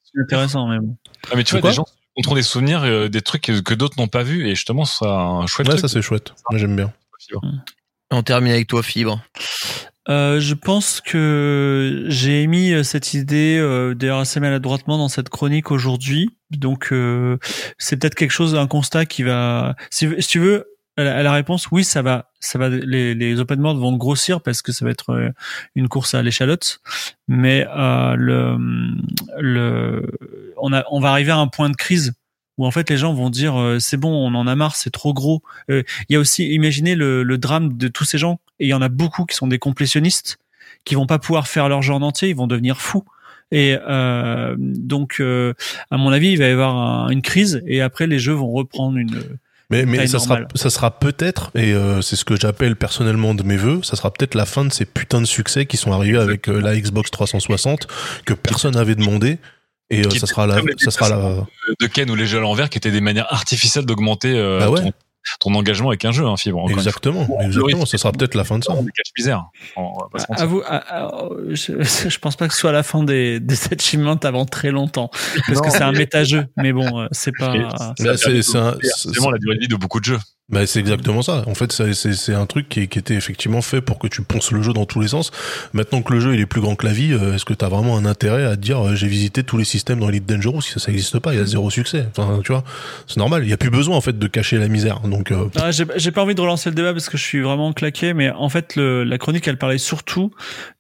c'est 0.04 0.22
intéressant, 0.22 0.67
mais 0.67 0.80
bon. 0.80 0.96
Ah, 1.32 1.36
mais 1.36 1.43
tu 1.43 1.58
vois, 1.58 1.69
des 1.69 1.76
gens 1.76 1.86
ont 2.28 2.36
des 2.36 2.43
souvenirs, 2.43 2.84
euh, 2.84 3.10
des 3.10 3.22
trucs 3.22 3.41
que, 3.43 3.60
que 3.60 3.74
d'autres 3.74 4.00
n'ont 4.00 4.08
pas 4.08 4.24
vus 4.24 4.48
et 4.48 4.56
justement 4.56 4.86
ça 4.86 5.06
a 5.06 5.24
un 5.24 5.48
chouette 5.48 5.67
Ouais, 5.67 5.74
truc. 5.76 5.82
ça 5.82 5.88
c'est 5.88 6.02
chouette. 6.02 6.34
Moi 6.50 6.60
j'aime 6.60 6.76
bien. 6.76 6.93
On 8.12 8.22
termine 8.22 8.52
avec 8.52 8.67
toi, 8.67 8.84
Fibre. 8.84 9.19
Euh, 10.09 10.39
je 10.39 10.53
pense 10.53 10.99
que 10.99 12.05
j'ai 12.07 12.41
émis 12.43 12.73
euh, 12.73 12.83
cette 12.83 13.13
idée 13.13 13.57
euh, 13.57 13.93
d'ailleurs 13.93 14.19
assez 14.19 14.41
maladroitement 14.41 14.97
dans 14.97 15.07
cette 15.07 15.29
chronique 15.29 15.71
aujourd'hui. 15.71 16.29
Donc 16.51 16.89
euh, 16.91 17.37
c'est 17.77 17.97
peut-être 17.97 18.15
quelque 18.15 18.31
chose, 18.31 18.55
un 18.55 18.67
constat 18.67 19.05
qui 19.05 19.23
va. 19.23 19.75
Si, 19.91 20.09
tu 20.27 20.39
veux, 20.39 20.65
la, 20.97 21.23
la 21.23 21.31
réponse, 21.31 21.71
oui, 21.71 21.85
ça 21.85 22.01
va, 22.01 22.31
ça 22.41 22.59
va. 22.59 22.67
Les, 22.67 23.39
open 23.39 23.61
world 23.61 23.79
vont 23.79 23.95
grossir 23.95 24.41
parce 24.41 24.61
que 24.61 24.73
ça 24.73 24.83
va 24.83 24.91
être 24.91 25.11
euh, 25.11 25.29
une 25.75 25.87
course 25.87 26.13
à 26.15 26.21
l'échalote. 26.21 26.81
Mais 27.29 27.65
le, 27.75 28.57
le, 29.39 30.11
on 30.57 30.73
a, 30.73 30.83
on 30.91 30.99
va 30.99 31.11
arriver 31.11 31.31
à 31.31 31.37
un 31.37 31.47
point 31.47 31.69
de 31.69 31.77
crise 31.77 32.13
où 32.63 32.65
en 32.65 32.71
fait 32.71 32.89
les 32.89 32.97
gens 32.97 33.13
vont 33.13 33.30
dire 33.30 33.60
euh, 33.60 33.80
c'est 33.80 33.97
bon, 33.97 34.10
on 34.12 34.34
en 34.36 34.47
a 34.47 34.56
marre, 34.56 34.76
c'est 34.76 34.89
trop 34.91 35.13
gros. 35.13 35.41
Euh, 35.69 35.84
Il 36.10 36.13
y 36.13 36.15
a 36.15 36.19
aussi, 36.19 36.47
imaginez 36.54 36.95
le, 36.95 37.23
le 37.23 37.38
drame 37.38 37.78
de 37.78 37.88
tous 37.88 38.06
ces 38.06 38.17
gens, 38.17 38.39
et 38.60 38.65
il 38.65 38.69
y 38.69 38.73
en 38.73 38.82
a 38.82 38.89
beaucoup 38.89 39.26
qui 39.26 39.36
sont 39.36 39.47
des 39.47 39.60
complétionnistes, 39.60 40.38
qui 40.86 40.95
vont 40.95 41.06
pas 41.08 41.19
pouvoir 41.19 41.47
faire 41.47 41.69
leur 41.69 41.82
jeu 41.82 41.93
en 41.93 42.02
entier, 42.02 42.30
ils 42.30 42.36
vont 42.36 42.47
devenir 42.47 42.82
fous. 42.82 43.04
Et 43.52 43.78
euh, 43.88 44.56
donc, 44.58 45.17
euh, 45.19 45.54
à 45.91 45.97
mon 45.97 46.12
avis, 46.12 46.30
il 46.32 46.39
va 46.39 46.47
y 46.47 46.52
avoir 46.52 46.76
un- 46.76 47.10
une 47.10 47.21
crise, 47.21 47.62
et 47.67 47.82
après 47.82 48.08
les 48.08 48.17
jeux 48.19 48.34
vont 48.34 48.52
reprendre 48.52 48.97
une. 48.97 49.21
Mais, 49.69 49.86
mais 49.86 49.97
ça 50.08 50.19
sera, 50.19 50.36
ça 50.56 50.69
sera 50.69 50.91
peut-être, 50.99 51.49
et 51.56 51.73
euh, 51.73 52.02
c'est 52.02 52.15
ce 52.15 52.26
que 52.26 52.36
j'appelle 52.36 52.76
personnellement 52.76 53.34
de 53.34 53.43
mes 53.43 53.58
voeux, 53.58 53.82
ça 53.82 53.95
sera 53.95 54.12
peut-être 54.12 54.36
la 54.36 54.45
fin 54.45 54.65
de 54.65 54.71
ces 54.73 54.86
putains 54.86 55.21
de 55.21 55.26
succès 55.26 55.65
qui 55.65 55.78
sont 55.78 55.91
arrivés 55.91 56.19
avec 56.19 56.47
euh, 56.47 56.60
la 56.62 56.76
Xbox 56.80 57.10
360 57.12 57.88
que 58.26 58.34
personne 58.34 58.73
n'avait 58.76 58.95
demandé. 58.95 59.38
Et 59.89 60.06
euh, 60.06 60.08
Qui 60.10 60.19
ça 60.19 60.28
sera 60.28 60.48
la, 60.48 60.56
comme 60.58 60.67
les 60.69 60.74
ça 60.78 60.91
sera 60.91 61.10
la, 61.10 61.46
de 61.80 61.88
Ken 61.88 62.10
ou 62.10 62.15
les 62.15 62.26
jeux 62.26 62.38
à 62.39 62.41
l'envers 62.41 62.69
qui 62.69 62.78
étaient 62.78 62.91
des 62.91 63.02
manières 63.02 63.32
artificielles 63.32 63.86
d'augmenter 63.86 64.34
euh, 64.36 64.60
Bah 64.60 64.69
ouais. 64.72 64.82
ton, 64.82 64.91
ton 65.52 65.56
engagement 65.56 65.89
avec 65.89 66.04
un 66.06 66.12
jeu, 66.12 66.26
hein, 66.26 66.36
Fibre. 66.38 66.69
exactement, 66.72 67.28
exactement, 67.41 67.86
ça 67.86 67.98
sera 67.98 68.12
peut-être 68.12 68.36
la 68.36 68.43
fin 68.43 68.60
de 68.60 68.63
ça. 68.63 68.74
Mentir. 68.74 69.46
À 70.30 70.46
vous, 70.46 70.62
à- 70.65 70.76
à- 71.06 71.30
je, 71.50 71.84
je 72.10 72.19
pense 72.19 72.36
pas 72.36 72.48
que 72.48 72.54
ce 72.54 72.60
soit 72.60 72.72
la 72.72 72.84
fin 72.84 73.04
des, 73.04 73.39
des 73.39 73.58
achievements 73.72 74.15
avant 74.24 74.46
très 74.46 74.72
longtemps, 74.72 75.10
parce 75.48 75.62
que 75.62 75.69
c'est 75.69 75.82
un 75.84 75.91
méta-jeu. 75.91 76.46
Mais 76.58 76.74
bon, 76.74 77.02
euh, 77.02 77.08
c'est 77.12 77.32
pas. 77.38 77.54
C'est- 77.98 79.08
vraiment 79.10 79.32
la 79.32 79.38
durée 79.38 79.56
de 79.56 79.62
vie 79.62 79.67
de 79.67 79.76
beaucoup 79.76 80.00
de 80.00 80.06
jeux. 80.06 80.19
Bah, 80.53 80.65
c'est 80.67 80.79
exactement 80.79 81.21
ça. 81.21 81.43
En 81.47 81.55
fait, 81.55 81.71
c'est- 81.71 82.33
un 82.33 82.45
truc 82.45 82.69
qui, 82.69 82.87
qui 82.87 82.99
était 82.99 83.15
effectivement 83.15 83.61
fait 83.61 83.81
pour 83.81 83.97
que 83.99 84.07
tu 84.07 84.21
ponces 84.21 84.51
le 84.51 84.61
jeu 84.61 84.71
dans 84.73 84.85
tous 84.85 85.01
les 85.01 85.07
sens. 85.09 85.31
Maintenant 85.73 86.01
que 86.01 86.13
le 86.13 86.19
jeu 86.19 86.33
il 86.35 86.39
est 86.39 86.45
plus 86.45 86.61
grand 86.61 86.75
que 86.75 86.85
la 86.85 86.93
vie, 86.93 87.11
euh, 87.13 87.35
est-ce 87.35 87.45
que 87.45 87.53
tu 87.53 87.65
as 87.65 87.69
vraiment 87.69 87.97
un 87.97 88.05
intérêt 88.05 88.45
à 88.45 88.55
te 88.55 88.61
dire 88.61 88.79
euh, 88.85 88.95
j'ai 88.95 89.07
visité 89.07 89.43
tous 89.43 89.57
les 89.57 89.65
systèmes 89.65 89.99
dans 89.99 90.09
Elite 90.09 90.25
Dangerous? 90.25 90.61
Si 90.61 90.71
ça, 90.73 90.79
ça 90.79 90.91
existe 90.91 91.19
pas, 91.19 91.33
il 91.33 91.39
y 91.39 91.41
a 91.41 91.45
zéro 91.45 91.69
succès. 91.69 92.07
Enfin, 92.15 92.39
tu 92.43 92.51
vois, 92.51 92.63
c'est 93.07 93.17
normal. 93.17 93.43
Il 93.43 93.49
y 93.49 93.53
a 93.53 93.57
plus 93.57 93.69
besoin 93.71 93.97
en 93.97 94.01
fait 94.01 94.17
de 94.17 94.27
cacher 94.27 94.57
la 94.57 94.67
misère. 94.67 94.99
Donc, 95.01 95.31
euh, 95.31 95.49
Ah, 95.59 95.71
j'ai 95.71 96.11
pas 96.11 96.21
envie 96.21 96.35
de 96.35 96.41
relancer 96.41 96.69
le 96.69 96.75
débat 96.75 96.93
parce 96.93 97.09
que 97.09 97.17
je 97.17 97.23
suis 97.23 97.41
vraiment 97.41 97.73
claqué, 97.73 98.13
mais 98.13 98.29
en 98.29 98.49
fait, 98.49 98.75
le, 98.75 99.03
la 99.03 99.17
chronique, 99.17 99.47
elle 99.47 99.57
parlait 99.57 99.77
surtout 99.77 100.31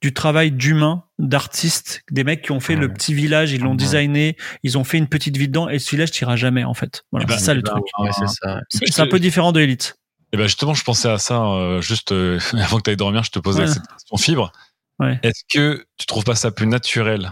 du 0.01 0.13
travail 0.13 0.51
d'humain, 0.51 1.03
d'artistes, 1.19 2.01
des 2.11 2.23
mecs 2.23 2.41
qui 2.41 2.51
ont 2.51 2.59
fait 2.59 2.75
le 2.75 2.91
petit 2.91 3.13
village, 3.13 3.51
ils 3.51 3.61
l'ont 3.61 3.71
Ouais. 3.71 3.75
designé, 3.77 4.35
ils 4.63 4.77
ont 4.77 4.83
fait 4.83 4.97
une 4.97 5.07
petite 5.07 5.37
vie 5.37 5.47
dedans, 5.47 5.69
et 5.69 5.79
ce 5.79 5.89
village 5.91 6.11
tira 6.11 6.35
jamais, 6.35 6.63
en 6.63 6.73
fait. 6.73 7.03
Voilà, 7.11 7.25
Eh 7.25 7.27
ben, 7.27 7.37
c'est 7.37 7.45
ça 7.45 7.51
eh 7.51 7.55
le 7.55 7.61
ben, 7.61 7.71
truc. 7.71 7.83
Ouais, 7.99 8.09
c'est 8.17 8.27
ça. 8.27 8.59
C'est 8.69 8.91
c'est 8.91 9.01
un 9.01 9.07
peu 9.07 9.19
différent 9.19 9.51
de 9.51 9.61
Elite. 9.61 9.95
Et 10.31 10.37
ben 10.37 10.47
justement, 10.47 10.73
je 10.73 10.83
pensais 10.83 11.09
à 11.09 11.19
ça 11.19 11.39
euh, 11.43 11.79
juste 11.81 12.11
euh, 12.11 12.39
avant 12.53 12.77
que 12.77 12.83
tu 12.83 12.89
ailles 12.89 12.97
dormir, 12.97 13.23
je 13.23 13.29
te 13.31 13.39
posais 13.39 13.61
Ouais. 13.61 13.67
cette 13.67 13.85
question 13.87 14.17
fibre. 14.17 14.51
Ouais. 14.99 15.19
Est-ce 15.23 15.43
que 15.53 15.85
tu 15.97 16.05
trouves 16.07 16.23
pas 16.23 16.35
ça 16.35 16.49
plus 16.51 16.65
naturel 16.67 17.31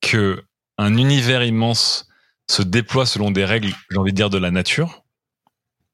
que 0.00 0.42
un 0.78 0.96
univers 0.96 1.44
immense 1.44 2.08
se 2.50 2.62
déploie 2.62 3.06
selon 3.06 3.30
des 3.30 3.44
règles, 3.44 3.72
j'ai 3.90 3.98
envie 3.98 4.10
de 4.12 4.16
dire, 4.16 4.30
de 4.30 4.38
la 4.38 4.50
nature? 4.50 5.04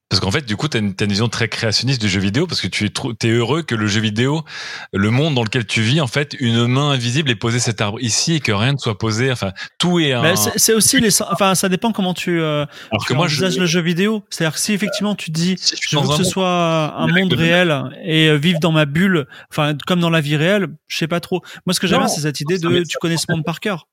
Parce 0.09 0.21
qu'en 0.21 0.31
fait, 0.31 0.45
du 0.45 0.55
coup, 0.55 0.69
tu 0.69 0.77
as 0.77 0.79
une, 0.79 0.95
t'as 0.95 1.03
une 1.03 1.11
vision 1.11 1.27
très 1.27 1.49
créationniste 1.49 1.99
du 1.99 2.07
jeu 2.07 2.21
vidéo, 2.21 2.47
parce 2.47 2.61
que 2.61 2.67
tu 2.67 2.85
es, 2.85 3.27
heureux 3.27 3.61
que 3.61 3.75
le 3.75 3.87
jeu 3.87 3.99
vidéo, 3.99 4.43
le 4.93 5.11
monde 5.11 5.35
dans 5.35 5.43
lequel 5.43 5.65
tu 5.65 5.81
vis, 5.81 5.99
en 5.99 6.07
fait, 6.07 6.33
une 6.39 6.65
main 6.65 6.91
invisible 6.91 7.29
ait 7.29 7.35
posé 7.35 7.59
cet 7.59 7.81
arbre 7.81 7.99
ici 7.99 8.35
et 8.35 8.39
que 8.39 8.53
rien 8.53 8.71
ne 8.71 8.77
soit 8.77 8.97
posé. 8.97 9.29
Enfin, 9.29 9.51
tout 9.77 9.99
est 9.99 10.13
un. 10.13 10.35
C'est 10.55 10.73
aussi 10.73 11.01
les, 11.01 11.21
enfin, 11.23 11.55
ça 11.55 11.67
dépend 11.67 11.91
comment 11.91 12.13
tu, 12.13 12.39
euh, 12.39 12.65
Alors 12.89 13.01
tu 13.01 13.07
que 13.09 13.13
moi, 13.15 13.27
je, 13.27 13.35
envisages 13.43 13.59
le 13.59 13.65
jeu 13.65 13.81
vidéo. 13.81 14.23
C'est-à-dire 14.29 14.53
que 14.53 14.59
si 14.61 14.71
effectivement 14.71 15.13
tu 15.13 15.29
dis, 15.29 15.55
si 15.57 15.75
je 15.75 15.89
je 15.89 15.95
veux 15.97 16.01
que 16.03 16.07
ce 16.13 16.21
monde- 16.21 16.25
soit 16.25 16.93
un 16.97 17.07
monde 17.07 17.33
réel 17.33 17.83
et 18.05 18.29
euh, 18.29 18.35
vivre 18.37 18.59
dans 18.61 18.71
ma 18.71 18.85
bulle, 18.85 19.27
enfin 19.51 19.75
comme 19.87 19.99
dans 19.99 20.09
la 20.09 20.21
vie 20.21 20.37
réelle, 20.37 20.67
je 20.87 20.97
sais 20.97 21.07
pas 21.09 21.19
trop. 21.19 21.41
Moi, 21.65 21.73
ce 21.73 21.81
que 21.81 21.87
j'aime 21.87 21.99
c'est 22.07 22.21
cette 22.21 22.39
idée 22.39 22.57
de 22.57 22.83
tu 22.83 22.97
connais 23.01 23.17
ce 23.17 23.25
monde 23.29 23.43
par 23.43 23.59
cœur. 23.59 23.89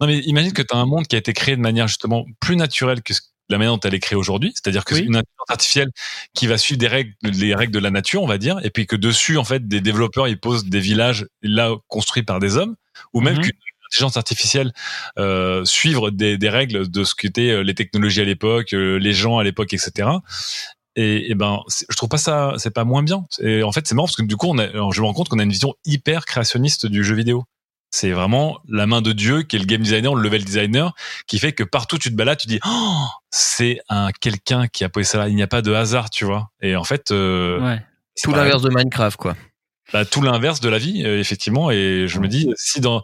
Non, 0.00 0.06
mais 0.06 0.18
imagine 0.20 0.52
que 0.54 0.62
tu 0.62 0.74
as 0.74 0.78
un 0.78 0.86
monde 0.86 1.06
qui 1.06 1.14
a 1.14 1.18
été 1.18 1.34
créé 1.34 1.56
de 1.56 1.60
manière 1.60 1.88
justement 1.88 2.24
plus 2.40 2.56
naturelle 2.56 3.02
que 3.02 3.12
ce- 3.12 3.20
la 3.48 3.58
manière 3.58 3.72
dont 3.74 3.80
elle 3.80 3.94
est 3.94 4.00
créée 4.00 4.16
aujourd'hui. 4.18 4.52
C'est-à-dire 4.54 4.84
que 4.84 4.94
Oui. 4.94 5.00
c'est 5.00 5.06
une 5.06 5.16
intelligence 5.16 5.48
artificielle 5.50 5.90
qui 6.34 6.46
va 6.46 6.58
suivre 6.58 6.78
des 6.78 6.88
règles, 6.88 7.12
les 7.22 7.54
règles 7.54 7.72
de 7.72 7.78
la 7.78 7.90
nature, 7.90 8.22
on 8.22 8.26
va 8.26 8.38
dire, 8.38 8.58
et 8.64 8.70
puis 8.70 8.86
que 8.86 8.96
dessus, 8.96 9.36
en 9.38 9.44
fait, 9.44 9.66
des 9.66 9.80
développeurs, 9.80 10.28
ils 10.28 10.38
posent 10.38 10.64
des 10.66 10.80
villages 10.80 11.26
là 11.42 11.74
construits 11.88 12.22
par 12.24 12.38
des 12.40 12.56
hommes, 12.56 12.76
ou 13.14 13.20
même 13.20 13.36
Mhm. 13.36 13.42
qu'une 13.42 13.52
intelligence 13.90 14.16
artificielle 14.18 14.72
euh, 15.18 15.64
suivre 15.64 16.10
des, 16.10 16.36
des 16.36 16.48
règles 16.50 16.90
de 16.90 17.04
ce 17.04 17.14
qu'étaient 17.14 17.50
euh, 17.50 17.60
les 17.62 17.74
technologies 17.74 18.20
à 18.20 18.24
l'époque, 18.24 18.72
euh, 18.74 18.98
les 18.98 19.12
gens 19.14 19.38
à 19.38 19.44
l'époque, 19.44 19.72
etc. 19.72 20.08
Et, 20.96 21.30
et 21.30 21.34
ben, 21.34 21.60
je 21.88 21.96
trouve 21.96 22.08
pas 22.08 22.18
ça, 22.18 22.54
c'est 22.58 22.72
pas 22.74 22.84
moins 22.84 23.02
bien. 23.02 23.24
Et 23.40 23.62
en 23.62 23.70
fait, 23.72 23.86
c'est 23.86 23.94
marrant 23.94 24.06
parce 24.08 24.16
que 24.16 24.22
du 24.22 24.36
coup, 24.36 24.48
on 24.48 24.58
a, 24.58 24.66
je 24.92 25.00
me 25.00 25.06
rends 25.06 25.14
compte 25.14 25.28
qu'on 25.28 25.38
a 25.38 25.42
une 25.44 25.50
vision 25.52 25.74
hyper 25.86 26.24
créationniste 26.26 26.86
du 26.86 27.04
jeu 27.04 27.14
vidéo. 27.14 27.44
C'est 27.90 28.10
vraiment 28.10 28.58
la 28.68 28.86
main 28.86 29.00
de 29.00 29.12
Dieu 29.12 29.42
qui 29.42 29.56
est 29.56 29.58
le 29.58 29.64
game 29.64 29.80
designer, 29.82 30.14
le 30.14 30.22
level 30.22 30.44
designer, 30.44 30.94
qui 31.26 31.38
fait 31.38 31.52
que 31.52 31.62
partout 31.64 31.96
tu 31.98 32.10
te 32.10 32.14
balades, 32.14 32.38
tu 32.38 32.46
dis, 32.46 32.60
oh, 32.66 33.04
c'est 33.30 33.80
un 33.88 34.10
quelqu'un 34.12 34.66
qui 34.68 34.84
a 34.84 34.88
posé 34.90 35.04
ça 35.04 35.18
là. 35.18 35.28
Il 35.28 35.34
n'y 35.34 35.42
a 35.42 35.46
pas 35.46 35.62
de 35.62 35.72
hasard, 35.72 36.10
tu 36.10 36.24
vois. 36.26 36.50
Et 36.60 36.76
en 36.76 36.84
fait, 36.84 37.10
euh, 37.10 37.60
Ouais. 37.60 37.82
Tout 38.22 38.32
l'inverse 38.32 38.62
de 38.62 38.70
Minecraft, 38.70 39.16
quoi. 39.16 39.36
Bah, 39.92 40.04
tout 40.04 40.20
l'inverse 40.20 40.60
de 40.60 40.68
la 40.68 40.76
vie, 40.76 41.02
euh, 41.06 41.18
effectivement. 41.20 41.70
Et 41.70 42.04
je 42.08 42.18
me 42.20 42.28
dis, 42.28 42.50
si 42.56 42.80
dans 42.80 43.02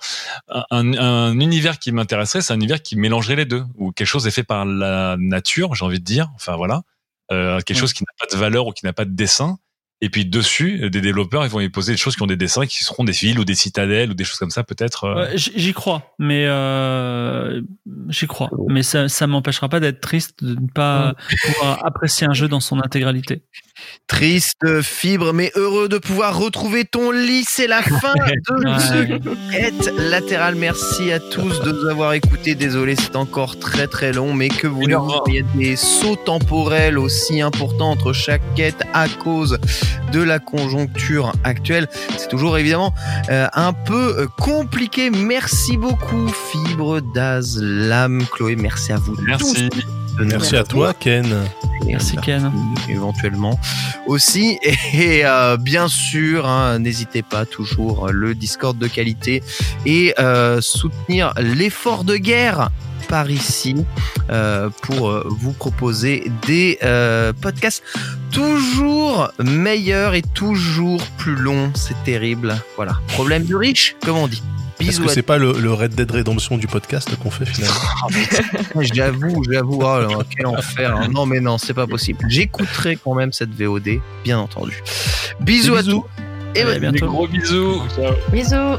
un, 0.48 0.64
un- 0.70 0.92
un 0.98 1.40
univers 1.40 1.78
qui 1.78 1.92
m'intéresserait, 1.92 2.42
c'est 2.42 2.52
un 2.52 2.56
univers 2.56 2.82
qui 2.82 2.96
mélangerait 2.96 3.36
les 3.36 3.44
deux, 3.46 3.64
où 3.76 3.90
quelque 3.92 4.06
chose 4.08 4.26
est 4.26 4.30
fait 4.32 4.42
par 4.42 4.66
la 4.66 5.16
nature, 5.18 5.74
j'ai 5.74 5.84
envie 5.84 6.00
de 6.00 6.04
dire. 6.04 6.28
Enfin 6.34 6.56
voilà, 6.56 6.82
euh, 7.32 7.60
quelque 7.60 7.76
Ouais. 7.76 7.80
chose 7.80 7.92
qui 7.94 8.02
n'a 8.02 8.12
pas 8.20 8.34
de 8.34 8.38
valeur 8.38 8.66
ou 8.66 8.72
qui 8.72 8.84
n'a 8.84 8.92
pas 8.92 9.04
de 9.06 9.12
dessin, 9.14 9.56
Et 10.04 10.10
puis 10.10 10.26
dessus, 10.26 10.90
des 10.90 11.00
développeurs, 11.00 11.46
ils 11.46 11.50
vont 11.50 11.60
y 11.60 11.70
poser 11.70 11.92
des 11.92 11.96
choses 11.96 12.14
qui 12.14 12.22
ont 12.22 12.26
des 12.26 12.36
dessins, 12.36 12.66
qui 12.66 12.84
seront 12.84 13.04
des 13.04 13.12
villes 13.12 13.38
ou 13.38 13.46
des 13.46 13.54
citadelles 13.54 14.10
ou 14.10 14.14
des 14.14 14.24
choses 14.24 14.38
comme 14.38 14.50
ça, 14.50 14.62
peut-être. 14.62 15.04
euh. 15.04 15.30
J'y 15.34 15.72
crois, 15.72 16.14
mais 16.18 16.44
euh, 16.46 17.62
j'y 18.10 18.26
crois. 18.26 18.50
Mais 18.68 18.82
ça, 18.82 19.08
ça 19.08 19.26
m'empêchera 19.26 19.70
pas 19.70 19.80
d'être 19.80 20.02
triste 20.02 20.44
de 20.44 20.60
ne 20.60 20.68
pas 20.74 21.14
pouvoir 21.46 21.86
apprécier 21.86 22.26
un 22.26 22.34
jeu 22.34 22.48
dans 22.48 22.60
son 22.60 22.84
intégralité. 22.84 23.44
Triste 24.06 24.82
fibre, 24.82 25.32
mais 25.32 25.50
heureux 25.54 25.88
de 25.88 25.98
pouvoir 25.98 26.38
retrouver 26.38 26.84
ton 26.84 27.10
lit. 27.10 27.44
C'est 27.48 27.66
la 27.66 27.82
fin 27.82 28.12
de 28.14 28.78
ce 28.78 29.50
quête 29.50 29.92
latérale. 29.96 30.54
Merci 30.56 31.10
à 31.10 31.20
tous 31.20 31.60
de 31.60 31.72
nous 31.72 31.88
avoir 31.88 32.12
écoutés. 32.12 32.54
Désolé, 32.54 32.96
c'est 32.96 33.16
encore 33.16 33.58
très 33.58 33.86
très 33.86 34.12
long, 34.12 34.32
mais 34.32 34.48
que 34.48 34.66
voulez-vous? 34.66 35.12
Il 35.28 35.34
y 35.34 35.38
a 35.38 35.42
des 35.56 35.76
sauts 35.76 36.16
temporels 36.16 36.98
aussi 36.98 37.40
importants 37.40 37.90
entre 37.90 38.12
chaque 38.12 38.42
quête 38.54 38.82
à 38.92 39.08
cause 39.08 39.58
de 40.12 40.22
la 40.22 40.38
conjoncture 40.38 41.32
actuelle. 41.42 41.88
C'est 42.16 42.28
toujours 42.28 42.58
évidemment 42.58 42.94
euh, 43.30 43.46
un 43.54 43.72
peu 43.72 44.18
euh, 44.18 44.26
compliqué. 44.38 45.10
Merci 45.10 45.76
beaucoup, 45.76 46.28
Fibre 46.50 47.00
Daz, 47.14 47.58
Lam, 47.60 48.24
Chloé. 48.32 48.56
Merci 48.56 48.92
à 48.92 48.96
vous 48.96 49.16
Merci. 49.26 49.68
tous. 49.70 50.03
Merci 50.20 50.56
à 50.56 50.64
toi, 50.64 50.94
Ken. 50.94 51.26
Merci 51.86 52.16
Ken. 52.16 52.50
éventuellement. 52.88 53.58
Aussi 54.06 54.58
et 54.94 55.24
euh, 55.24 55.56
bien 55.56 55.88
sûr 55.88 56.46
hein, 56.46 56.78
n'hésitez 56.78 57.22
pas 57.22 57.44
toujours 57.44 58.06
euh, 58.06 58.12
le 58.12 58.34
Discord 58.34 58.76
de 58.78 58.86
qualité 58.86 59.42
et 59.86 60.14
euh, 60.18 60.60
soutenir 60.60 61.34
l'effort 61.38 62.04
de 62.04 62.16
guerre 62.16 62.70
par 63.08 63.30
ici 63.30 63.76
euh, 64.30 64.70
pour 64.82 65.10
vous 65.26 65.52
proposer 65.52 66.30
des 66.46 66.78
euh, 66.82 67.32
podcasts 67.32 67.82
toujours 68.32 69.30
meilleurs 69.38 70.14
et 70.14 70.22
toujours 70.22 71.02
plus 71.18 71.36
longs. 71.36 71.70
C'est 71.74 72.02
terrible. 72.04 72.56
Voilà. 72.76 72.98
Problème 73.08 73.44
du 73.44 73.56
riche 73.56 73.96
comme 74.04 74.16
on 74.16 74.28
dit 74.28 74.42
Est-ce 74.88 75.00
que 75.00 75.08
c'est 75.08 75.22
pas 75.22 75.38
le, 75.38 75.52
le 75.52 75.72
Red 75.72 75.94
Dead 75.94 76.10
Redemption 76.10 76.58
du 76.58 76.66
podcast 76.66 77.14
qu'on 77.16 77.30
fait 77.30 77.46
finalement 77.46 77.74
J'avoue, 78.80 79.42
j'avoue, 79.50 79.78
oh 79.82 80.00
là, 80.00 80.08
quel 80.36 80.46
enfer. 80.46 80.96
hein. 80.96 81.08
Non, 81.12 81.26
mais 81.26 81.40
non, 81.40 81.58
c'est 81.58 81.74
pas 81.74 81.86
possible. 81.86 82.18
J'écouterai 82.28 82.96
quand 83.02 83.14
même 83.14 83.32
cette 83.32 83.50
VOD, 83.50 84.00
bien 84.24 84.38
entendu. 84.38 84.82
Bisous, 85.40 85.74
à 85.76 85.82
tous. 85.82 86.04
Et 86.56 86.64
Des 86.64 86.78
bientôt. 86.78 87.06
gros 87.06 87.26
bisous. 87.26 87.82
Ciao. 87.96 88.14
Bisous. 88.30 88.78